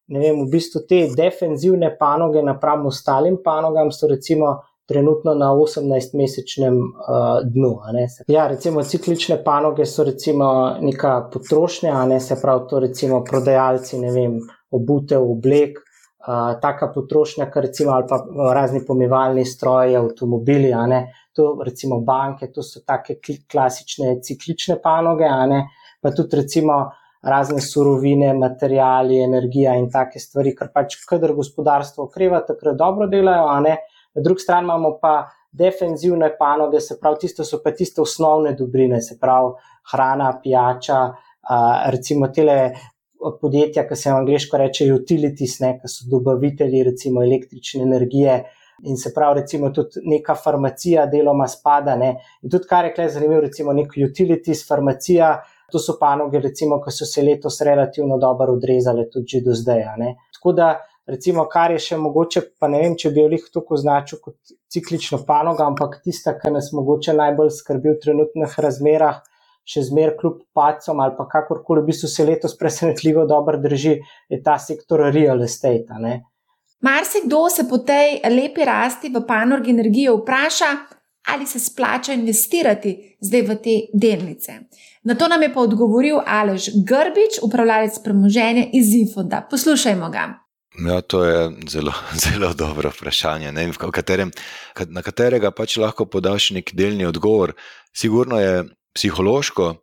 ne 0.07 0.21
vem, 0.21 0.45
v 0.45 0.51
bistvu 0.53 0.85
te 0.89 1.01
defenzivne 1.17 1.95
panoge 1.99 2.43
napram 2.45 2.87
ostalim 2.87 3.39
panogam 3.45 3.93
so 3.93 4.09
recimo 4.09 4.61
trenutno 4.87 5.35
na 5.35 5.53
18-mesečnem 5.53 6.75
uh, 6.77 7.41
dnu. 7.45 7.73
Ja, 8.29 8.47
recimo 8.49 8.83
ciklične 8.83 9.39
panoge 9.45 9.87
so 9.87 10.05
recimo 10.05 10.77
neka 10.81 11.29
potrošnja, 11.33 12.05
ne 12.07 12.21
se 12.21 12.37
pravi 12.43 12.69
to 12.71 12.81
recimo 12.85 13.23
prodajalci, 13.25 13.99
ne 13.99 14.13
vem, 14.13 14.39
obutev, 14.71 15.25
oblek, 15.31 15.79
uh, 15.79 16.61
taka 16.61 16.91
potrošnja, 16.95 17.49
kar 17.51 17.65
recimo 17.65 17.93
ali 17.93 18.05
pa 18.09 18.21
razni 18.55 18.85
pomivalni 18.87 19.45
stroji, 19.45 19.97
avtomobili, 19.97 20.75
ne, 20.89 21.07
to 21.33 21.55
recimo 21.65 22.01
banke, 22.01 22.51
to 22.53 22.63
so 22.63 22.85
take 22.87 23.17
klasične 23.51 24.19
ciklične 24.23 24.79
panoge, 24.83 25.31
ne, 25.49 25.65
pa 26.01 26.13
tudi 26.13 26.37
recimo 26.43 26.85
razne 27.25 27.61
surovine, 27.61 28.35
materijali, 28.37 29.23
energija 29.25 29.75
in 29.81 29.89
take 29.91 30.21
stvari, 30.21 30.53
ker 30.57 30.69
pač, 30.75 30.99
kadar 31.09 31.33
gospodarstvo 31.33 32.05
okreva, 32.05 32.43
takrat 32.45 32.77
dobro 32.77 33.09
delajo, 33.09 33.49
a 33.49 33.61
ne. 33.65 33.77
Na 34.15 34.23
drugi 34.23 34.41
strani 34.41 34.65
imamo 34.65 34.97
pa 35.01 35.15
defenzivne 35.51 36.33
panoge, 36.39 36.81
se 36.81 36.99
pravi, 37.01 37.19
tiste 37.21 37.45
so 37.45 37.61
pa 37.63 37.73
tiste 37.73 38.01
osnovne 38.01 38.55
dobrine, 38.59 39.01
se 39.03 39.19
pravi, 39.21 39.55
hrana, 39.93 40.33
pijača, 40.43 40.99
a, 41.43 41.63
recimo 41.95 42.29
tele. 42.29 42.59
Podjetja, 43.41 43.87
ki 43.89 43.97
se 43.97 44.11
v 44.11 44.19
angliško 44.19 44.59
reče 44.61 44.85
utilities, 44.93 45.55
ne, 45.63 45.71
ki 45.81 45.89
so 45.89 46.05
dobavitelji 46.13 46.83
recimo 46.85 47.23
električne 47.25 47.81
energije, 47.87 48.35
in 48.85 48.99
se 49.01 49.15
pravi, 49.17 49.39
recimo 49.39 49.71
tudi 49.73 50.03
neka 50.05 50.35
farmacija, 50.37 51.07
deloma 51.09 51.47
spada. 51.49 51.95
Ne. 51.97 52.11
In 52.43 52.53
tudi, 52.53 52.69
kar 52.69 52.85
je 52.85 52.93
kaj 52.93 53.15
zanimivo, 53.15 53.41
recimo 53.47 53.73
nek 53.73 53.97
utilities, 54.11 54.67
farmacija, 54.69 55.31
To 55.75 55.79
so 55.79 55.97
panoge, 55.99 56.39
recimo, 56.39 56.77
ki 56.79 56.93
so 56.95 57.07
se 57.09 57.23
letos 57.27 57.57
relativno 57.67 58.19
dobro 58.23 58.53
odrezale, 58.55 59.09
tudi 59.11 59.41
do 59.43 59.55
zdaj. 59.59 59.81
Tako 60.37 60.53
da, 60.53 60.69
recimo, 61.07 61.45
kar 61.51 61.75
je 61.75 61.83
še 61.83 61.99
mogoče, 62.01 62.43
pa 62.61 62.69
ne 62.73 62.81
vem, 62.83 62.97
če 62.99 63.13
bi 63.15 63.23
jo 63.23 63.29
lahko 63.33 63.53
tako 63.59 63.77
označil 63.79 64.21
kot 64.25 64.57
ciklično 64.73 65.23
panogo, 65.29 65.65
ampak 65.67 66.01
tista, 66.05 66.37
ki 66.39 66.53
nas 66.55 66.73
mogoče 66.77 67.15
najbolj 67.17 67.53
skrbi 67.59 67.95
v 67.95 68.01
trenutnih 68.03 68.59
razmerah, 68.67 69.23
še 69.65 69.87
zmeraj 69.89 70.19
kljub 70.21 70.41
pacom 70.53 70.99
ali 71.01 71.15
pa 71.17 71.25
kakorkoli 71.29 71.81
v 71.81 71.89
bistvu 71.89 72.11
se 72.13 72.25
letos 72.29 72.57
presenetljivo 72.61 73.25
dobro 73.29 73.57
drži, 73.61 73.95
je 74.29 74.41
ta 74.45 74.59
sektor 74.61 75.07
real 75.09 75.41
estate. 75.43 76.21
Marsikdo 76.85 77.47
se 77.49 77.65
po 77.69 77.79
tej 77.81 78.21
lepi 78.29 78.67
rasti 78.69 79.09
v 79.09 79.25
panogi 79.25 79.73
energije 79.73 80.13
vpraša, 80.13 80.71
ali 81.33 81.47
se 81.47 81.61
splača 81.61 82.13
investirati 82.13 83.17
zdaj 83.21 83.43
v 83.43 83.57
te 83.65 83.77
delnice. 83.97 84.59
Na 85.09 85.17
to 85.17 85.29
nam 85.29 85.43
je 85.43 85.53
pa 85.55 85.61
odgovoril 85.61 86.21
Alež 86.27 86.69
Grbič, 86.85 87.41
upravljalec 87.43 87.99
premoženja 88.05 88.69
iz 88.73 88.93
Infonda. 88.95 89.47
Poslušajmo 89.51 90.11
ga. 90.13 90.44
Ja, 90.79 91.01
to 91.01 91.25
je 91.25 91.51
zelo, 91.69 91.93
zelo 92.25 92.55
dobro 92.55 92.91
vprašanje, 92.91 93.53
ne, 93.53 93.71
katerem, 93.93 94.31
na 94.87 95.03
katerega 95.03 95.51
pač 95.51 95.77
lahko 95.77 96.07
podaš 96.07 96.51
nek 96.51 96.75
delni 96.75 97.07
odgovor. 97.07 97.55
Sigurno 97.95 98.41
je 98.41 98.65
psihološko 98.95 99.75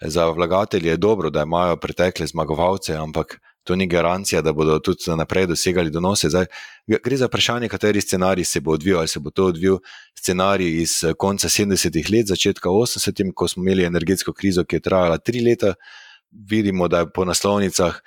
za 0.00 0.26
vlagatelje 0.30 0.96
dobro, 0.96 1.30
da 1.30 1.42
imajo 1.42 1.76
pretekle 1.76 2.26
zmagovalce, 2.26 2.96
ampak 2.96 3.40
to 3.64 3.76
ni 3.76 3.86
garancija, 3.86 4.40
da 4.42 4.52
bodo 4.52 4.78
tudi 4.78 5.12
naprej 5.16 5.46
dosegali 5.46 5.90
donose. 5.90 6.28
Zdaj, 6.28 6.46
gre 7.04 7.16
za 7.16 7.26
vprašanje, 7.26 7.68
kateri 7.68 8.00
scenarij 8.00 8.44
se 8.44 8.60
bo 8.60 8.72
odvijal. 8.72 8.98
Ali 8.98 9.08
se 9.08 9.20
bo 9.20 9.30
to 9.30 9.44
odvijal 9.52 9.78
scenarij 10.18 10.80
iz 10.82 11.04
konca 11.18 11.48
70-ih 11.48 12.10
let, 12.10 12.26
začetka 12.26 12.68
80-ih, 12.68 13.32
ko 13.36 13.48
smo 13.48 13.62
imeli 13.62 13.84
energetsko 13.84 14.32
krizo, 14.32 14.64
ki 14.64 14.76
je 14.76 14.80
trajala 14.80 15.18
tri 15.18 15.44
leta. 15.44 15.74
Vidimo, 16.30 16.88
da 16.88 16.98
je 16.98 17.12
po 17.12 17.24
naslovnicah 17.24 18.00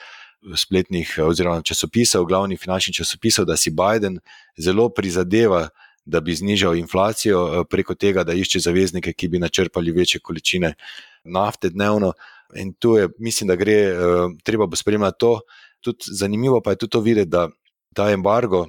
spletnih 0.55 1.19
oziroma 1.23 1.61
časopisov, 1.61 2.25
glavnih 2.25 2.59
finančnih 2.59 2.95
časopisov, 2.95 3.45
da 3.45 3.57
si 3.57 3.71
Biden 3.71 4.19
zelo 4.57 4.89
prizadeva, 4.89 5.69
da 6.05 6.19
bi 6.19 6.35
znižal 6.35 6.75
inflacijo 6.75 7.63
preko 7.69 7.95
tega, 7.95 8.23
da 8.23 8.33
išče 8.33 8.59
zaveznike, 8.59 9.13
ki 9.13 9.27
bi 9.27 9.39
načrpali 9.39 9.91
večje 9.91 10.19
količine 10.19 10.73
nafte 11.23 11.69
dnevno. 11.69 12.13
In 12.55 12.73
tu 12.73 12.97
je, 12.97 13.07
mislim, 13.19 13.47
da 13.47 13.55
gre, 13.55 13.77
uh, 13.91 14.31
treba 14.43 14.65
bo 14.65 14.75
spremljati 14.75 15.19
to. 15.19 15.39
Tudi 15.81 15.97
zanimivo 16.11 16.61
pa 16.61 16.71
je 16.71 16.75
tudi 16.75 16.91
to 16.91 16.99
videti, 16.99 17.29
da 17.29 17.47
ta 17.95 18.11
embargo, 18.11 18.67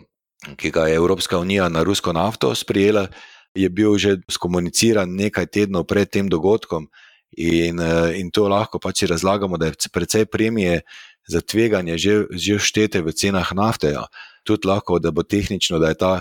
ki 0.56 0.70
ga 0.70 0.86
je 0.86 0.94
Evropska 0.94 1.38
unija 1.38 1.68
na 1.68 1.82
rusko 1.82 2.12
nafto 2.12 2.54
sprejela, 2.54 3.06
je 3.54 3.68
bil 3.68 3.98
že 3.98 4.18
skomuniciran 4.30 5.10
nekaj 5.10 5.46
tednov 5.46 5.86
pred 5.86 6.10
tem 6.10 6.28
dogodkom. 6.28 6.88
In, 7.36 7.80
in 8.14 8.30
to 8.30 8.48
lahko 8.48 8.78
pač 8.78 9.02
razlagamo, 9.10 9.58
da 9.58 9.66
je 9.66 9.90
precej 9.92 10.26
premije 10.26 10.82
za 11.28 11.40
tveganje 11.40 11.98
že, 11.98 12.14
že 12.30 12.58
štete 12.58 13.00
v 13.02 13.12
cenah 13.12 13.52
nafte. 13.54 13.94
Ja. 13.96 14.06
Tudi 14.44 14.68
lahko, 14.68 14.98
da 14.98 15.10
bo 15.10 15.22
tehnično, 15.22 15.78
da 15.78 15.92
je 15.92 15.98
ta, 15.98 16.12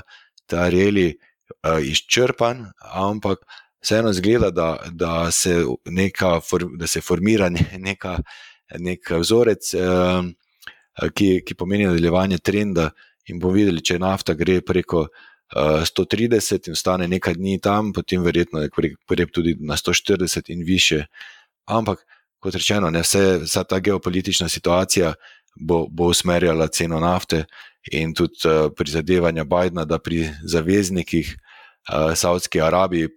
ta 0.47 0.69
reli 0.69 1.11
uh, 1.11 1.83
izčrpan, 1.83 2.71
ampak 2.79 3.43
vseeno 3.83 4.13
zgleda, 4.13 4.49
da, 4.51 4.79
da, 4.91 5.31
se 5.31 5.65
neka, 5.85 6.39
da 6.79 6.87
se 6.87 7.01
formira 7.01 7.49
neka, 7.77 8.19
nek 8.79 9.11
vzorec, 9.19 9.73
ehm, 9.75 10.31
ki, 11.13 11.41
ki 11.45 11.55
pomeni 11.55 11.89
nadaljevanje 11.89 12.39
trenda. 12.39 12.89
In 13.27 13.39
bomo 13.39 13.55
videli, 13.55 13.83
če 13.83 13.99
nafta 13.99 14.33
gre 14.35 14.61
preko 14.65 15.05
130 15.53 16.55
eh, 16.55 16.67
in 16.67 16.75
ostane 16.75 17.07
nekaj 17.07 17.37
dni 17.37 17.59
tam, 17.63 17.93
potem 17.93 18.23
verjetno 18.23 18.65
gre 18.71 19.27
tudi 19.31 19.55
na 19.59 19.77
140 19.79 20.51
in 20.51 20.63
više. 20.67 21.05
Ampak, 21.65 22.03
kot 22.43 22.55
rečeno, 22.59 22.89
ne, 22.91 23.01
vse, 23.05 23.39
vsa 23.45 23.63
ta 23.63 23.79
geopolitična 23.79 24.49
situacija 24.49 25.13
bo, 25.55 25.85
bo 25.89 26.09
usmerjala 26.11 26.67
ceno 26.67 26.99
nafte 26.99 27.45
in 27.91 28.13
tudi 28.13 28.47
uh, 28.47 28.71
prizadevanja 28.75 29.43
Bidna, 29.43 29.85
da 29.85 29.99
pri 29.99 30.29
zaveznikih 30.43 31.35
uh, 31.35 32.15
Saudski 32.15 32.61
Arabiji 32.61 33.09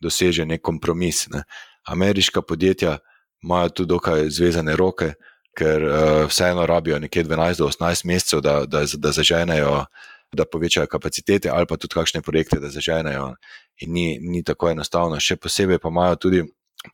doseže 0.00 0.46
nek 0.46 0.62
kompromis. 0.62 1.26
Ne. 1.30 1.44
Ameriška 1.88 2.42
podjetja 2.42 2.98
imajo 3.42 3.68
tu 3.68 3.84
dokaj 3.84 4.30
zvezane 4.30 4.76
roke, 4.76 5.12
ker 5.58 5.84
uh, 5.84 6.24
vseeno 6.28 6.66
rabijo 6.66 6.98
nekje 6.98 7.24
12 7.24 7.58
do 7.58 7.68
18 7.68 8.06
mesecev, 8.06 8.40
da, 8.40 8.64
da, 8.66 8.84
da 8.96 9.12
zaženejo, 9.12 9.84
da 10.32 10.44
povečajo 10.44 10.86
kapacitete 10.86 11.50
ali 11.50 11.66
pa 11.68 11.76
tudi 11.76 11.94
kakšne 11.94 12.22
projekte, 12.22 12.60
da 12.60 12.68
zaženejo. 12.68 13.34
In 13.80 13.92
ni, 13.92 14.18
ni 14.20 14.42
tako 14.44 14.70
enostavno. 14.70 15.20
Še 15.20 15.36
posebej 15.36 15.78
pa 15.78 15.88
imajo 15.88 16.16
tudi 16.16 16.44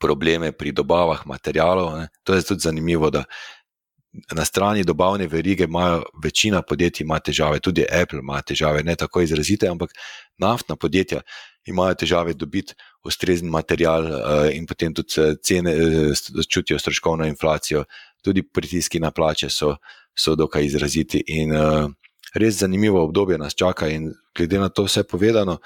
probleme 0.00 0.52
pri 0.52 0.72
dobavah 0.72 1.26
materijalov. 1.26 1.98
Ne. 1.98 2.08
To 2.24 2.34
je 2.34 2.42
tudi 2.42 2.60
zanimivo, 2.60 3.10
da 3.10 3.24
na 4.32 4.44
strani 4.44 4.84
dobavne 4.84 5.26
verige 5.26 5.64
imajo 5.64 6.02
večina 6.22 6.62
podjetij 6.62 7.04
ima 7.04 7.18
težave, 7.18 7.60
tudi 7.60 7.84
Apple 8.02 8.18
ima 8.18 8.42
težave, 8.42 8.82
ne 8.82 8.96
tako 8.96 9.20
izrazite, 9.20 9.68
ampak 9.68 9.90
naftna 10.38 10.76
podjetja 10.76 11.20
imajo 11.64 11.94
težave 11.94 12.34
dobiti 12.34 12.74
ustrezen 13.04 13.48
material 13.48 14.04
uh, 14.04 14.20
in 14.52 14.66
potem 14.66 14.94
tudi 14.94 15.20
eh, 15.20 15.34
cene 15.42 15.74
uh, 15.74 16.42
čutijo 16.48 16.78
stroškovno 16.78 17.26
inflacijo, 17.26 17.84
tudi 18.24 18.42
pritiski 18.42 19.00
na 19.00 19.10
plače 19.10 19.48
so, 19.48 19.76
so 20.16 20.34
dokaj 20.34 20.64
izraziti. 20.64 21.22
In 21.26 21.52
res 22.34 22.58
zanimivo 22.58 23.04
obdobje 23.04 23.38
nas 23.38 23.54
čaka, 23.54 23.88
in 23.88 24.12
glede 24.36 24.58
na 24.58 24.68
to 24.68 24.84
vse 24.84 25.04
povedano. 25.04 25.58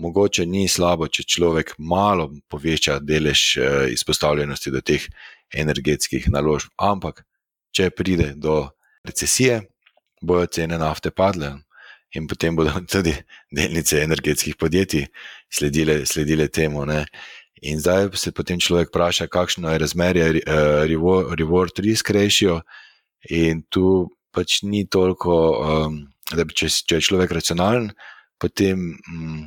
Mogoče 0.00 0.46
ni 0.48 0.64
slabo, 0.68 1.08
če 1.12 1.26
človek 1.28 1.74
malo 1.78 2.30
poveča 2.48 2.98
delež 3.04 3.58
izpostavljenosti 3.92 4.72
do 4.72 4.80
teh 4.80 5.04
energetskih 5.52 6.30
naložb, 6.32 6.72
ampak 6.80 7.24
če 7.76 7.90
pride 7.92 8.32
do 8.36 8.70
recesije, 9.04 9.60
bojo 10.22 10.46
cene 10.46 10.78
nafte 10.78 11.10
padle 11.10 11.58
in 12.14 12.26
potem 12.26 12.56
bodo 12.56 12.80
tudi 12.92 13.14
delnice 13.50 14.02
energetskih 14.02 14.56
podjetij 14.56 15.06
sledile, 15.52 16.06
sledile 16.06 16.48
temu. 16.48 16.84
Ne. 16.86 17.04
In 17.62 17.80
zdaj 17.80 18.08
se 18.16 18.32
potem 18.32 18.60
človek 18.60 18.88
vpraša, 18.88 19.28
kakšno 19.28 19.70
je 19.70 19.78
razmerje 19.78 20.28
uh, 20.40 20.84
reward 21.36 21.78
risk 21.84 22.10
ratio, 22.10 22.62
in 23.28 23.62
tu 23.68 24.08
pač 24.32 24.62
ni 24.62 24.86
toliko, 24.88 25.34
um, 25.60 25.98
da 26.32 26.46
bi, 26.46 26.54
če, 26.56 26.70
če 26.70 26.98
je 26.98 27.06
človek 27.10 27.34
racionalen, 27.36 27.90
potem 28.40 28.94
um, 29.12 29.44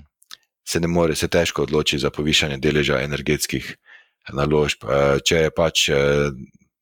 se 0.67 0.79
ne 0.79 0.87
more, 0.87 1.15
se 1.15 1.27
težko 1.27 1.63
odloči 1.67 1.99
za 1.99 2.09
povišanje 2.09 2.57
deleža 2.57 3.01
energetskih 3.03 3.75
naložb. 4.33 4.83
Uh, 4.83 5.19
če 5.23 5.47
je 5.47 5.51
pač 5.51 5.89
uh, 5.91 6.29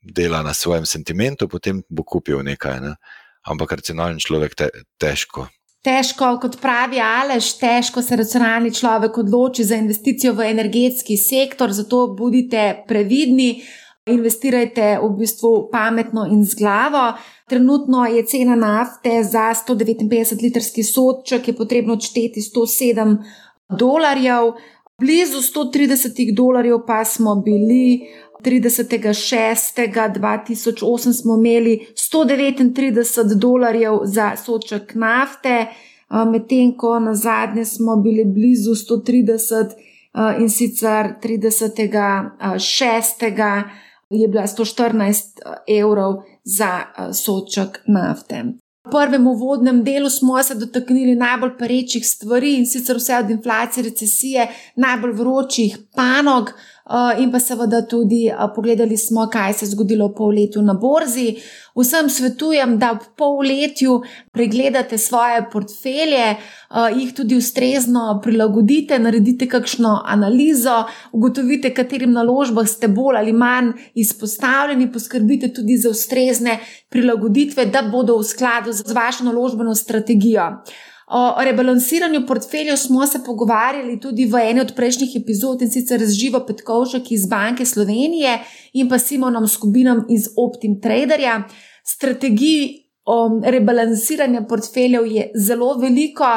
dela 0.01 0.41
na 0.43 0.53
svojem 0.53 0.85
sentimentu, 0.85 1.47
potem 1.47 1.83
bo 1.89 2.03
kupil 2.03 2.43
nekaj. 2.45 2.79
Ne? 2.81 2.95
Ampak 3.49 3.77
racionalen 3.79 4.21
človek 4.21 4.55
te, 4.57 4.69
težko. 5.01 5.47
Težko, 5.81 6.35
kot 6.37 6.59
pravi 6.61 6.99
Alež, 7.01 7.55
težko 7.57 8.03
se 8.05 8.17
racionalni 8.19 8.69
človek 8.69 9.17
odloči 9.17 9.65
za 9.65 9.79
investicijo 9.81 10.35
v 10.37 10.51
energetski 10.51 11.17
sektor, 11.17 11.73
zato 11.73 12.03
bodite 12.13 12.83
previdni, 12.85 13.63
investirajte 14.05 14.99
v 15.01 15.09
bistvu 15.17 15.71
pametno 15.73 16.27
in 16.29 16.45
z 16.45 16.59
glavo. 16.61 17.15
Trenutno 17.49 18.05
je 18.05 18.21
cena 18.29 18.53
nafte 18.55 19.23
za 19.25 19.49
159 19.57 20.37
litrski 20.41 20.85
sodček, 20.85 21.49
je 21.49 21.57
potrebno 21.57 21.97
odšteti 21.97 22.45
107 22.45 23.17
dolarjev, 23.79 24.51
blizu 24.99 25.37
130 25.37 26.35
dolarjev 26.35 26.77
pa 26.87 27.05
smo 27.05 27.35
bili 27.35 28.01
30.6.2008 28.43 31.21
smo 31.21 31.35
imeli 31.35 31.87
139 31.95 33.35
dolarjev 33.35 33.93
za 34.03 34.31
soček 34.45 34.95
nafte, 34.95 35.65
medtem 36.31 36.77
ko 36.77 36.99
na 36.99 37.15
zadnje 37.15 37.65
smo 37.65 37.95
bili 37.95 38.25
blizu 38.25 38.71
130 38.71 39.65
in 40.39 40.49
sicer 40.49 41.13
30.6. 41.23 43.63
je 44.09 44.27
bila 44.27 44.43
114 44.43 45.23
evrov 45.67 46.13
za 46.43 46.79
soček 47.13 47.79
nafte. 47.87 48.43
V 48.81 48.89
prvem 48.89 49.27
uvodnem 49.27 49.83
delu 49.83 50.09
smo 50.09 50.43
se 50.43 50.55
dotaknili 50.55 51.13
najbolj 51.15 51.51
perečih 51.57 52.05
stvari 52.07 52.55
in 52.57 52.65
sicer 52.65 52.97
vse 52.97 53.19
od 53.21 53.29
inflacije, 53.29 53.83
recesije, 53.83 54.47
najbolj 54.75 55.11
vročih 55.19 55.77
panog, 55.95 56.49
in 57.19 57.31
pa 57.31 57.39
seveda 57.39 57.81
tudi 57.87 58.31
pogledali 58.55 58.97
smo, 58.97 59.27
kaj 59.31 59.53
se 59.53 59.65
je 59.65 59.69
zgodilo 59.69 60.07
v 60.07 60.15
polletju 60.15 60.61
na 60.61 60.73
borzi. 60.73 61.35
Vsem 61.75 62.09
svetujem, 62.09 62.77
da 62.79 62.91
v 62.91 63.05
polletju 63.17 64.01
pregledate 64.31 64.97
svoje 64.97 65.45
portfelje, 65.51 66.35
jih 66.97 67.13
tudi 67.15 67.37
ustrezno 67.37 68.19
prilagodite, 68.23 68.99
naredite 68.99 69.47
kakšno 69.47 70.01
analizo, 70.05 70.83
ugotovite, 71.11 71.73
katerim 71.73 72.11
naložbam 72.11 72.67
ste 72.67 72.87
bolj 72.87 73.17
ali 73.17 73.33
manj 73.33 73.71
izpostavljeni, 73.95 74.91
poskrbite 74.91 75.53
tudi 75.53 75.77
za 75.77 75.89
ustrezne 75.89 76.59
prilagoditve, 76.89 77.65
da 77.65 77.81
bodo 77.91 78.17
v 78.17 78.23
skladu 78.23 78.73
z 78.73 78.91
vašo 78.91 79.23
naložbeno 79.23 79.75
strategijo. 79.75 80.51
O 81.13 81.43
rebalansiranju 81.43 82.25
portfeljev 82.27 82.77
smo 82.77 83.07
se 83.07 83.19
pogovarjali 83.25 83.99
tudi 83.99 84.25
v 84.25 84.39
eni 84.49 84.61
od 84.61 84.69
prejšnjih 84.75 85.15
epizod 85.19 85.61
in 85.61 85.71
sicer 85.71 85.99
z 85.99 86.15
Živo 86.15 86.39
Petkovšek 86.47 87.11
iz 87.11 87.25
Banke 87.27 87.65
Slovenije 87.65 88.37
in 88.73 88.89
pa 88.89 88.99
Simonom 88.99 89.47
Skubinom 89.47 90.05
iz 90.09 90.29
Optim 90.37 90.79
Traderja. 90.81 91.41
Strategij 91.83 92.69
o 93.05 93.41
rebalansiranju 93.43 94.45
portfeljev 94.47 95.07
je 95.11 95.27
zelo 95.35 95.73
veliko, 95.81 96.29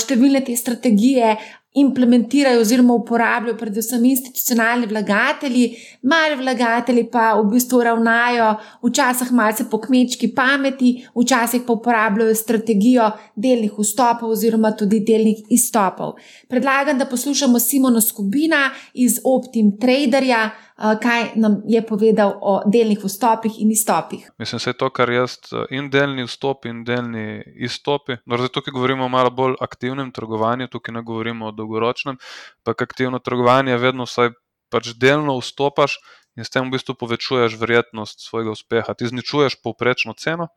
številne 0.00 0.40
te 0.46 0.56
strategije 0.56 1.34
implementirajo 1.76 2.60
oziroma 2.60 2.94
uporabljajo 2.94 3.56
predvsem 3.58 4.04
institucionalni 4.04 4.86
vlagatelji, 4.86 5.76
mali 6.02 6.36
vlagatelji 6.40 7.04
pa 7.12 7.34
v 7.40 7.44
bistvu 7.50 7.82
ravnajo 7.84 8.54
včasih 8.82 9.32
malce 9.32 9.66
po 9.70 9.80
kmečki 9.80 10.32
pameti, 10.34 11.06
včasih 11.14 11.62
pa 11.66 11.72
uporabljajo 11.72 12.34
strategijo 12.34 13.10
delnih 13.36 13.72
vstopov 13.78 14.30
oziroma 14.30 14.72
tudi 14.72 15.00
delnih 15.00 15.44
izstopov. 15.50 16.14
Predlagam, 16.48 16.98
da 16.98 17.06
poslušamo 17.06 17.58
Simona 17.58 18.00
Skubina 18.00 18.70
iz 18.94 19.20
Optim 19.24 19.76
Traderja. 19.80 20.50
Eh, 20.78 20.98
kaj 21.02 21.30
nam 21.40 21.62
je 21.64 21.80
povedal 21.86 22.34
o 22.40 22.60
delnih 22.68 23.00
vstopih 23.04 23.54
in 23.64 23.70
izstopih. 23.70 24.30
Mislim, 24.38 24.60
da 24.64 24.70
je 24.70 24.76
to, 24.76 24.90
kar 24.90 25.10
jaz 25.10 25.38
eh, 25.52 25.64
in 25.70 25.88
delni 25.90 26.26
vstop 26.26 26.66
in 26.68 26.82
delni 26.84 27.42
izstopi. 27.64 28.18
No, 28.26 28.36
zdaj, 28.36 28.52
tukaj 28.52 28.72
govorimo 28.72 29.04
o 29.04 29.08
malo 29.08 29.30
bolj 29.30 29.54
aktivnem 29.60 30.12
trgovanju, 30.12 30.68
tukaj 30.68 30.94
ne 30.94 31.02
govorimo 31.02 31.46
o 31.46 31.52
dolgoročnem. 31.52 32.18
Ampak 32.60 32.82
aktivno 32.82 33.18
trgovanje 33.18 33.72
je 33.72 33.78
vedno 33.78 34.04
vsaj 34.04 34.30
pač 34.68 34.92
delno 35.00 35.38
vstopaš 35.38 35.96
in 36.36 36.44
s 36.44 36.52
tem 36.52 36.68
v 36.68 36.76
bistvu 36.76 36.94
povečuješ 36.94 37.56
verjetnost 37.56 38.28
svojega 38.28 38.52
uspeha. 38.52 38.94
Ti 38.94 39.08
zničuješ 39.08 39.62
povprečno 39.64 40.12
ceno. 40.12 40.48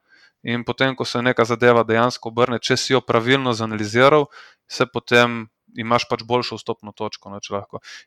In 0.43 0.63
potem, 0.67 0.95
ko 0.95 1.05
se 1.05 1.21
neka 1.21 1.45
zadeva 1.45 1.83
dejansko 1.83 2.27
obrne, 2.27 2.59
če 2.59 2.75
si 2.77 2.93
jo 2.93 2.99
pravilno 3.01 3.53
zanaliziral, 3.53 4.27
se 4.67 4.85
potem 4.85 5.47
imaš 5.77 6.07
pač 6.09 6.23
boljšo 6.27 6.57
vstopno 6.59 6.93
točko. 6.95 7.33
Ne, 7.33 7.41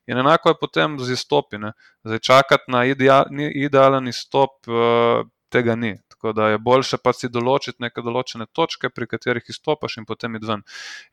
in 0.06 0.18
enako 0.18 0.54
je 0.54 0.60
potem 0.60 0.98
z 0.98 1.18
izstopi. 1.18 1.58
Ne. 1.58 1.72
Zdaj 2.04 2.18
čakati 2.18 2.72
na 2.72 2.84
ideal, 2.88 3.30
idealen 3.38 4.08
izstop, 4.08 4.58
uh, 4.66 5.28
tega 5.52 5.76
ni. 5.76 5.98
Tako 6.08 6.32
da 6.32 6.48
je 6.48 6.58
boljše 6.58 6.98
pa 7.02 7.12
si 7.16 7.28
določiti 7.32 7.82
neke 7.82 8.02
določene 8.04 8.46
točke, 8.56 8.90
pri 8.94 9.08
katerih 9.10 9.48
izstopaš 9.52 9.98
in 10.00 10.06
potem 10.08 10.38
id 10.38 10.46
ven. 10.48 10.62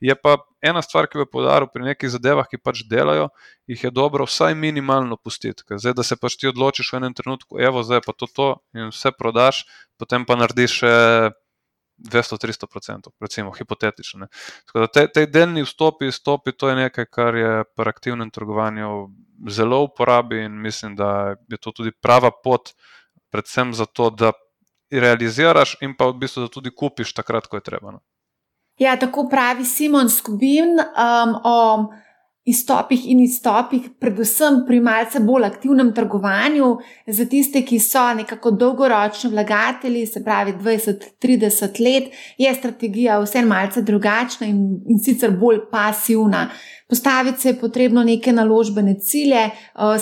Je 0.00 0.14
pa 0.14 0.36
ena 0.62 0.82
stvar, 0.86 1.08
ki 1.10 1.22
bi 1.22 1.26
podaril 1.36 1.68
pri 1.72 1.90
nekih 1.90 2.12
zadevah, 2.14 2.48
ki 2.50 2.62
pač 2.62 2.84
delajo, 2.90 3.28
jih 3.70 3.84
je 3.86 3.92
dobro 3.94 4.28
vsaj 4.28 4.54
minimalno 4.54 5.18
pustiti. 5.18 5.66
Zdaj, 5.66 5.96
da 5.98 6.06
se 6.06 6.18
pač 6.20 6.38
ti 6.40 6.50
odločiš 6.50 6.92
v 6.92 7.02
enem 7.02 7.16
trenutku, 7.18 7.58
evo, 7.58 7.84
zdaj 7.86 8.04
pa 8.06 8.16
to, 8.16 8.30
to 8.30 8.48
in 8.76 8.94
vse 8.94 9.12
prodaš, 9.18 9.64
potem 10.00 10.26
pa 10.26 10.38
narediš 10.40 10.80
še. 10.82 10.96
200-300%, 12.00 13.10
recimo 13.20 13.52
hipotetično. 13.52 14.26
Tako 14.66 14.80
da 14.80 14.86
te, 14.86 15.06
te 15.12 15.26
delni 15.26 15.62
vstopi, 15.62 16.06
izstopi, 16.06 16.52
to 16.52 16.68
je 16.68 16.76
nekaj, 16.76 17.06
kar 17.06 17.34
je 17.34 17.64
pri 17.76 17.88
aktivnem 17.88 18.30
trgovanju 18.30 19.08
zelo 19.48 19.82
uporabi 19.82 20.44
in 20.44 20.60
mislim, 20.60 20.96
da 20.96 21.34
je 21.48 21.56
to 21.56 21.72
tudi 21.72 21.92
prava 21.92 22.30
pot, 22.44 22.72
predvsem 23.30 23.74
zato, 23.74 24.10
da 24.10 24.32
realiziraš 24.90 25.76
in 25.80 25.94
pa 25.96 26.10
v 26.10 26.18
bistvu, 26.24 26.46
da 26.46 26.48
tudi 26.48 26.72
kupiš 26.74 27.14
takrat, 27.14 27.46
ko 27.46 27.56
je 27.56 27.62
treba. 27.62 27.92
No. 27.92 28.00
Ja, 28.80 28.96
tako 28.98 29.28
pravi 29.28 29.64
Simon 29.64 30.08
Skubin 30.10 30.78
um, 30.80 31.34
o 31.44 31.56
izstopih 32.50 33.06
in 33.10 33.20
izstopih, 33.24 33.88
predvsem 34.00 34.60
pri 34.66 34.80
malce 34.84 35.20
bolj 35.24 35.46
aktivnem 35.46 35.92
trgovanju, 35.94 36.70
za 37.06 37.26
tiste, 37.30 37.62
ki 37.66 37.78
so 37.80 38.04
nekako 38.14 38.50
dolgoročni 38.50 39.30
vlagatelji, 39.30 40.06
se 40.06 40.24
pravi 40.24 40.52
20-30 40.60 41.80
let, 41.84 42.10
je 42.38 42.54
strategija 42.54 43.18
vse 43.22 43.44
malce 43.46 43.82
drugačna 43.82 44.46
in, 44.46 44.60
in 44.88 44.98
sicer 44.98 45.36
bolj 45.40 45.64
pasivna. 45.70 46.48
Postaviti 46.90 47.40
se 47.40 47.48
je 47.48 47.58
potrebno 47.60 48.02
neke 48.04 48.32
naložbene 48.32 48.96
cilje, 49.00 49.44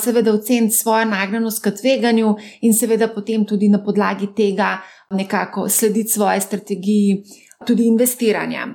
seveda 0.01 0.33
oceniti 0.33 0.75
svojo 0.75 1.05
nagnjenost 1.05 1.63
k 1.63 1.75
tveganju 1.81 2.35
in 2.61 2.73
seveda 2.73 3.07
potem 3.13 3.45
tudi 3.45 3.69
na 3.69 3.83
podlagi 3.83 4.33
tega 4.35 4.77
nekako 5.09 5.69
slediti 5.69 6.09
svoje 6.09 6.41
strategiji. 6.41 7.23
Tudi 7.67 7.85
investiranja. 7.87 8.67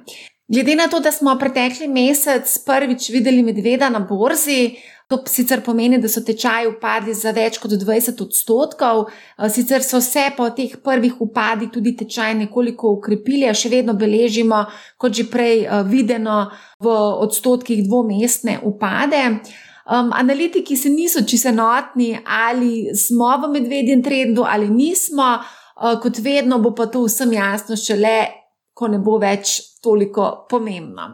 Glede 0.48 0.74
na 0.76 0.88
to, 0.88 1.00
da 1.00 1.12
smo 1.12 1.38
pretekli 1.40 1.88
mesec 1.88 2.58
prvič 2.66 3.08
videli 3.10 3.42
medveda 3.42 3.88
na 3.88 4.00
borzi, 4.00 4.76
to 5.08 5.16
sicer 5.26 5.62
pomeni, 5.64 5.98
da 5.98 6.08
so 6.08 6.20
tečaji 6.20 6.68
upadli 6.68 7.14
za 7.16 7.32
več 7.32 7.56
kot 7.62 7.72
20 7.72 8.20
odstotkov, 8.20 9.06
eh, 9.08 9.48
sicer 9.48 9.82
so 9.82 10.00
se 10.00 10.26
po 10.36 10.50
teh 10.50 10.76
prvih 10.84 11.20
upadih 11.20 11.70
tudi 11.72 11.96
tečaji 11.96 12.34
nekoliko 12.34 12.92
ukrepili, 12.98 13.48
a 13.48 13.54
še 13.54 13.68
vedno 13.72 13.94
beležimo, 13.94 14.66
kot 14.98 15.12
že 15.12 15.24
prej 15.30 15.64
eh, 15.64 15.82
videno, 15.88 16.50
v 16.80 16.92
odstotkih 17.24 17.86
dvomestne 17.88 18.60
upade. 18.62 19.40
Um, 19.84 20.12
analitiki 20.12 20.76
se 20.76 20.88
niso 20.88 21.24
čisto 21.24 21.48
enotni, 21.48 22.18
ali 22.24 22.88
smo 22.96 23.36
v 23.42 23.50
medvedjem 23.52 24.02
trendu 24.02 24.44
ali 24.48 24.68
nismo, 24.68 25.40
uh, 25.40 26.00
kot 26.00 26.18
vedno 26.18 26.58
bo 26.58 26.72
pa 26.72 26.86
to 26.86 27.04
vsem 27.04 27.32
jasno 27.32 27.76
šele 27.76 28.44
ko 28.74 28.90
ne 28.90 28.98
bo 28.98 29.16
več 29.22 29.60
toliko 29.84 30.46
pomembno. 30.50 31.12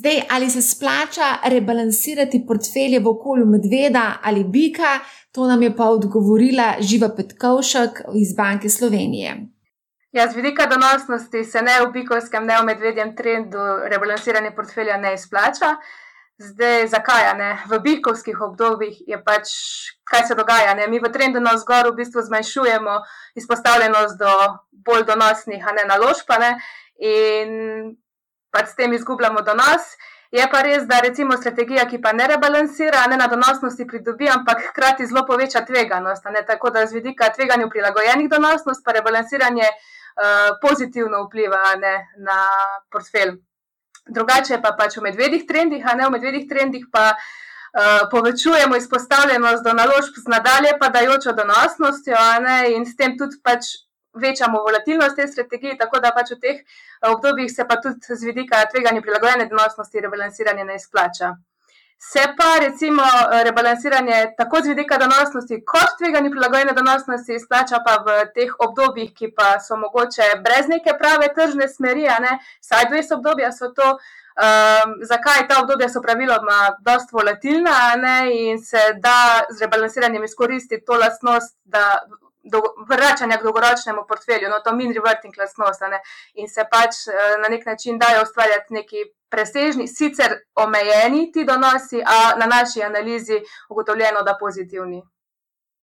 Zdaj, 0.00 0.22
ali 0.30 0.50
se 0.50 0.62
splača 0.62 1.28
rebalansirati 1.44 2.44
portfelje 2.48 3.00
v 3.00 3.08
okolju 3.08 3.46
medveda 3.46 4.04
ali 4.22 4.44
bika, 4.44 4.98
to 5.32 5.46
nam 5.46 5.62
je 5.62 5.76
pa 5.76 5.84
odgovorila 5.84 6.74
Živa 6.80 7.10
Petkovšek 7.16 8.00
iz 8.14 8.34
Banke 8.36 8.68
Slovenije. 8.68 9.36
Ja, 10.12 10.30
z 10.30 10.36
vidika 10.36 10.66
donosnosti 10.66 11.44
se 11.44 11.62
ne 11.62 11.76
v 11.84 11.92
bikovskem, 11.92 12.46
ne 12.46 12.56
v 12.60 12.64
medvedjem 12.66 13.12
trendu 13.16 13.58
rebalansiranje 13.92 14.50
portfelja 14.56 14.96
ne 14.96 15.14
izplača. 15.14 15.76
Zdaj, 16.40 16.86
zakaj 16.88 17.34
ne? 17.38 17.50
V 17.68 17.78
bikovskih 17.84 18.40
obdobjih 18.40 19.02
je 19.06 19.18
pač, 19.24 19.52
kaj 20.08 20.24
se 20.26 20.34
dogaja. 20.34 20.74
Ne? 20.74 20.88
Mi 20.88 20.98
v 20.98 21.12
trendu 21.12 21.40
na 21.40 21.52
vzgor 21.54 21.92
v 21.92 21.98
bistvu 22.00 22.24
zmanjšujemo 22.26 22.94
izpostavljenost 23.36 24.18
do 24.18 24.32
bolj 24.72 25.04
donosnih, 25.04 25.60
a 25.60 25.76
ne 25.76 25.84
naložb 25.84 26.32
in 27.00 27.50
pač 28.50 28.72
s 28.72 28.78
tem 28.78 28.92
izgubljamo 28.92 29.42
donos. 29.42 29.94
Je 30.30 30.44
pa 30.50 30.60
res, 30.62 30.84
da 30.86 31.00
recimo 31.02 31.34
strategija, 31.36 31.88
ki 31.90 31.98
pa 32.02 32.12
ne 32.14 32.28
rebalansira, 32.30 33.02
ne 33.10 33.16
na 33.18 33.26
donosnosti 33.26 33.86
pridobi, 33.86 34.28
ampak 34.30 34.62
hkrati 34.68 35.06
zelo 35.10 35.24
poveča 35.26 35.64
tveganost. 35.66 36.28
Tako 36.46 36.70
da 36.70 36.86
z 36.86 36.94
vidika 37.00 37.32
tveganju 37.34 37.70
prilagojenih 37.70 38.30
donosnost, 38.30 38.84
pa 38.84 38.94
rebalansiranje 38.94 39.66
uh, 39.66 40.54
pozitivno 40.62 41.24
vpliva 41.26 41.74
ne, 41.82 41.94
na 42.22 42.38
portfelj. 42.94 43.40
Drugače 44.06 44.60
pa 44.62 44.76
pač 44.78 44.96
v 44.96 45.08
medvedih 45.10 45.46
trendih, 45.50 45.82
a 45.82 45.98
ne 45.98 46.06
v 46.06 46.14
medvedih 46.14 46.46
trendih 46.48 46.86
pa 46.92 47.10
uh, 47.10 48.06
povečujemo 48.14 48.78
izpostavljenost 48.78 49.66
do 49.66 49.74
naložb 49.74 50.14
z 50.14 50.30
nadalje 50.30 50.76
padajočo 50.78 51.34
donosnostjo, 51.34 52.22
in 52.70 52.86
s 52.86 52.94
tem 52.94 53.18
tudi 53.18 53.42
pač 53.42 53.74
večamo 54.14 54.62
volatilnost 54.62 55.16
te 55.16 55.26
strategije, 55.26 55.78
tako 55.78 56.00
da 56.00 56.12
pač 56.14 56.32
v 56.34 56.40
teh 56.40 56.56
eh, 56.58 57.10
obdobjih 57.10 57.52
se 57.52 57.68
pa 57.68 57.80
tudi 57.80 58.16
z 58.16 58.24
vidika 58.24 58.64
tveganja 58.72 59.02
prilagojene 59.02 59.46
donosnosti 59.46 60.00
rebalansiranje 60.00 60.64
ne 60.64 60.76
izplača. 60.76 61.36
Se 62.02 62.22
pa 62.36 62.58
recimo 62.60 63.02
eh, 63.02 63.44
rebalansiranje 63.44 64.34
tako 64.36 64.62
z 64.62 64.72
vidika 64.72 64.98
donosnosti, 64.98 65.62
kot 65.64 65.98
tveganje 65.98 66.30
prilagojene 66.30 66.72
donosnosti 66.72 67.34
izplača 67.34 67.82
pa 67.86 67.98
v 68.06 68.24
teh 68.34 68.54
obdobjih, 68.58 69.12
ki 69.14 69.34
pa 69.36 69.58
so 69.60 69.76
mogoče 69.76 70.30
brez 70.44 70.68
neke 70.68 70.96
prave 70.98 71.28
tržne 71.34 71.68
smeri, 71.68 72.08
saj 72.60 72.88
dve 72.88 73.04
obdobja 73.16 73.52
so 73.52 73.72
to. 73.76 73.98
Um, 74.40 74.92
zakaj 75.04 75.48
ta 75.48 75.58
obdobja 75.60 75.88
so 75.88 76.00
praviloma 76.00 76.76
dosta 76.80 77.12
volatilna 77.12 77.96
ne, 78.00 78.30
in 78.32 78.62
se 78.62 78.78
da 79.02 79.42
z 79.50 79.60
rebalansiranjem 79.60 80.24
izkoristiti 80.24 80.84
to 80.84 80.96
lastnost, 80.96 81.58
da 81.64 82.00
vračanja 82.88 83.36
k 83.38 83.42
dolgoročnemu 83.42 84.04
portfelju, 84.08 84.48
no 84.48 84.60
to 84.64 84.72
min 84.76 84.92
reverting 84.94 85.34
lastnost 85.38 85.82
in 86.34 86.48
se 86.48 86.64
pač 86.70 87.06
eh, 87.08 87.36
na 87.42 87.48
nek 87.48 87.66
način 87.66 87.98
dajo 87.98 88.22
ustvarjati 88.22 88.74
neki 88.74 89.04
presežni, 89.30 89.88
sicer 89.88 90.34
omejeni 90.54 91.32
ti 91.32 91.44
donosi, 91.44 92.02
a 92.06 92.36
na 92.38 92.46
naši 92.46 92.82
analizi 92.82 93.40
ugotovljeno, 93.68 94.22
da 94.22 94.36
pozitivni. 94.40 95.02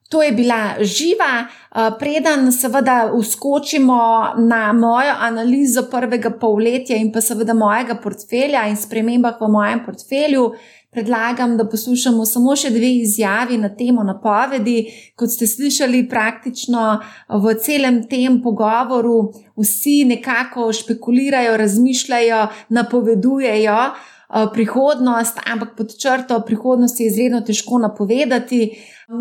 To 0.08 0.22
je 0.22 0.32
bila 0.32 0.74
živa, 0.80 1.46
eh, 1.46 1.90
preden 1.98 2.52
seveda 2.52 3.10
uskočimo 3.12 4.34
na 4.38 4.72
mojo 4.72 5.14
analizo 5.18 5.82
prvega 5.90 6.30
polletja 6.30 6.96
in 6.96 7.12
pa 7.12 7.20
seveda 7.20 7.54
mojega 7.54 7.98
portfelja 8.02 8.66
in 8.70 8.76
spremembah 8.76 9.40
v 9.40 9.48
mojem 9.48 9.84
portfelju 9.86 10.52
predlagam, 10.96 11.58
da 11.60 11.68
poslušamo 11.68 12.24
samo 12.24 12.56
še 12.56 12.70
dve 12.72 12.88
izjavi 13.02 13.58
na 13.60 13.68
temo 13.68 14.00
napovedi. 14.04 14.78
Kot 15.16 15.34
ste 15.34 15.44
slišali, 15.46 16.06
praktično 16.08 16.86
v 17.28 17.54
celem 17.60 18.00
tem 18.08 18.40
pogovoru 18.42 19.18
vsi 19.60 20.06
nekako 20.08 20.70
špekulirajo, 20.72 21.56
razmišljajo, 21.60 22.42
napovedujejo. 22.78 23.80
Eh, 24.26 24.46
prihodnost, 24.52 25.38
ampak 25.46 25.76
pod 25.76 25.92
črto 26.00 26.40
prihodnosti 26.46 27.02
je 27.02 27.10
izredno 27.12 27.40
težko 27.46 27.78
napovedati. 27.78 28.72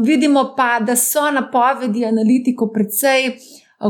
Vidimo 0.01 0.53
pa, 0.57 0.79
da 0.81 0.95
so 0.95 1.27
napovedi 1.31 2.05
analitikov 2.05 2.71
precej 2.73 3.27
eh, 3.27 3.35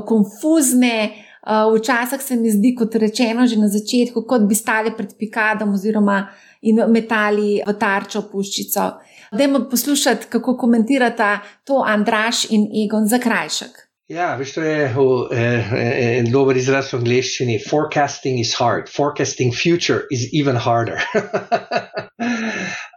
konfuzne, 0.08 0.98
eh, 1.06 1.70
včasih 1.78 2.22
se 2.22 2.36
mi 2.36 2.52
zdi, 2.52 2.74
kot 2.76 2.96
rečeno 2.96 3.48
že 3.48 3.62
na 3.62 3.70
začetku, 3.72 4.26
kot 4.28 4.50
bi 4.50 4.56
stali 4.56 4.92
pred 4.98 5.16
pikadom 5.20 5.78
oziroma 5.78 6.26
in 6.70 6.84
metali 6.92 7.60
v 7.66 7.74
tarčo 7.80 8.26
puščico. 8.32 8.92
Dajmo 9.36 9.66
poslušati, 9.70 10.30
kako 10.30 10.58
komentirata 10.58 11.40
to 11.64 11.84
Andraš 11.88 12.46
in 12.50 12.70
Egon 12.84 13.08
za 13.08 13.20
krajšek. 13.20 13.82
Ja, 14.08 14.36
veš, 14.38 14.52
to 14.54 14.62
je 14.62 14.86
eh, 14.86 15.72
en 16.20 16.28
dober 16.30 16.58
izraz 16.58 16.92
v 16.94 17.00
angleščini. 17.00 17.58
Forecasting 17.66 18.38
is 18.40 18.54
hard, 18.54 18.90
forecasting 18.90 19.54
future 19.54 20.06
is 20.12 20.30
even 20.34 20.56
harder. 20.56 21.02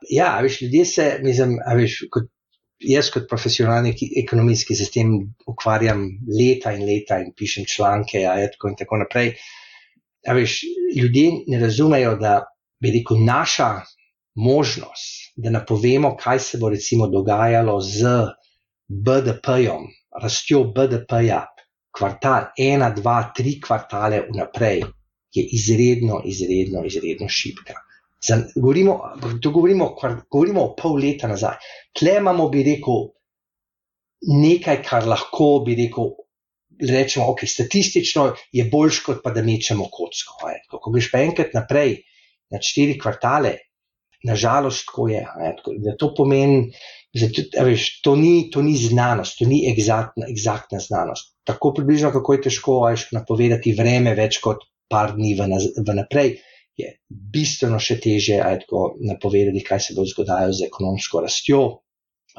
Ja, 0.09 0.39
veš, 0.41 0.63
ljudje 0.63 0.85
se, 0.89 1.07
mislim, 1.21 1.59
veš, 1.77 1.99
kot, 2.11 2.31
jaz 2.81 3.11
kot 3.13 3.27
profesionalni 3.29 3.91
ekonomist, 4.23 4.65
ki 4.65 4.77
se 4.79 4.87
s 4.87 4.95
tem 4.95 5.11
ukvarjam 5.51 6.05
leta 6.33 6.73
in 6.73 6.87
leta 6.89 7.19
in 7.21 7.35
pišem 7.37 7.67
članke, 7.69 8.23
ja, 8.23 8.37
in 8.41 8.79
tako 8.79 9.03
naprej. 9.03 9.35
Veš, 10.25 10.63
ljudje 10.97 11.43
ne 11.53 11.61
razumejo, 11.61 12.15
da 12.23 12.39
bi 12.81 12.93
rekel, 12.99 13.25
naša 13.25 13.71
možnost, 14.35 15.33
da 15.37 15.51
napovemo, 15.51 16.17
kaj 16.17 16.39
se 16.39 16.59
bo 16.59 16.69
recimo 16.71 17.09
dogajalo 17.11 17.81
z 17.81 18.13
BDP-jem, 18.89 19.89
rastjo 20.23 20.65
BDP-ja, 20.75 21.43
kvartal, 21.99 22.53
ena, 22.59 22.91
dva, 22.95 23.33
tri 23.37 23.59
kvartale 23.61 24.23
vnaprej, 24.31 24.85
je 25.35 25.45
izredno, 25.53 26.23
izredno, 26.25 26.85
izredno 26.87 27.29
šipka. 27.29 27.75
Za, 28.23 28.39
govorimo, 28.57 28.99
govorimo, 29.45 29.95
govorimo 30.31 30.63
o 30.63 30.75
pol 30.79 30.99
leta 30.99 31.29
nazaj. 31.29 31.59
Tle 31.99 32.17
imamo, 32.19 32.49
bi 32.49 32.65
rekel, 32.67 33.05
nekaj, 34.23 34.83
kar 34.83 35.07
lahko 35.07 35.59
bi 35.67 35.77
rekel. 35.79 36.15
Rečemo, 36.79 37.25
ok, 37.33 37.41
statistično 37.51 38.29
je 38.55 38.65
boljš, 38.71 39.01
kot 39.03 39.23
pa 39.25 39.33
da 39.35 39.43
mečemo 39.43 39.89
kocko. 39.91 40.51
Ko 40.71 40.93
greš 40.95 41.09
pa 41.11 41.25
enkrat 41.27 41.57
naprej, 41.57 41.97
na 42.53 42.61
štiri 42.63 42.99
kvartale, 43.01 43.55
nažalost, 44.25 44.87
tako 44.87 45.09
je. 45.09 45.23
Da 45.85 45.97
to 45.99 46.13
pomeni, 46.17 46.73
da 47.15 47.65
veš, 47.67 47.89
to, 48.03 48.17
ni, 48.17 48.49
to 48.51 48.63
ni 48.63 48.77
znanost, 48.77 49.39
to 49.39 49.47
ni 49.49 49.63
egzaktna 49.71 50.81
znanost. 50.81 51.35
Tako 51.47 51.73
približno, 51.77 52.13
kako 52.13 52.37
je 52.37 52.45
težko 52.49 52.81
veš, 52.87 53.09
napovedati 53.17 53.77
vreme 53.79 54.15
več 54.19 54.41
kot 54.45 54.67
par 54.91 55.15
dni 55.17 55.35
vnaprej, 55.37 56.39
je 56.79 56.93
bistveno 57.09 57.81
še 57.83 57.99
teže 58.01 58.39
napovedati, 59.09 59.65
kaj 59.67 59.81
se 59.83 59.97
bo 59.97 60.07
zgodilo 60.07 60.55
z 60.55 60.69
ekonomsko 60.69 61.25
rastjo 61.25 61.63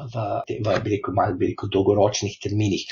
v, 0.00 0.14
v, 0.48 0.76
v 0.80 0.94
rekel, 0.94 1.14
malo, 1.16 1.36
rekel, 1.40 1.68
dolgoročnih 1.72 2.38
terminih. 2.40 2.86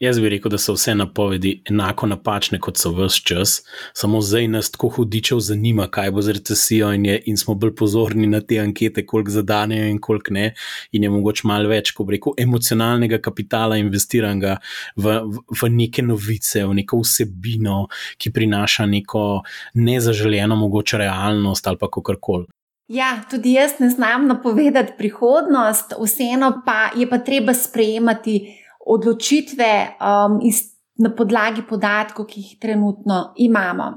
Jaz 0.00 0.20
bi 0.20 0.28
rekel, 0.32 0.48
da 0.48 0.58
so 0.58 0.72
vse 0.72 0.94
napovedi 0.94 1.50
enako 1.68 2.06
napačne 2.08 2.58
kot 2.58 2.78
so 2.80 2.88
vse 2.96 3.20
čas, 3.24 3.50
samo 3.92 4.20
zdaj 4.24 4.46
nas 4.48 4.70
tako 4.72 4.88
hudičev 4.88 5.40
zanima, 5.44 5.84
kaj 5.92 6.10
bo 6.10 6.22
z 6.24 6.32
recesijo, 6.38 6.92
in, 6.96 7.04
je, 7.06 7.18
in 7.26 7.36
smo 7.36 7.54
bolj 7.54 7.74
pozorni 7.76 8.26
na 8.26 8.40
te 8.40 8.56
ankete, 8.58 9.04
koliko 9.06 9.30
zadanejo 9.30 9.90
in 9.90 9.98
koliko 10.00 10.32
ne. 10.34 10.54
In 10.92 11.04
je 11.04 11.10
mogoče 11.10 11.44
malo 11.44 11.68
več, 11.68 11.92
ko 11.92 12.06
reko, 12.08 12.32
emocionalnega 12.40 13.18
kapitala 13.20 13.76
investiranega 13.76 14.54
v, 14.96 15.18
v, 15.20 15.44
v 15.60 15.70
neke 15.74 16.02
novice, 16.02 16.64
v 16.64 16.78
neko 16.80 17.02
vsebino, 17.04 17.82
ki 18.16 18.32
prinaša 18.32 18.88
neko 18.88 19.26
nezaželjeno, 19.74 20.56
mogoče 20.56 21.02
realnost 21.04 21.68
ali 21.68 21.76
pa 21.76 21.90
kakorkoli. 21.92 22.48
Ja, 22.88 23.12
tudi 23.30 23.52
jaz 23.52 23.76
ne 23.84 23.90
znam 23.92 24.26
napovedati 24.32 24.96
prihodnost, 24.98 25.92
vseeno 26.00 26.54
pa 26.64 26.88
je 26.96 27.04
pa 27.10 27.20
treba 27.20 27.54
sprejemati 27.54 28.40
odločitve 28.86 29.70
um, 30.00 30.40
iz, 30.42 30.62
na 30.98 31.12
podlagi 31.16 31.62
podatkov, 31.68 32.26
ki 32.26 32.40
jih 32.40 32.58
trenutno 32.60 33.32
imamo. 33.36 33.88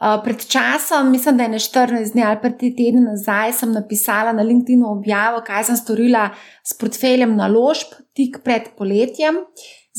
Uh, 0.00 0.16
pred 0.24 0.40
časom, 0.48 1.10
mislim, 1.12 1.36
da 1.36 1.44
je 1.44 1.48
na 1.48 1.58
14 1.58 2.12
dni 2.12 2.22
ali 2.24 2.38
pa 2.42 2.50
tri 2.50 2.70
tedne 2.76 3.02
nazaj, 3.04 3.52
sem 3.52 3.72
napisala 3.72 4.32
na 4.32 4.42
LinkedIn 4.42 4.84
objavo, 4.84 5.42
kaj 5.46 5.64
sem 5.68 5.76
storila 5.76 6.30
s 6.64 6.72
portfeljem 6.80 7.36
naložb 7.36 7.98
tik 8.16 8.40
pred 8.44 8.72
poletjem. 8.78 9.42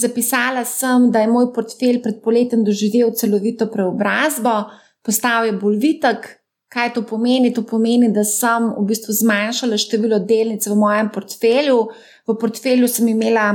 Zapisala 0.02 0.64
sem, 0.66 1.12
da 1.12 1.22
je 1.22 1.28
moj 1.28 1.52
portfelj 1.54 2.02
pred 2.02 2.22
poletjem 2.24 2.64
doživel 2.66 3.12
celovito 3.14 3.68
preobrazbo, 3.70 4.72
postal 5.06 5.46
je 5.46 5.58
bolj 5.62 5.78
vitek. 5.84 6.30
Kaj 6.72 6.94
to 6.96 7.04
pomeni? 7.04 7.52
To 7.54 7.66
pomeni, 7.68 8.08
da 8.16 8.24
sem 8.24 8.70
v 8.78 8.86
bistvu 8.88 9.14
zmanjšala 9.14 9.78
število 9.78 10.22
delnic 10.24 10.66
v 10.66 10.78
mojem 10.80 11.10
portfelju. 11.12 11.82
V 12.26 12.36
portfelju 12.40 12.88
sem 12.88 13.10
imela 13.12 13.50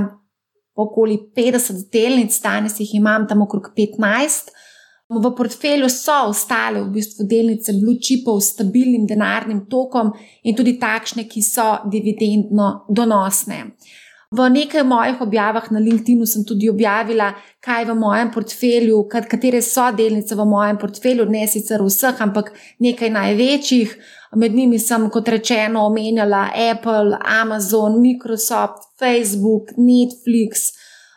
okoli 0.76 1.18
50 1.36 1.88
delnic, 1.92 2.36
danes 2.42 2.80
jih 2.80 2.94
imam 2.94 3.26
tam 3.28 3.42
okrog 3.42 3.72
15. 3.76 4.52
V 5.06 5.30
portfelju 5.38 5.88
so 5.88 6.14
ostale 6.28 6.80
v 6.82 6.90
bistvu 6.96 7.28
delnice 7.30 7.72
blue 7.78 8.00
chipov 8.02 8.40
s 8.40 8.50
stabilnim 8.56 9.06
denarnim 9.06 9.66
tokom 9.70 10.10
in 10.42 10.56
tudi 10.58 10.74
takšne, 10.82 11.28
ki 11.30 11.42
so 11.46 11.66
dividendno 11.92 12.86
donosne. 12.90 13.76
V 14.34 14.48
nekaj 14.50 14.82
mojih 14.82 15.20
objavah 15.22 15.70
na 15.70 15.78
LinkedIn 15.78 16.26
sem 16.26 16.42
tudi 16.44 16.66
objavila, 16.68 17.30
kaj 17.62 17.84
v 17.86 17.94
mojem 17.94 18.32
portfelju, 18.34 19.04
katere 19.08 19.62
so 19.62 19.86
delnice 19.94 20.34
v 20.34 20.44
mojem 20.44 20.80
portfelju, 20.82 21.28
ne 21.30 21.46
sicer 21.46 21.78
vseh, 21.86 22.18
ampak 22.26 22.50
nekaj 22.82 23.12
največjih. 23.14 23.94
Med 24.34 24.54
njimi 24.54 24.78
sem, 24.78 25.10
kot 25.10 25.28
rečeno, 25.28 25.86
omenjala 25.86 26.48
Apple, 26.70 27.18
Amazon, 27.42 28.00
Microsoft, 28.00 28.90
Facebook, 28.98 29.70
Netflix 29.76 30.72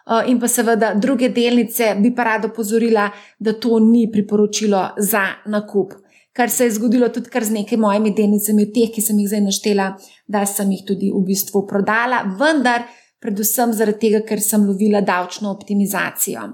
eh, 0.05 0.29
in 0.31 0.39
pa 0.39 0.47
seveda 0.47 0.93
druge 0.93 1.29
delnice, 1.29 1.95
bi 1.99 2.13
pa 2.15 2.23
rada 2.23 2.47
opozorila, 2.47 3.09
da 3.39 3.53
to 3.53 3.79
ni 3.79 4.09
priporočilo 4.11 4.89
za 4.97 5.25
nakup. 5.45 5.93
Kar 6.33 6.49
se 6.49 6.63
je 6.63 6.71
zgodilo 6.71 7.09
tudi 7.09 7.29
z 7.41 7.51
nekaj 7.51 7.77
mojimi 7.77 8.13
delnicami, 8.15 8.71
teh, 8.71 8.93
ki 8.93 9.01
sem 9.01 9.17
jih 9.19 9.27
zdaj 9.27 9.41
naštela, 9.41 9.89
da 10.27 10.45
sem 10.45 10.71
jih 10.71 10.85
tudi 10.87 11.11
v 11.11 11.23
bistvu 11.25 11.65
prodala, 11.67 12.21
vendar 12.39 12.85
predvsem 13.19 13.73
zaradi 13.73 13.99
tega, 13.99 14.21
ker 14.23 14.39
sem 14.41 14.63
lovila 14.67 15.01
davčno 15.01 15.51
optimizacijo. 15.51 16.45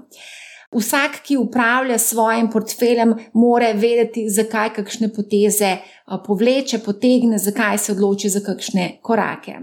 Vsak, 0.74 1.20
ki 1.22 1.36
upravlja 1.36 1.98
s 1.98 2.08
svojim 2.10 2.50
portfeljem, 2.50 3.14
mora 3.34 3.70
vedeti, 3.72 4.26
zakaj 4.30 4.72
kakšne 4.74 5.08
poteze 5.14 5.76
povleče, 6.26 6.78
potegne, 6.84 7.38
zakaj 7.38 7.78
se 7.78 7.92
odloči 7.92 8.28
za 8.28 8.40
kakšne 8.40 8.98
korake. 9.02 9.54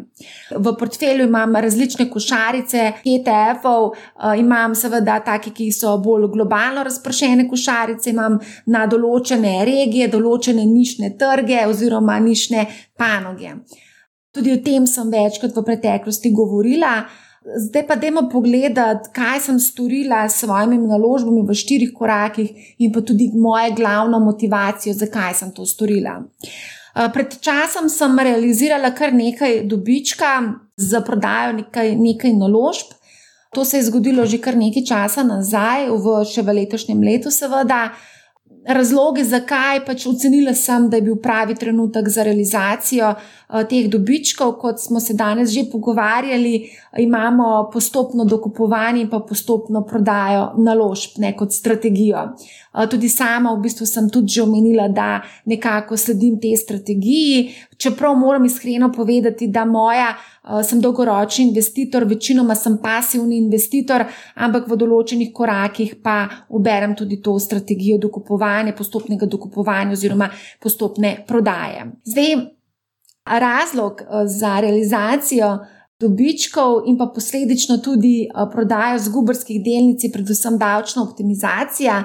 V 0.55 0.73
portfelju 0.79 1.27
imam 1.27 1.55
različne 1.55 2.09
košarice 2.11 2.91
ETF-ov, 3.05 3.91
imam 4.39 4.75
seveda 4.75 5.19
take, 5.25 5.51
ki 5.51 5.71
so 5.71 5.97
bolj 6.03 6.29
globalno 6.33 6.83
razpršene 6.83 7.47
košarice, 7.49 8.09
imam 8.11 8.39
na 8.65 8.85
določene 8.87 9.59
regije, 9.67 10.07
določene 10.11 10.65
nišne 10.65 11.13
trge 11.19 11.65
oziroma 11.67 12.19
nišne 12.19 12.65
panoge. 12.97 13.57
Tudi 14.33 14.55
o 14.55 14.63
tem 14.65 14.87
sem 14.89 15.11
večkrat 15.13 15.53
v 15.55 15.65
preteklosti 15.67 16.31
govorila. 16.33 17.03
Zdaj 17.43 17.87
pa 17.87 17.95
dajmo 17.95 18.29
pogledati, 18.31 19.09
kaj 19.13 19.39
sem 19.39 19.59
storila 19.59 20.29
s 20.29 20.39
svojimi 20.39 20.77
naložbami 20.87 21.43
v 21.43 21.55
štirih 21.55 21.91
korakih 21.95 22.77
in 22.79 22.91
pa 22.93 23.01
tudi 23.01 23.31
moje 23.35 23.73
glavno 23.75 24.19
motivacijo, 24.19 24.93
zakaj 24.95 25.33
sem 25.33 25.51
to 25.51 25.65
storila. 25.65 26.21
Eh, 26.95 27.09
pred 27.13 27.35
časom 27.41 27.89
sem 27.89 28.19
realizirala 28.19 28.93
kar 28.95 29.13
nekaj 29.13 29.63
dobička 29.67 30.41
za 30.77 31.01
prodajo 31.01 31.53
nekaj, 31.53 31.95
nekaj 31.95 32.33
naložb. 32.33 32.95
To 33.53 33.65
se 33.65 33.77
je 33.77 33.83
zgodilo 33.83 34.25
že 34.25 34.37
kar 34.37 34.55
nekaj 34.57 34.85
časa 34.85 35.23
nazaj, 35.23 35.89
v 35.89 36.23
še 36.25 36.41
v 36.41 36.53
letošnjem 36.61 37.03
letu, 37.03 37.31
seveda 37.31 37.91
razloge, 38.65 39.23
zakaj 39.23 39.83
pač 39.85 40.05
ocenila 40.07 40.53
sem, 40.55 40.87
da 40.89 40.97
je 40.97 41.05
bil 41.07 41.17
pravi 41.21 41.55
trenutek 41.55 42.07
za 42.09 42.23
realizacijo 42.23 43.09
uh, 43.13 43.63
teh 43.69 43.89
dobičkov, 43.91 44.55
kot 44.61 44.79
smo 44.79 44.99
se 44.99 45.13
danes 45.13 45.51
že 45.51 45.65
pogovarjali, 45.71 46.69
imamo 46.99 47.69
postopno 47.73 48.25
dokupovanje 48.25 49.01
in 49.01 49.09
pa 49.09 49.19
postopno 49.19 49.83
prodajo 49.85 50.53
naložb, 50.57 51.19
ne 51.19 51.33
kot 51.37 51.51
strategijo. 51.51 52.29
Tudi 52.89 53.09
sama 53.09 53.53
v 53.53 53.61
bistvu 53.61 53.85
sem 53.85 54.09
tudi 54.09 54.33
že 54.33 54.41
omenila, 54.41 54.87
da 54.87 55.21
nekako 55.45 55.97
sledim 55.97 56.39
tej 56.41 56.57
strategiji, 56.57 57.53
čeprav 57.77 58.15
moram 58.17 58.45
iskreno 58.45 58.91
povedati, 58.91 59.47
da 59.47 59.65
moja. 59.65 60.15
Sem 60.43 60.81
dolgoročni 60.81 61.45
investitor, 61.45 62.03
večinoma 62.03 62.55
sem 62.55 62.75
pasivni 62.81 63.37
investitor, 63.37 64.03
ampak 64.35 64.65
v 64.67 64.75
določenih 64.75 65.29
korakih 65.31 65.93
pa 66.03 66.27
uberem 66.49 66.97
tudi 66.99 67.21
to 67.23 67.37
strategijo 67.39 67.95
dokupovanja, 67.97 68.73
postopnega 68.75 69.29
dokupovanja 69.29 69.95
oziroma 69.95 70.27
postopne 70.59 71.13
prodaje. 71.27 71.85
Zdaj, 72.03 72.35
razlog 73.23 74.03
za 74.27 74.59
realizacijo 74.59 75.59
dobičkov 75.99 76.83
in 76.85 76.97
pa 76.97 77.07
posledično 77.15 77.77
tudi 77.77 78.27
prodajo 78.51 78.99
zgubrskih 78.99 79.61
delnic, 79.63 80.03
predvsem 80.13 80.57
davčna 80.57 81.03
optimizacija. 81.03 82.03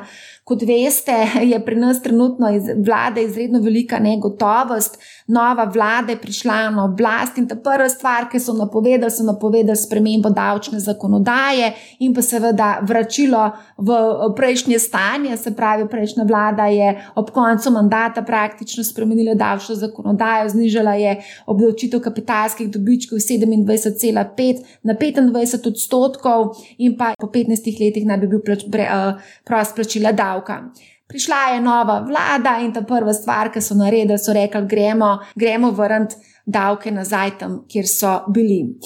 Kot 0.48 0.62
veste, 0.64 1.12
je 1.50 1.58
pri 1.64 1.76
nas 1.76 2.02
trenutno 2.02 2.48
iz, 2.56 2.70
vlada 2.86 3.20
izredno 3.20 3.60
velika 3.60 3.98
negotovost, 3.98 4.98
nova 5.26 5.64
vlada 5.64 6.12
je 6.12 6.20
prišla 6.20 6.70
na 6.70 6.84
oblast 6.84 7.36
in 7.38 7.48
ta 7.48 7.56
prva 7.56 7.88
stvar, 7.88 8.30
ki 8.32 8.40
so 8.40 8.54
napovedali, 8.56 9.12
so 9.12 9.26
napovedali 9.28 9.76
spremembo 9.76 10.30
davčne 10.30 10.80
zakonodaje 10.80 11.72
in 11.98 12.14
pa 12.14 12.24
seveda 12.24 12.68
vračilo 12.82 13.50
v 13.76 13.98
prejšnje 14.36 14.78
stanje. 14.78 15.36
Se 15.36 15.52
pravi, 15.56 15.84
prejšnja 15.88 16.24
vlada 16.24 16.66
je 16.72 16.94
ob 17.14 17.28
koncu 17.30 17.70
mandata 17.70 18.22
praktično 18.22 18.84
spremenila 18.84 19.34
davčno 19.34 19.74
zakonodajo, 19.74 20.48
znižala 20.48 20.94
je 20.94 21.16
obdavčitev 21.46 22.00
kapitalskih 22.00 22.70
dobičkov 22.70 23.18
iz 23.18 23.28
27,5 23.28 24.64
na 24.82 24.94
25 24.94 25.68
odstotkov 25.68 26.56
in 26.78 26.96
pa 26.96 27.12
po 27.20 27.26
15 27.26 27.68
letih 27.84 28.06
naj 28.06 28.16
bi 28.24 28.32
bil 28.32 28.40
plač, 28.40 28.64
bre, 28.64 28.88
uh, 28.88 29.20
prost 29.44 29.76
plačila 29.76 30.12
davka 30.12 30.37
davka. 30.38 30.72
Prišla 31.08 31.54
je 31.54 31.60
nova 31.60 32.00
vlada 32.00 32.58
in 32.62 32.72
ta 32.72 32.82
prva 32.82 33.12
stvar, 33.12 33.50
ki 33.52 33.60
so 33.60 33.74
naredili, 33.74 34.18
so 34.18 34.32
rekli: 34.32 34.66
gremo, 34.68 35.18
gremo 35.34 35.70
vrniti 35.70 36.16
davke 36.46 36.90
nazaj 36.90 37.38
tam, 37.38 37.64
kjer 37.68 37.86
so 37.86 38.24
bili. 38.28 38.78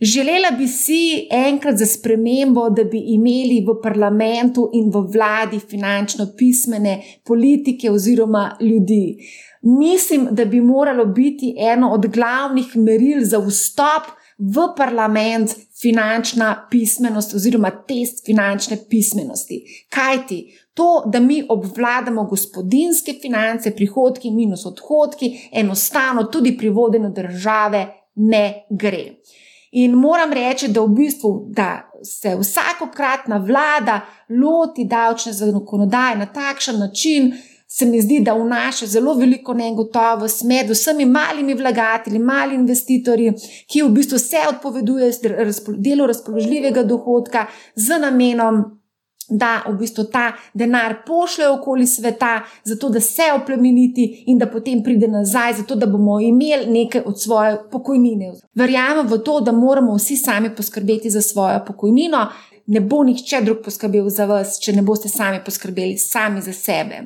Želela 0.00 0.50
bi 0.58 0.66
si 0.68 1.28
enkrat 1.30 1.76
za 1.76 1.86
spremembo, 1.86 2.70
da 2.70 2.84
bi 2.84 2.98
imeli 3.14 3.64
v 3.64 3.78
parlamentu 3.82 4.70
in 4.72 4.90
v 4.92 5.00
vladi 5.12 5.58
finančno 5.58 6.26
pismene 6.36 7.02
politike 7.24 7.90
oziroma 7.90 8.56
ljudi. 8.60 9.16
Mislim, 9.62 10.28
da 10.30 10.44
bi 10.44 10.60
moralo 10.60 11.04
biti 11.04 11.54
eno 11.58 11.90
od 11.90 12.06
glavnih 12.06 12.76
meril 12.76 13.24
za 13.24 13.38
vstop 13.38 14.12
v 14.38 14.68
parlament 14.76 15.50
finančna 15.80 16.68
pismenost 16.70 17.34
oziroma 17.34 17.70
test 17.70 18.26
finančne 18.26 18.76
pismenosti. 18.90 19.86
Kaj 19.88 20.26
ti? 20.28 20.40
To, 20.76 21.02
da 21.06 21.20
mi 21.20 21.40
obvladamo 21.48 22.24
gospodinske 22.28 23.14
finance, 23.22 23.70
prihodki 23.76 24.30
minus 24.30 24.66
odhodki, 24.66 25.48
enostavno 25.52 26.24
tudi 26.24 26.52
pri 26.58 26.68
vodenju 26.68 27.10
države 27.16 27.86
ne 28.14 28.66
gre. 28.70 29.04
In 29.72 29.92
moram 29.92 30.32
reči, 30.32 30.68
da 30.68 30.80
v 30.80 30.88
bistvu 30.88 31.46
da 31.48 31.90
se 32.04 32.36
vsakokratna 32.36 33.36
vlada 33.36 34.00
loti 34.28 34.84
davčne 34.84 35.32
zakonodaje 35.32 36.16
na 36.16 36.26
takšen 36.26 36.78
način, 36.78 37.32
se 37.68 37.86
mi 37.86 38.00
zdi, 38.00 38.20
da 38.20 38.34
vnaša 38.34 38.86
zelo 38.86 39.14
veliko 39.14 39.54
negotovost 39.54 40.44
med 40.44 40.70
vsemi 40.70 41.04
malimi 41.04 41.54
vlagatelji, 41.54 42.18
mali 42.18 42.54
investitorji, 42.54 43.32
ki 43.66 43.82
v 43.82 43.88
bistvu 43.88 44.18
se 44.18 44.36
odpovedujejo 44.48 45.12
delu 45.76 46.06
razpoložljivega 46.06 46.82
dohodka 46.82 47.46
z 47.74 47.98
namenom. 47.98 48.75
Da 49.28 49.62
v 49.68 49.72
bistvu 49.78 50.04
ta 50.12 50.32
denar 50.54 50.94
pošljejo 51.06 51.54
okoli 51.54 51.86
sveta, 51.86 52.40
zato 52.64 52.88
da 52.88 53.00
se 53.00 53.22
oplemeniti 53.34 54.24
in 54.26 54.38
da 54.38 54.46
potem 54.46 54.82
pride 54.82 55.08
nazaj, 55.08 55.52
zato 55.52 55.74
da 55.74 55.86
bomo 55.86 56.20
imeli 56.20 56.70
nekaj 56.70 57.02
od 57.06 57.22
svoje 57.22 57.56
pokojnine. 57.70 58.32
Verjamem 58.54 59.06
v 59.06 59.18
to, 59.18 59.40
da 59.40 59.52
moramo 59.52 59.96
vsi 59.96 60.16
sami 60.16 60.54
poskrbeti 60.56 61.10
za 61.10 61.22
svojo 61.22 61.64
pokojnino. 61.66 62.26
Ne 62.66 62.80
bo 62.80 63.02
nihče 63.04 63.40
drug 63.40 63.58
poskrbel 63.64 64.08
za 64.10 64.26
vas, 64.26 64.60
če 64.62 64.72
ne 64.72 64.82
boste 64.82 65.08
sami 65.08 65.42
poskrbeli 65.44 65.98
sami 65.98 66.42
za 66.42 66.52
sebe. 66.52 67.02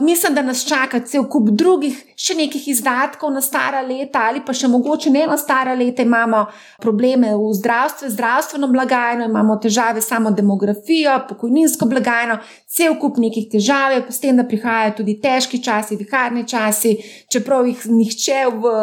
Mislim, 0.00 0.34
da 0.34 0.42
nas 0.42 0.64
čaka 0.64 1.00
cel 1.00 1.26
kup 1.28 1.50
drugih, 1.52 1.96
še 2.16 2.34
nekih 2.38 2.68
izdatkov 2.72 3.32
na 3.34 3.42
stara 3.44 3.82
leta, 3.84 4.22
ali 4.30 4.40
pa 4.46 4.54
še 4.56 4.68
mogoče 4.72 5.12
ne 5.12 5.26
na 5.28 5.36
stara 5.36 5.74
leta. 5.76 6.02
Imamo 6.02 6.46
probleme 6.80 7.34
v 7.36 7.50
zdravstvu, 7.58 8.08
zdravstveno 8.14 8.70
blagajno, 8.72 9.28
imamo 9.28 9.58
težave 9.60 10.00
samo 10.00 10.32
demografijo, 10.32 11.18
pokojninsko 11.28 11.88
blagajno, 11.90 12.40
cel 12.64 12.96
kup 13.00 13.20
nekih 13.20 13.50
težav, 13.52 13.98
pa 14.06 14.16
s 14.16 14.24
tem, 14.24 14.40
da 14.40 14.48
prihajajo 14.48 14.96
tudi 15.02 15.18
težki 15.20 15.60
časi, 15.60 16.00
viharni 16.00 16.46
časi, 16.48 16.96
čeprav 17.28 17.68
jih 17.68 17.84
nihče 17.92 18.44
v, 18.56 18.76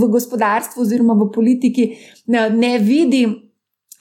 v 0.00 0.12
gospodarstvu 0.16 0.86
oziroma 0.86 1.18
v 1.20 1.32
politiki 1.34 1.90
ne, 2.32 2.48
ne 2.50 2.78
vidi. 2.80 3.26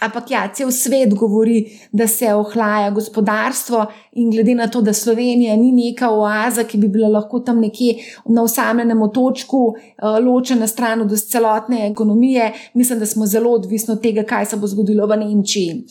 Ampak 0.04 0.32
ja, 0.32 0.48
cel 0.54 0.72
svet 0.72 1.14
govori, 1.16 1.64
da 1.92 2.08
se 2.08 2.34
ohlaja 2.34 2.90
gospodarstvo, 2.92 3.86
in 4.20 4.32
glede 4.32 4.56
na 4.56 4.68
to, 4.68 4.82
da 4.82 4.94
Slovenija 4.94 5.56
ni 5.58 5.72
neka 5.72 6.10
oaza, 6.12 6.64
ki 6.64 6.78
bi 6.78 6.88
bila 6.88 7.08
lahko 7.08 7.40
tam 7.40 7.62
nekje 7.64 7.96
na 8.30 8.44
osamljenem 8.44 9.02
otočku, 9.02 9.62
eh, 9.78 10.20
ločena 10.26 10.68
stran 10.68 11.02
od 11.02 11.16
celotne 11.30 11.88
ekonomije, 11.92 12.52
mislim, 12.74 13.00
da 13.00 13.06
smo 13.06 13.26
zelo 13.26 13.52
odvisni 13.52 13.94
od 13.94 14.02
tega, 14.02 14.24
kaj 14.24 14.46
se 14.46 14.58
bo 14.58 14.68
zgodilo 14.68 15.08
v 15.08 15.18
Nemčiji. 15.18 15.86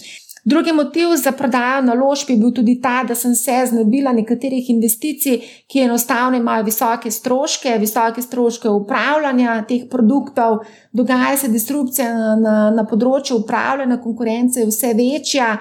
Drugi 0.45 0.73
motiv 0.73 1.09
za 1.17 1.33
prodajo 1.33 1.83
naložb 1.83 2.31
je 2.31 2.37
bil 2.37 2.51
tudi 2.51 2.81
ta, 2.83 3.05
da 3.09 3.15
sem 3.15 3.35
se 3.35 3.67
znebila 3.67 4.13
nekaterih 4.13 4.71
investicij, 4.71 5.39
ki 5.71 5.81
enostavno 5.81 6.37
imajo 6.37 6.65
visoke 6.65 7.11
stroške, 7.11 7.77
visoke 7.79 8.23
stroške 8.23 8.69
upravljanja 8.69 9.61
teh 9.69 9.87
produktov, 9.91 10.59
dogaja 10.93 11.37
se 11.37 11.49
disrupcija 11.49 12.15
na, 12.15 12.35
na, 12.37 12.57
na 12.75 12.87
področju 12.91 13.39
upravljanja, 13.45 14.01
konkurence 14.03 14.61
je 14.61 14.67
vse 14.67 14.95
večja 14.99 15.53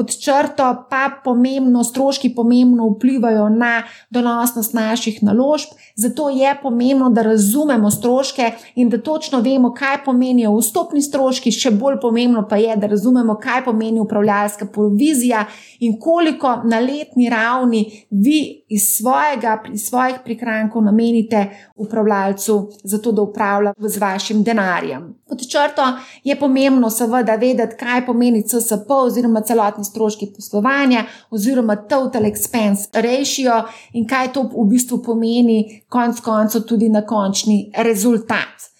pod 0.00 0.16
črto 0.16 0.86
pa 0.88 1.10
pomembno, 1.24 1.82
stroški 1.84 2.30
pomembno 2.34 2.86
vplivajo 2.88 3.48
na 3.48 3.82
donosnost 4.10 4.72
naših 4.74 5.22
naložb. 5.22 5.74
Zato 5.96 6.30
je 6.30 6.54
pomembno, 6.62 7.10
da 7.10 7.22
razumemo 7.22 7.90
stroške 7.90 8.52
in 8.74 8.88
da 8.88 9.02
točno 9.02 9.40
vemo, 9.40 9.74
kaj 9.74 9.98
pomenijo 10.04 10.54
vstopni 10.56 11.02
stroški, 11.02 11.52
še 11.52 11.74
bolj 11.76 11.98
pomembno 12.00 12.46
pa 12.48 12.56
je, 12.56 12.76
da 12.80 12.88
razumemo, 12.88 13.36
kaj 13.42 13.64
pomeni 13.64 14.00
upravljalska 14.00 14.70
provizija 14.72 15.44
in 15.80 15.98
koliko 16.00 16.54
na 16.64 16.80
letni 16.80 17.28
ravni 17.28 17.84
vi 18.10 18.64
iz, 18.68 18.88
svojega, 18.96 19.58
iz 19.72 19.84
svojih 19.90 20.24
prihrankov 20.24 20.82
namenite 20.82 21.44
upravljalcu, 21.76 22.56
zato 22.84 23.12
da 23.12 23.22
upravlja 23.22 23.74
z 23.76 24.00
vašim 24.00 24.42
denarjem. 24.42 25.12
Pod 25.28 25.44
črto 25.44 25.92
je 26.24 26.38
pomembno, 26.40 26.90
seveda, 26.90 27.36
vedeti, 27.36 27.76
kaj 27.76 28.06
pomeni 28.06 28.42
CSP 28.48 28.90
oziroma 28.90 29.40
celotni 29.40 29.84
stroški 29.90 30.30
poslovanja 30.36 31.04
oziroma 31.30 31.76
total 31.90 32.30
expense 32.30 32.88
ratio 32.94 33.62
in 33.92 34.06
kaj 34.08 34.32
to 34.32 34.46
v 34.54 34.66
bistvu 34.70 35.02
pomeni, 35.04 35.82
konc 35.88 36.22
koncev, 36.24 36.64
tudi 36.70 36.88
na 36.88 37.04
končni 37.06 37.64
rezultat. 37.76 38.70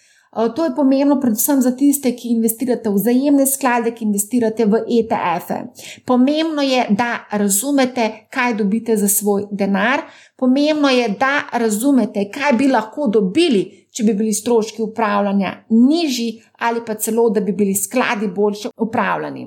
To 0.56 0.64
je 0.64 0.74
pomembno 0.76 1.20
predvsem 1.20 1.58
za 1.62 1.72
tiste, 1.76 2.12
ki 2.14 2.28
investirate 2.28 2.90
v 2.90 2.94
vzajemne 2.94 3.46
sklade, 3.46 3.90
ki 3.90 4.04
investirate 4.04 4.62
v 4.64 4.78
ETF-e. 4.86 5.58
Pomembno 6.06 6.62
je, 6.62 6.86
da 6.90 7.26
razumete, 7.32 8.28
kaj 8.30 8.54
dobite 8.54 8.96
za 8.96 9.08
svoj 9.08 9.48
denar. 9.50 10.06
Pomembno 10.36 10.88
je, 10.88 11.08
da 11.18 11.50
razumete, 11.52 12.28
kaj 12.30 12.52
bi 12.52 12.68
lahko 12.68 13.08
dobili, 13.10 13.79
če 13.90 14.04
bi 14.06 14.14
bili 14.14 14.32
stroški 14.32 14.82
upravljanja 14.82 15.52
nižji 15.68 16.42
ali 16.58 16.82
pa 16.86 16.94
celo, 16.94 17.30
da 17.30 17.40
bi 17.40 17.52
bili 17.52 17.74
skladi 17.74 18.28
boljše 18.28 18.68
upravljani. 18.76 19.46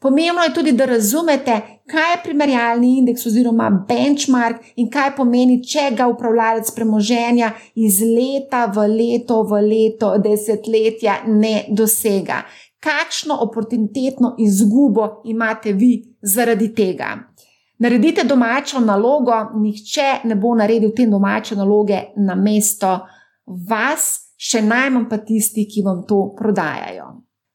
Pomembno 0.00 0.42
je 0.42 0.54
tudi, 0.54 0.72
da 0.72 0.84
razumete, 0.84 1.60
kaj 1.90 2.12
je 2.12 2.22
primerjalni 2.24 2.98
indeks 2.98 3.26
oziroma 3.26 3.70
benchmark 3.88 4.62
in 4.76 4.90
kaj 4.90 5.14
pomeni, 5.16 5.58
če 5.64 5.88
ga 5.96 6.06
upravljalec 6.06 6.70
premoženja 6.74 7.50
iz 7.74 7.98
leta 8.02 8.66
v 8.74 8.86
leto, 8.92 9.42
v 9.42 9.62
leto, 9.66 10.12
desetletja 10.22 11.20
ne 11.26 11.64
dosega. 11.70 12.44
Kakšno 12.78 13.40
oportunitetno 13.42 14.36
izgubo 14.38 15.08
imate 15.24 15.72
vi 15.72 15.92
zaradi 16.22 16.70
tega? 16.74 17.16
Naredite 17.78 18.24
domačo 18.24 18.80
nalogo, 18.80 19.34
nihče 19.54 20.08
ne 20.24 20.34
bo 20.34 20.54
naredil 20.54 20.90
te 20.96 21.06
domače 21.06 21.56
naloge 21.56 22.00
na 22.16 22.34
mesto 22.34 22.98
vas, 23.68 24.34
še 24.38 24.62
najmanj 24.62 25.08
pa 25.10 25.18
tisti, 25.18 25.66
ki 25.66 25.82
vam 25.86 26.04
to 26.06 26.28
prodajajo. 26.38 27.08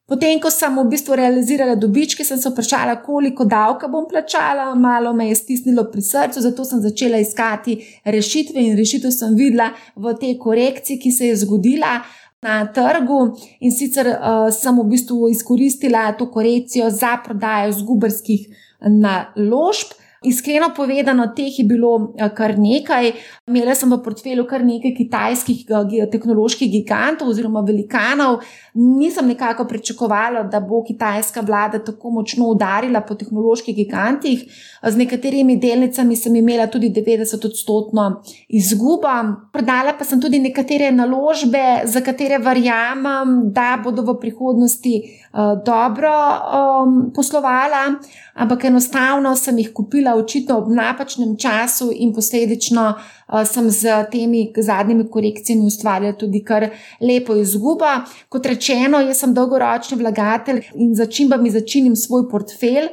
Potem, 0.03 0.35
ko 0.37 0.49
sem 0.51 0.75
v 0.75 0.83
bistvu 0.91 1.15
realizirala 1.15 1.77
dobičke, 1.79 2.25
sem 2.27 2.37
se 2.37 2.49
vprašala, 2.51 2.97
koliko 3.05 3.45
davka 3.47 3.87
bom 3.87 4.03
plačala, 4.09 4.73
malo 4.75 5.13
me 5.15 5.29
je 5.29 5.37
stisnilo 5.39 5.85
pri 5.91 6.03
srcu, 6.03 6.43
zato 6.43 6.65
sem 6.67 6.81
začela 6.83 7.21
iskati 7.23 7.77
rešitve 8.03 8.59
in 8.59 8.75
rešitev 8.77 9.13
sem 9.15 9.31
videla 9.39 9.71
v 9.95 10.13
tej 10.19 10.35
korekciji, 10.43 10.99
ki 10.99 11.11
se 11.11 11.31
je 11.31 11.39
zgodila. 11.45 12.01
Na 12.43 12.65
trgu 12.67 13.37
in 13.63 13.71
sicer 13.71 14.09
uh, 14.11 14.49
sem 14.51 14.75
v 14.75 14.83
bistvu 14.91 15.29
izkoristila 15.31 16.09
to 16.19 16.27
korekcijo 16.27 16.89
za 16.91 17.15
prodajo 17.23 17.71
zgubarskih 17.71 18.49
naložb. 18.83 19.95
Iskreno 20.24 20.71
povedano, 20.76 21.28
teh 21.36 21.59
je 21.59 21.65
bilo 21.65 22.13
eh, 22.17 22.30
kar 22.36 22.55
nekaj. 22.59 23.11
Imela 23.47 23.76
sem 23.76 23.91
v 23.91 23.99
portfelju 24.03 24.45
kar 24.47 24.63
nekaj 24.65 24.95
kitajskih 24.95 25.65
eh, 25.67 26.05
tehnoloških 26.11 26.71
gigantov 26.71 27.30
oziroma 27.34 27.63
velikanov. 27.67 28.39
Nisem 28.74 29.28
nekako 29.28 29.65
pričakovala, 29.67 30.43
da 30.43 30.59
bo 30.59 30.84
kitajska 30.84 31.41
vlada 31.41 31.80
tako 31.84 32.11
močno 32.19 32.47
udarila 32.53 33.01
po 33.01 33.15
tehnoloških 33.15 33.76
gigantih. 33.76 34.45
Z 34.84 34.97
nekaterimi 34.97 35.57
delnicami 35.57 36.15
sem 36.15 36.36
imela 36.36 36.67
tudi 36.67 36.89
90-odstotno 36.89 38.24
izgubo. 38.49 39.11
Prodala 39.51 39.93
pa 39.97 40.05
sem 40.05 40.21
tudi 40.21 40.39
nekatere 40.39 40.91
naložbe, 40.91 41.84
za 41.86 42.01
katere 42.01 42.38
verjamem, 42.38 43.51
da 43.53 43.78
bodo 43.84 44.01
v 44.07 44.17
prihodnosti 44.19 44.93
uh, 45.34 45.53
dobro 45.65 46.13
um, 46.13 47.11
poslovala, 47.15 47.99
ampak 48.34 48.65
enostavno 48.65 49.36
sem 49.36 49.57
jih 49.57 49.71
kupila 49.74 50.12
očitno 50.16 50.57
ob 50.57 50.70
napačnem 50.72 51.38
času 51.38 51.91
in 51.95 52.14
posledično 52.14 52.84
uh, 52.93 53.41
sem 53.45 53.70
z 53.70 54.05
temi 54.11 54.53
zadnjimi 54.57 55.09
korekcijami 55.11 55.66
ustvarjala 55.66 56.18
tudi 56.18 56.43
kar 56.43 56.70
lepo 57.01 57.36
izgubo. 57.36 57.89
Kot 58.30 58.45
rečeno, 58.45 59.01
jaz 59.01 59.24
sem 59.24 59.34
dolgoročni 59.34 59.97
vlagatelj 59.97 60.61
in 60.76 60.95
začimbami 60.95 61.51
začinim 61.51 61.95
svoj 61.95 62.28
portfelj. 62.30 62.89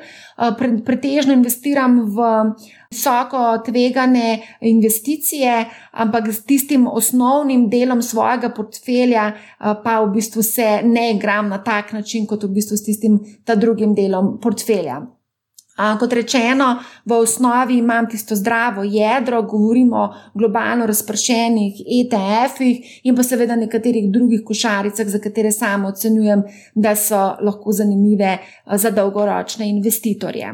Pre, 0.58 0.68
pretežno 0.84 1.34
investiram 1.36 1.98
v 2.16 2.28
visoko 2.90 3.58
tvegane 3.66 4.40
investicije, 4.60 5.66
ampak 5.92 6.32
s 6.32 6.44
tistim 6.48 6.86
osnovnim 6.88 7.68
delom 7.70 8.02
svojega 8.02 8.48
portfelja 8.56 9.30
uh, 9.34 9.76
pa 9.84 10.00
v 10.00 10.12
bistvu 10.16 10.42
se 10.42 10.80
ne 10.84 11.10
igram 11.14 11.48
na 11.48 11.60
tak 11.64 11.92
način, 11.92 12.26
kot 12.26 12.44
v 12.44 12.54
bistvu 12.56 12.76
s 12.76 12.84
tistim 12.88 13.20
drugim 13.56 13.94
delom 13.94 14.38
portfelja. 14.40 15.02
Kot 15.76 16.12
rečeno, 16.12 16.76
v 17.06 17.12
osnovi 17.12 17.78
imam 17.78 18.08
tisto 18.08 18.36
zdravo 18.36 18.82
jedro, 18.84 19.42
govorimo 19.42 19.96
o 19.96 20.12
globalno 20.34 20.86
razpršenih 20.86 21.80
ETF-ih 21.98 23.00
in 23.08 23.16
pa 23.16 23.22
seveda 23.22 23.56
nekaterih 23.56 24.10
drugih 24.12 24.42
košaricah, 24.46 25.08
za 25.08 25.18
katere 25.18 25.52
samo 25.52 25.88
ocenjujem, 25.88 26.42
da 26.74 26.96
so 26.96 27.20
lahko 27.40 27.72
zanimive 27.72 28.38
za 28.76 28.90
dolgoročne 28.90 29.68
investitorje. 29.68 30.52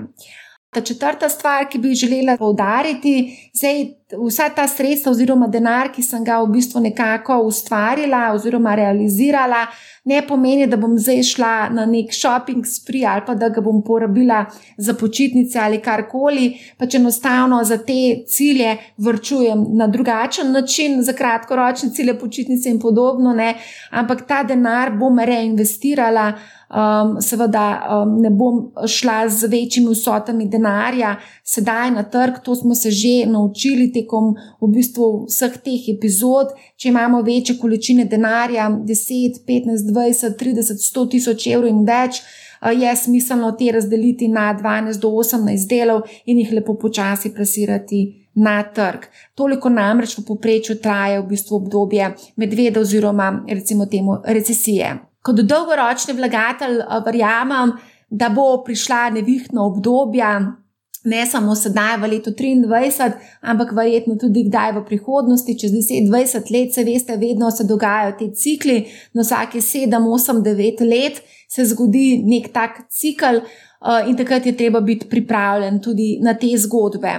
Ta 0.70 0.80
četrta 0.80 1.28
stvar, 1.28 1.68
ki 1.70 1.78
bi 1.78 1.94
želela 1.94 2.36
poudariti, 2.36 3.50
je 3.62 3.84
vsa 4.12 4.48
ta 4.54 4.68
sredstva 4.68 5.10
oziroma 5.10 5.48
denar, 5.50 5.90
ki 5.90 6.02
sem 6.02 6.22
ga 6.24 6.38
v 6.44 6.52
bistvu 6.54 6.80
nekako 6.84 7.40
ustvarila 7.48 8.30
oziroma 8.36 8.76
realizirala, 8.78 9.64
ne 10.06 10.20
pomeni, 10.22 10.68
da 10.70 10.78
bom 10.78 10.94
zdaj 10.98 11.22
šla 11.26 11.54
na 11.74 11.86
nek 11.90 12.14
shopping 12.14 12.66
spree 12.66 13.02
ali 13.10 13.24
pa 13.26 13.34
da 13.34 13.48
ga 13.50 13.60
bom 13.60 13.80
porabila 13.82 14.44
za 14.78 14.94
počitnice 14.94 15.58
ali 15.58 15.80
karkoli, 15.82 16.52
pač 16.78 16.94
enostavno 16.94 17.58
za 17.64 17.80
te 17.82 18.22
cilje 18.30 18.76
vrčujem 18.96 19.64
na 19.74 19.88
drugačen 19.90 20.52
način, 20.52 21.02
za 21.02 21.12
kratkoročne 21.12 21.90
cilje, 21.90 22.18
počitnice 22.18 22.70
in 22.70 22.78
podobno, 22.80 23.34
ne? 23.34 23.54
ampak 23.90 24.22
ta 24.28 24.44
denar 24.46 24.94
bom 24.94 25.18
reinvestirala 25.18 26.32
um, 26.68 27.20
seveda 27.20 27.66
um, 27.90 28.20
ne 28.22 28.30
bom 28.30 28.70
šla 28.86 29.28
z 29.28 29.50
večjimi 29.50 29.90
vsotami 29.90 30.48
denarja, 30.48 31.16
sedaj 31.44 31.90
na 31.90 32.02
trg. 32.02 32.40
To 32.44 32.54
smo 32.54 32.74
se 32.74 32.90
že 32.90 33.26
naučili 33.26 33.92
tekom 33.96 34.34
v 34.60 34.70
bistvu 34.74 35.08
vseh 35.26 35.56
teh 35.64 35.88
epizod. 35.94 36.52
Če 36.76 36.90
imamo 36.92 37.22
večje 37.26 37.58
količine 37.60 38.04
denarja, 38.10 38.68
10, 38.70 39.40
15, 39.48 39.88
20, 39.92 40.36
30, 40.42 40.84
100 40.90 41.06
tisoč 41.16 41.48
evrov 41.52 41.72
in 41.72 41.82
več. 41.88 42.20
Uh, 42.56 42.70
je 42.72 42.92
smiselno 42.96 43.50
te 43.58 43.72
razdeliti 43.72 44.28
na 44.32 44.52
12 44.56 45.00
do 45.02 45.10
18 45.22 45.66
delov 45.68 46.06
in 46.24 46.40
jih 46.40 46.54
lepo 46.56 46.76
počasi 46.80 47.34
plasirati 47.34 48.04
na 48.36 48.60
trg. 48.62 49.08
Toliko 49.34 49.72
namreč 49.72 50.18
v 50.18 50.24
povprečju 50.28 50.78
traja 50.84 51.20
v 51.20 51.28
bistvu 51.32 51.60
obdobje 51.62 52.14
medveda 52.36 52.80
oziroma 52.80 53.44
recimo 53.48 53.86
temu 53.86 54.20
recesije 54.24 54.96
kot 55.26 55.42
dolgoročni 55.42 56.14
vlagatelj 56.14 56.80
eh, 56.80 57.00
verjamem, 57.06 57.74
da 58.10 58.30
bo 58.30 58.62
prišla 58.64 59.10
nevihtna 59.18 59.64
obdobja, 59.66 60.30
ne 61.06 61.22
samo 61.26 61.54
sedaj 61.54 61.96
v 62.02 62.10
letu 62.10 62.32
2023, 62.34 63.14
ampak 63.46 63.72
verjetno 63.76 64.16
tudi 64.20 64.42
kdaj 64.48 64.74
v 64.76 64.84
prihodnosti, 64.88 65.54
čez 65.58 65.72
10-20 65.72 66.52
let, 66.54 66.74
se 66.74 66.84
veste, 66.84 67.16
vedno 67.16 67.50
se 67.50 67.64
dogajajo 67.64 68.16
ti 68.18 68.30
cikli, 68.34 68.78
no 69.14 69.22
vsake 69.22 69.62
7, 69.62 69.94
8, 70.02 70.42
9 70.42 70.84
let 70.90 71.22
se 71.48 71.64
zgodi 71.64 72.22
nek 72.26 72.50
tak 72.52 72.84
cikl. 72.90 73.42
Eh, 73.86 74.08
in 74.08 74.16
takrat 74.16 74.46
je 74.46 74.56
treba 74.56 74.80
biti 74.80 75.06
pripravljen 75.08 75.80
tudi 75.82 76.18
na 76.22 76.34
te 76.34 76.48
zgodbe. 76.58 77.10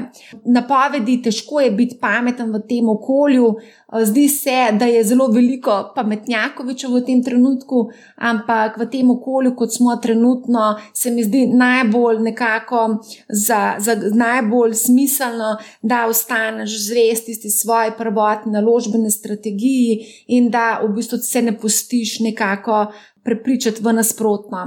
Napovedi, 0.45 1.21
težko 1.23 1.61
je 1.61 1.71
biti 1.71 1.95
pameten 2.01 2.51
v 2.51 2.59
tem 2.67 2.89
okolju. 2.89 3.53
Eh, 3.93 4.05
zdi 4.05 4.27
se, 4.29 4.57
da 4.79 4.85
je 4.85 5.03
zelo 5.03 5.27
veliko 5.31 5.77
pametnjakovičev 5.95 6.91
v 6.91 7.03
tem 7.05 7.23
trenutku, 7.23 7.85
ampak 8.17 8.77
v 8.77 8.89
tem 8.91 9.11
okolju, 9.11 9.55
kot 9.55 9.75
smo 9.77 9.95
trenutno, 9.95 10.75
se 10.93 11.11
mi 11.11 11.23
zdi 11.23 11.45
najbolj 11.47 12.19
nekako 12.19 12.99
za, 13.29 13.75
za 13.79 13.95
najbolj 14.13 14.73
smiselno, 14.73 15.55
da 15.81 16.05
ostaneš 16.07 16.75
zvest 16.89 17.25
tisti 17.25 17.49
svoji 17.49 17.95
prvotni 17.97 18.51
naložbeni 18.51 19.11
strategiji 19.11 19.99
in 20.27 20.49
da 20.49 20.81
v 20.83 20.91
bistvu 20.95 21.17
se 21.17 21.41
ne 21.41 21.57
pustiš 21.57 22.19
nekako 22.19 22.87
prepričati 23.27 23.83
v 23.83 23.93
nasprotno. 23.93 24.61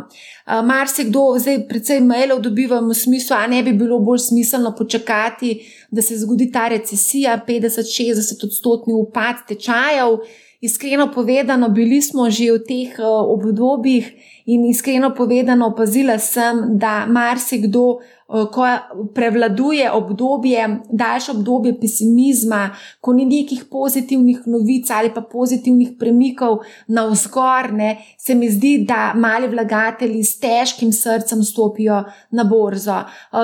Mar 0.64 0.88
se 0.88 1.04
kdo, 1.08 1.22
zdaj 1.40 1.62
precej 1.68 2.02
mailov 2.04 2.42
dobivam 2.44 2.92
v 2.92 2.94
smislu, 2.94 3.36
a 3.36 3.46
ne 3.48 3.62
bi 3.64 3.72
bilo 3.72 3.98
bolj 4.04 4.18
smiselno 4.28 4.74
počakati, 4.78 5.54
da 5.90 6.02
se 6.02 6.18
zgodi 6.20 6.50
ta 6.52 6.68
recesija, 6.68 7.40
50-60 7.48 8.44
odstotni 8.44 8.94
upad 8.94 9.46
tečajev. 9.48 10.20
Iskreno 10.60 11.08
povedano, 11.14 11.70
bili 11.72 12.02
smo 12.04 12.28
že 12.30 12.52
v 12.52 12.58
teh 12.68 12.98
obdobjih 13.00 14.12
in 14.46 14.66
iskreno 14.68 15.14
povedano, 15.16 15.72
opazila 15.72 16.18
sem, 16.18 16.76
da 16.76 17.06
marsikdo 17.08 18.00
Eh, 18.00 18.19
ko 18.52 18.66
prevladuje 19.14 19.90
obdobje, 19.90 20.68
daljše 20.92 21.32
obdobje 21.32 21.80
pesimizma, 21.80 22.70
ko 23.00 23.12
ni 23.12 23.24
nekih 23.26 23.64
pozitivnih 23.70 24.40
novic 24.46 24.90
ali 24.90 25.10
pa 25.14 25.20
pozitivnih 25.20 25.88
premikov 25.98 26.58
na 26.88 27.06
vzgorne, 27.06 27.96
se 28.18 28.34
mi 28.34 28.50
zdi, 28.50 28.84
da 28.88 29.12
mali 29.16 29.48
vlagatelji 29.48 30.24
s 30.24 30.38
težkim 30.40 30.92
srcem 30.92 31.42
stopijo 31.42 32.04
na 32.30 32.44
borzo. 32.44 33.00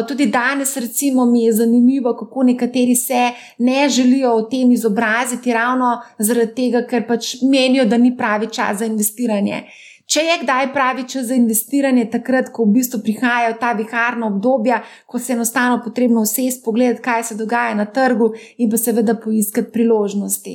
Tudi 0.08 0.26
danes, 0.26 0.76
recimo, 0.76 1.26
mi 1.26 1.44
je 1.44 1.52
zanimivo, 1.52 2.14
kako 2.16 2.42
nekateri 2.42 2.94
se 2.96 3.30
ne 3.58 3.88
želijo 3.88 4.32
o 4.32 4.42
tem 4.42 4.72
izobraziti, 4.72 5.52
ravno 5.52 6.00
zaradi 6.18 6.54
tega, 6.54 6.86
ker 6.86 7.06
pač 7.08 7.34
menijo, 7.42 7.84
da 7.84 7.98
ni 7.98 8.16
pravi 8.16 8.46
čas 8.52 8.78
za 8.78 8.84
investiranje. 8.84 9.62
Če 10.06 10.22
je 10.22 10.34
kdaj 10.42 10.68
pravi 10.72 11.02
čas 11.10 11.24
za 11.26 11.34
investiranje, 11.34 12.04
takrat, 12.10 12.52
ko 12.54 12.64
v 12.64 12.76
bistvu 12.76 13.00
prihajajo 13.02 13.56
ta 13.58 13.72
viharna 13.74 14.28
obdobja, 14.28 14.78
ko 15.06 15.18
se 15.18 15.34
enostavno 15.34 15.80
potrebno 15.84 16.22
vse 16.22 16.44
spogledati, 16.60 17.02
kaj 17.02 17.24
se 17.30 17.34
dogaja 17.34 17.74
na 17.74 17.88
trgu 17.90 18.30
in 18.58 18.70
pa 18.70 18.78
seveda 18.78 19.16
poiskati 19.18 19.72
priložnosti. 19.72 20.54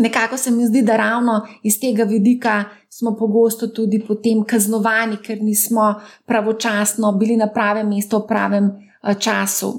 Nekako 0.00 0.36
se 0.36 0.50
mi 0.50 0.66
zdi, 0.66 0.82
da 0.82 0.96
ravno 0.96 1.42
iz 1.62 1.76
tega 1.80 2.04
vidika 2.04 2.64
smo 2.88 3.16
pogosto 3.16 3.68
tudi 3.68 4.00
potem 4.08 4.44
kaznovani, 4.44 5.20
ker 5.20 5.42
nismo 5.42 5.94
pravočasno 6.24 7.12
bili 7.12 7.36
na 7.36 7.50
pravem 7.52 7.92
mestu 7.92 8.22
v 8.22 8.26
pravem 8.28 8.70
eh, 8.72 9.14
času. 9.20 9.74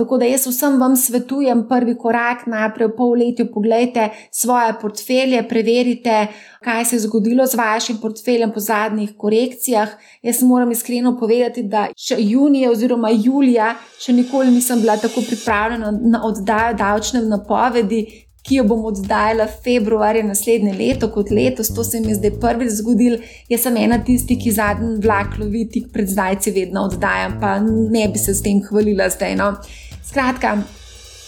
Tako 0.00 0.16
da 0.16 0.24
jaz 0.24 0.46
vsem 0.46 0.78
vam 0.80 0.94
svetujem 0.96 1.66
prvi 1.68 1.92
korak, 1.98 2.46
najprej 2.48 2.88
v 2.88 2.94
polletju 2.96 3.44
pogledajte 3.52 4.06
svoje 4.32 4.72
portfelje, 4.80 5.42
preverite, 5.48 6.14
kaj 6.64 6.84
se 6.84 6.96
je 6.96 7.00
zgodilo 7.00 7.46
z 7.46 7.58
vašim 7.60 7.98
portfeljem 8.00 8.52
po 8.54 8.60
zadnjih 8.64 9.10
korekcijah. 9.16 9.92
Jaz 10.22 10.40
moram 10.42 10.72
iskreno 10.72 11.12
povedati, 11.20 11.62
da 11.62 11.90
še 11.96 12.16
junija 12.18 12.70
oziroma 12.72 13.10
julija 13.12 13.74
še 14.00 14.16
nikoli 14.16 14.56
nisem 14.56 14.80
bila 14.80 14.96
tako 14.96 15.20
pripravljena 15.28 15.92
na 16.00 16.24
oddajo 16.24 16.78
davčne 16.80 17.20
napovedi, 17.28 18.00
ki 18.42 18.56
jo 18.56 18.64
bom 18.64 18.86
oddajala 18.88 19.44
februarja 19.64 20.24
naslednje 20.24 20.72
leto, 20.78 21.10
kot 21.12 21.28
letos, 21.30 21.68
to 21.76 21.84
se 21.84 22.00
mi 22.00 22.14
je 22.14 22.22
zdaj 22.22 22.38
prvič 22.40 22.72
zgodil. 22.78 23.18
Jaz 23.52 23.66
sem 23.66 23.76
ena 23.76 24.00
tisti, 24.04 24.38
ki 24.40 24.56
zadnji 24.56 24.96
vlak 25.04 25.36
lovi 25.38 25.66
tik 25.68 25.92
pred 25.92 26.08
zdajci, 26.08 26.56
vedno 26.56 26.86
oddajam, 26.88 27.36
pa 27.42 27.58
ne 27.60 28.08
bi 28.08 28.18
se 28.18 28.34
s 28.34 28.42
tem 28.42 28.62
hvalila 28.64 29.10
zdaj. 29.12 29.36
No. 29.36 29.52
Skratka. 30.10 30.58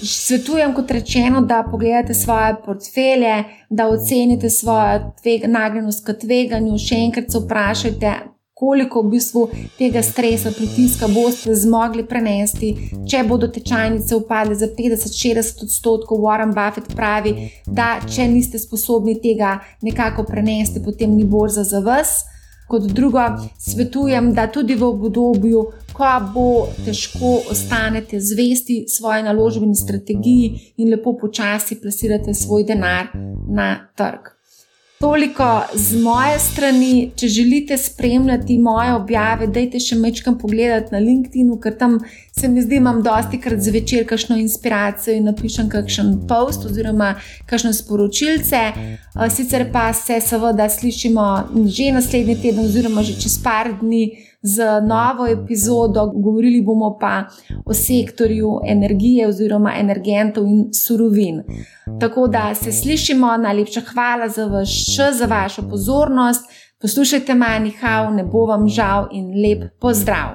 Svetujem, 0.02 0.74
kot 0.74 0.90
rečeno, 0.90 1.40
da 1.40 1.62
pogledate 1.70 2.14
svoje 2.14 2.56
portfelje, 2.64 3.44
da 3.70 3.86
ocenite 3.88 4.50
svojo 4.50 5.12
nagnjenost 5.46 6.06
k 6.06 6.16
tveganju, 6.20 6.78
še 6.78 6.98
enkrat 7.04 7.30
se 7.30 7.38
vprašajte, 7.38 8.14
koliko 8.58 9.04
v 9.04 9.12
bistvu 9.12 9.44
tega 9.78 10.02
stresa, 10.02 10.50
pritiska 10.56 11.06
boste 11.14 11.54
zmogli 11.54 12.02
prenesti. 12.06 12.72
Če 13.06 13.22
bodo 13.28 13.46
tečajnice 13.54 14.18
upadle 14.18 14.58
za 14.58 14.66
50-60 14.66 15.62
odstotkov, 15.68 16.18
Warren 16.26 16.50
Buffett 16.50 16.90
pravi, 16.90 17.52
da 17.66 18.00
če 18.02 18.26
niste 18.34 18.58
sposobni 18.58 19.14
tega 19.22 19.60
nekako 19.82 20.26
prenesti, 20.26 20.82
potem 20.82 21.14
ni 21.14 21.22
borza 21.22 21.62
za 21.62 21.78
vas. 21.86 22.24
Kot 22.66 22.90
drugo, 22.90 23.20
svetujem, 23.58 24.32
da 24.34 24.46
tudi 24.50 24.74
v 24.74 24.90
obdobju, 24.90 25.66
ko 25.92 26.10
bo 26.34 26.46
težko, 26.84 27.32
ostanete 27.50 28.20
zvesti 28.20 28.84
svoje 28.88 29.22
naložbeni 29.22 29.74
strategiji 29.76 30.74
in 30.76 30.90
lepo 30.90 31.16
počasi 31.20 31.80
plasirate 31.80 32.34
svoj 32.34 32.64
denar 32.64 33.12
na 33.48 33.74
trg. 33.96 34.32
Toliko 35.02 35.62
z 35.74 35.98
moje 35.98 36.38
strani. 36.38 37.10
Če 37.16 37.28
želite 37.28 37.76
spremljati 37.78 38.58
moje 38.58 38.92
objave, 38.94 39.48
dajte 39.50 39.80
še 39.82 39.96
mečkam 39.98 40.36
pogledati 40.38 40.94
na 40.94 41.00
LinkedIn, 41.02 41.48
ker 41.58 41.74
tam 41.78 41.96
se 42.38 42.48
mi 42.48 42.62
zdi, 42.62 42.76
imam 42.76 43.02
dosti 43.02 43.40
krat 43.40 43.60
zvečer 43.60 44.06
kakšno 44.08 44.36
inspiracijo 44.36 45.16
in 45.16 45.24
napišem 45.24 45.68
kakšen 45.68 46.12
post 46.28 46.64
oziroma 46.66 47.14
kakšne 47.46 47.72
sporočilce. 47.72 48.60
Sicer 49.30 49.66
pa 49.72 49.92
se 49.92 50.20
seveda 50.20 50.68
slišimo 50.68 51.26
že 51.66 51.92
naslednji 51.92 52.36
teden 52.42 52.64
oziroma 52.64 53.02
že 53.02 53.20
čez 53.20 53.38
par 53.44 53.72
dni 53.80 54.10
z 54.42 54.64
novo 54.88 55.26
epizodo, 55.26 56.06
govorili 56.14 56.62
bomo 56.62 56.96
pa 57.00 57.24
o 57.64 57.74
sektorju 57.74 58.60
energije 58.66 59.28
oziroma 59.28 59.74
energentov 59.78 60.46
in 60.46 60.64
surovin. 60.74 61.42
Tako 62.00 62.26
da 62.26 62.54
se 62.54 62.72
slišimo, 62.72 63.36
najlepša 63.36 63.80
hvala 63.92 64.28
za 64.28 64.46
vaš 64.46 64.96
čas, 64.96 65.16
za 65.16 65.26
vašo 65.26 65.62
pozornost. 65.70 66.44
Poslušajte, 66.80 67.34
manjhav, 67.34 68.14
ne 68.14 68.24
bo 68.24 68.46
vam 68.46 68.68
žal 68.68 69.08
in 69.12 69.30
lep 69.42 69.70
pozdrav. 69.80 70.30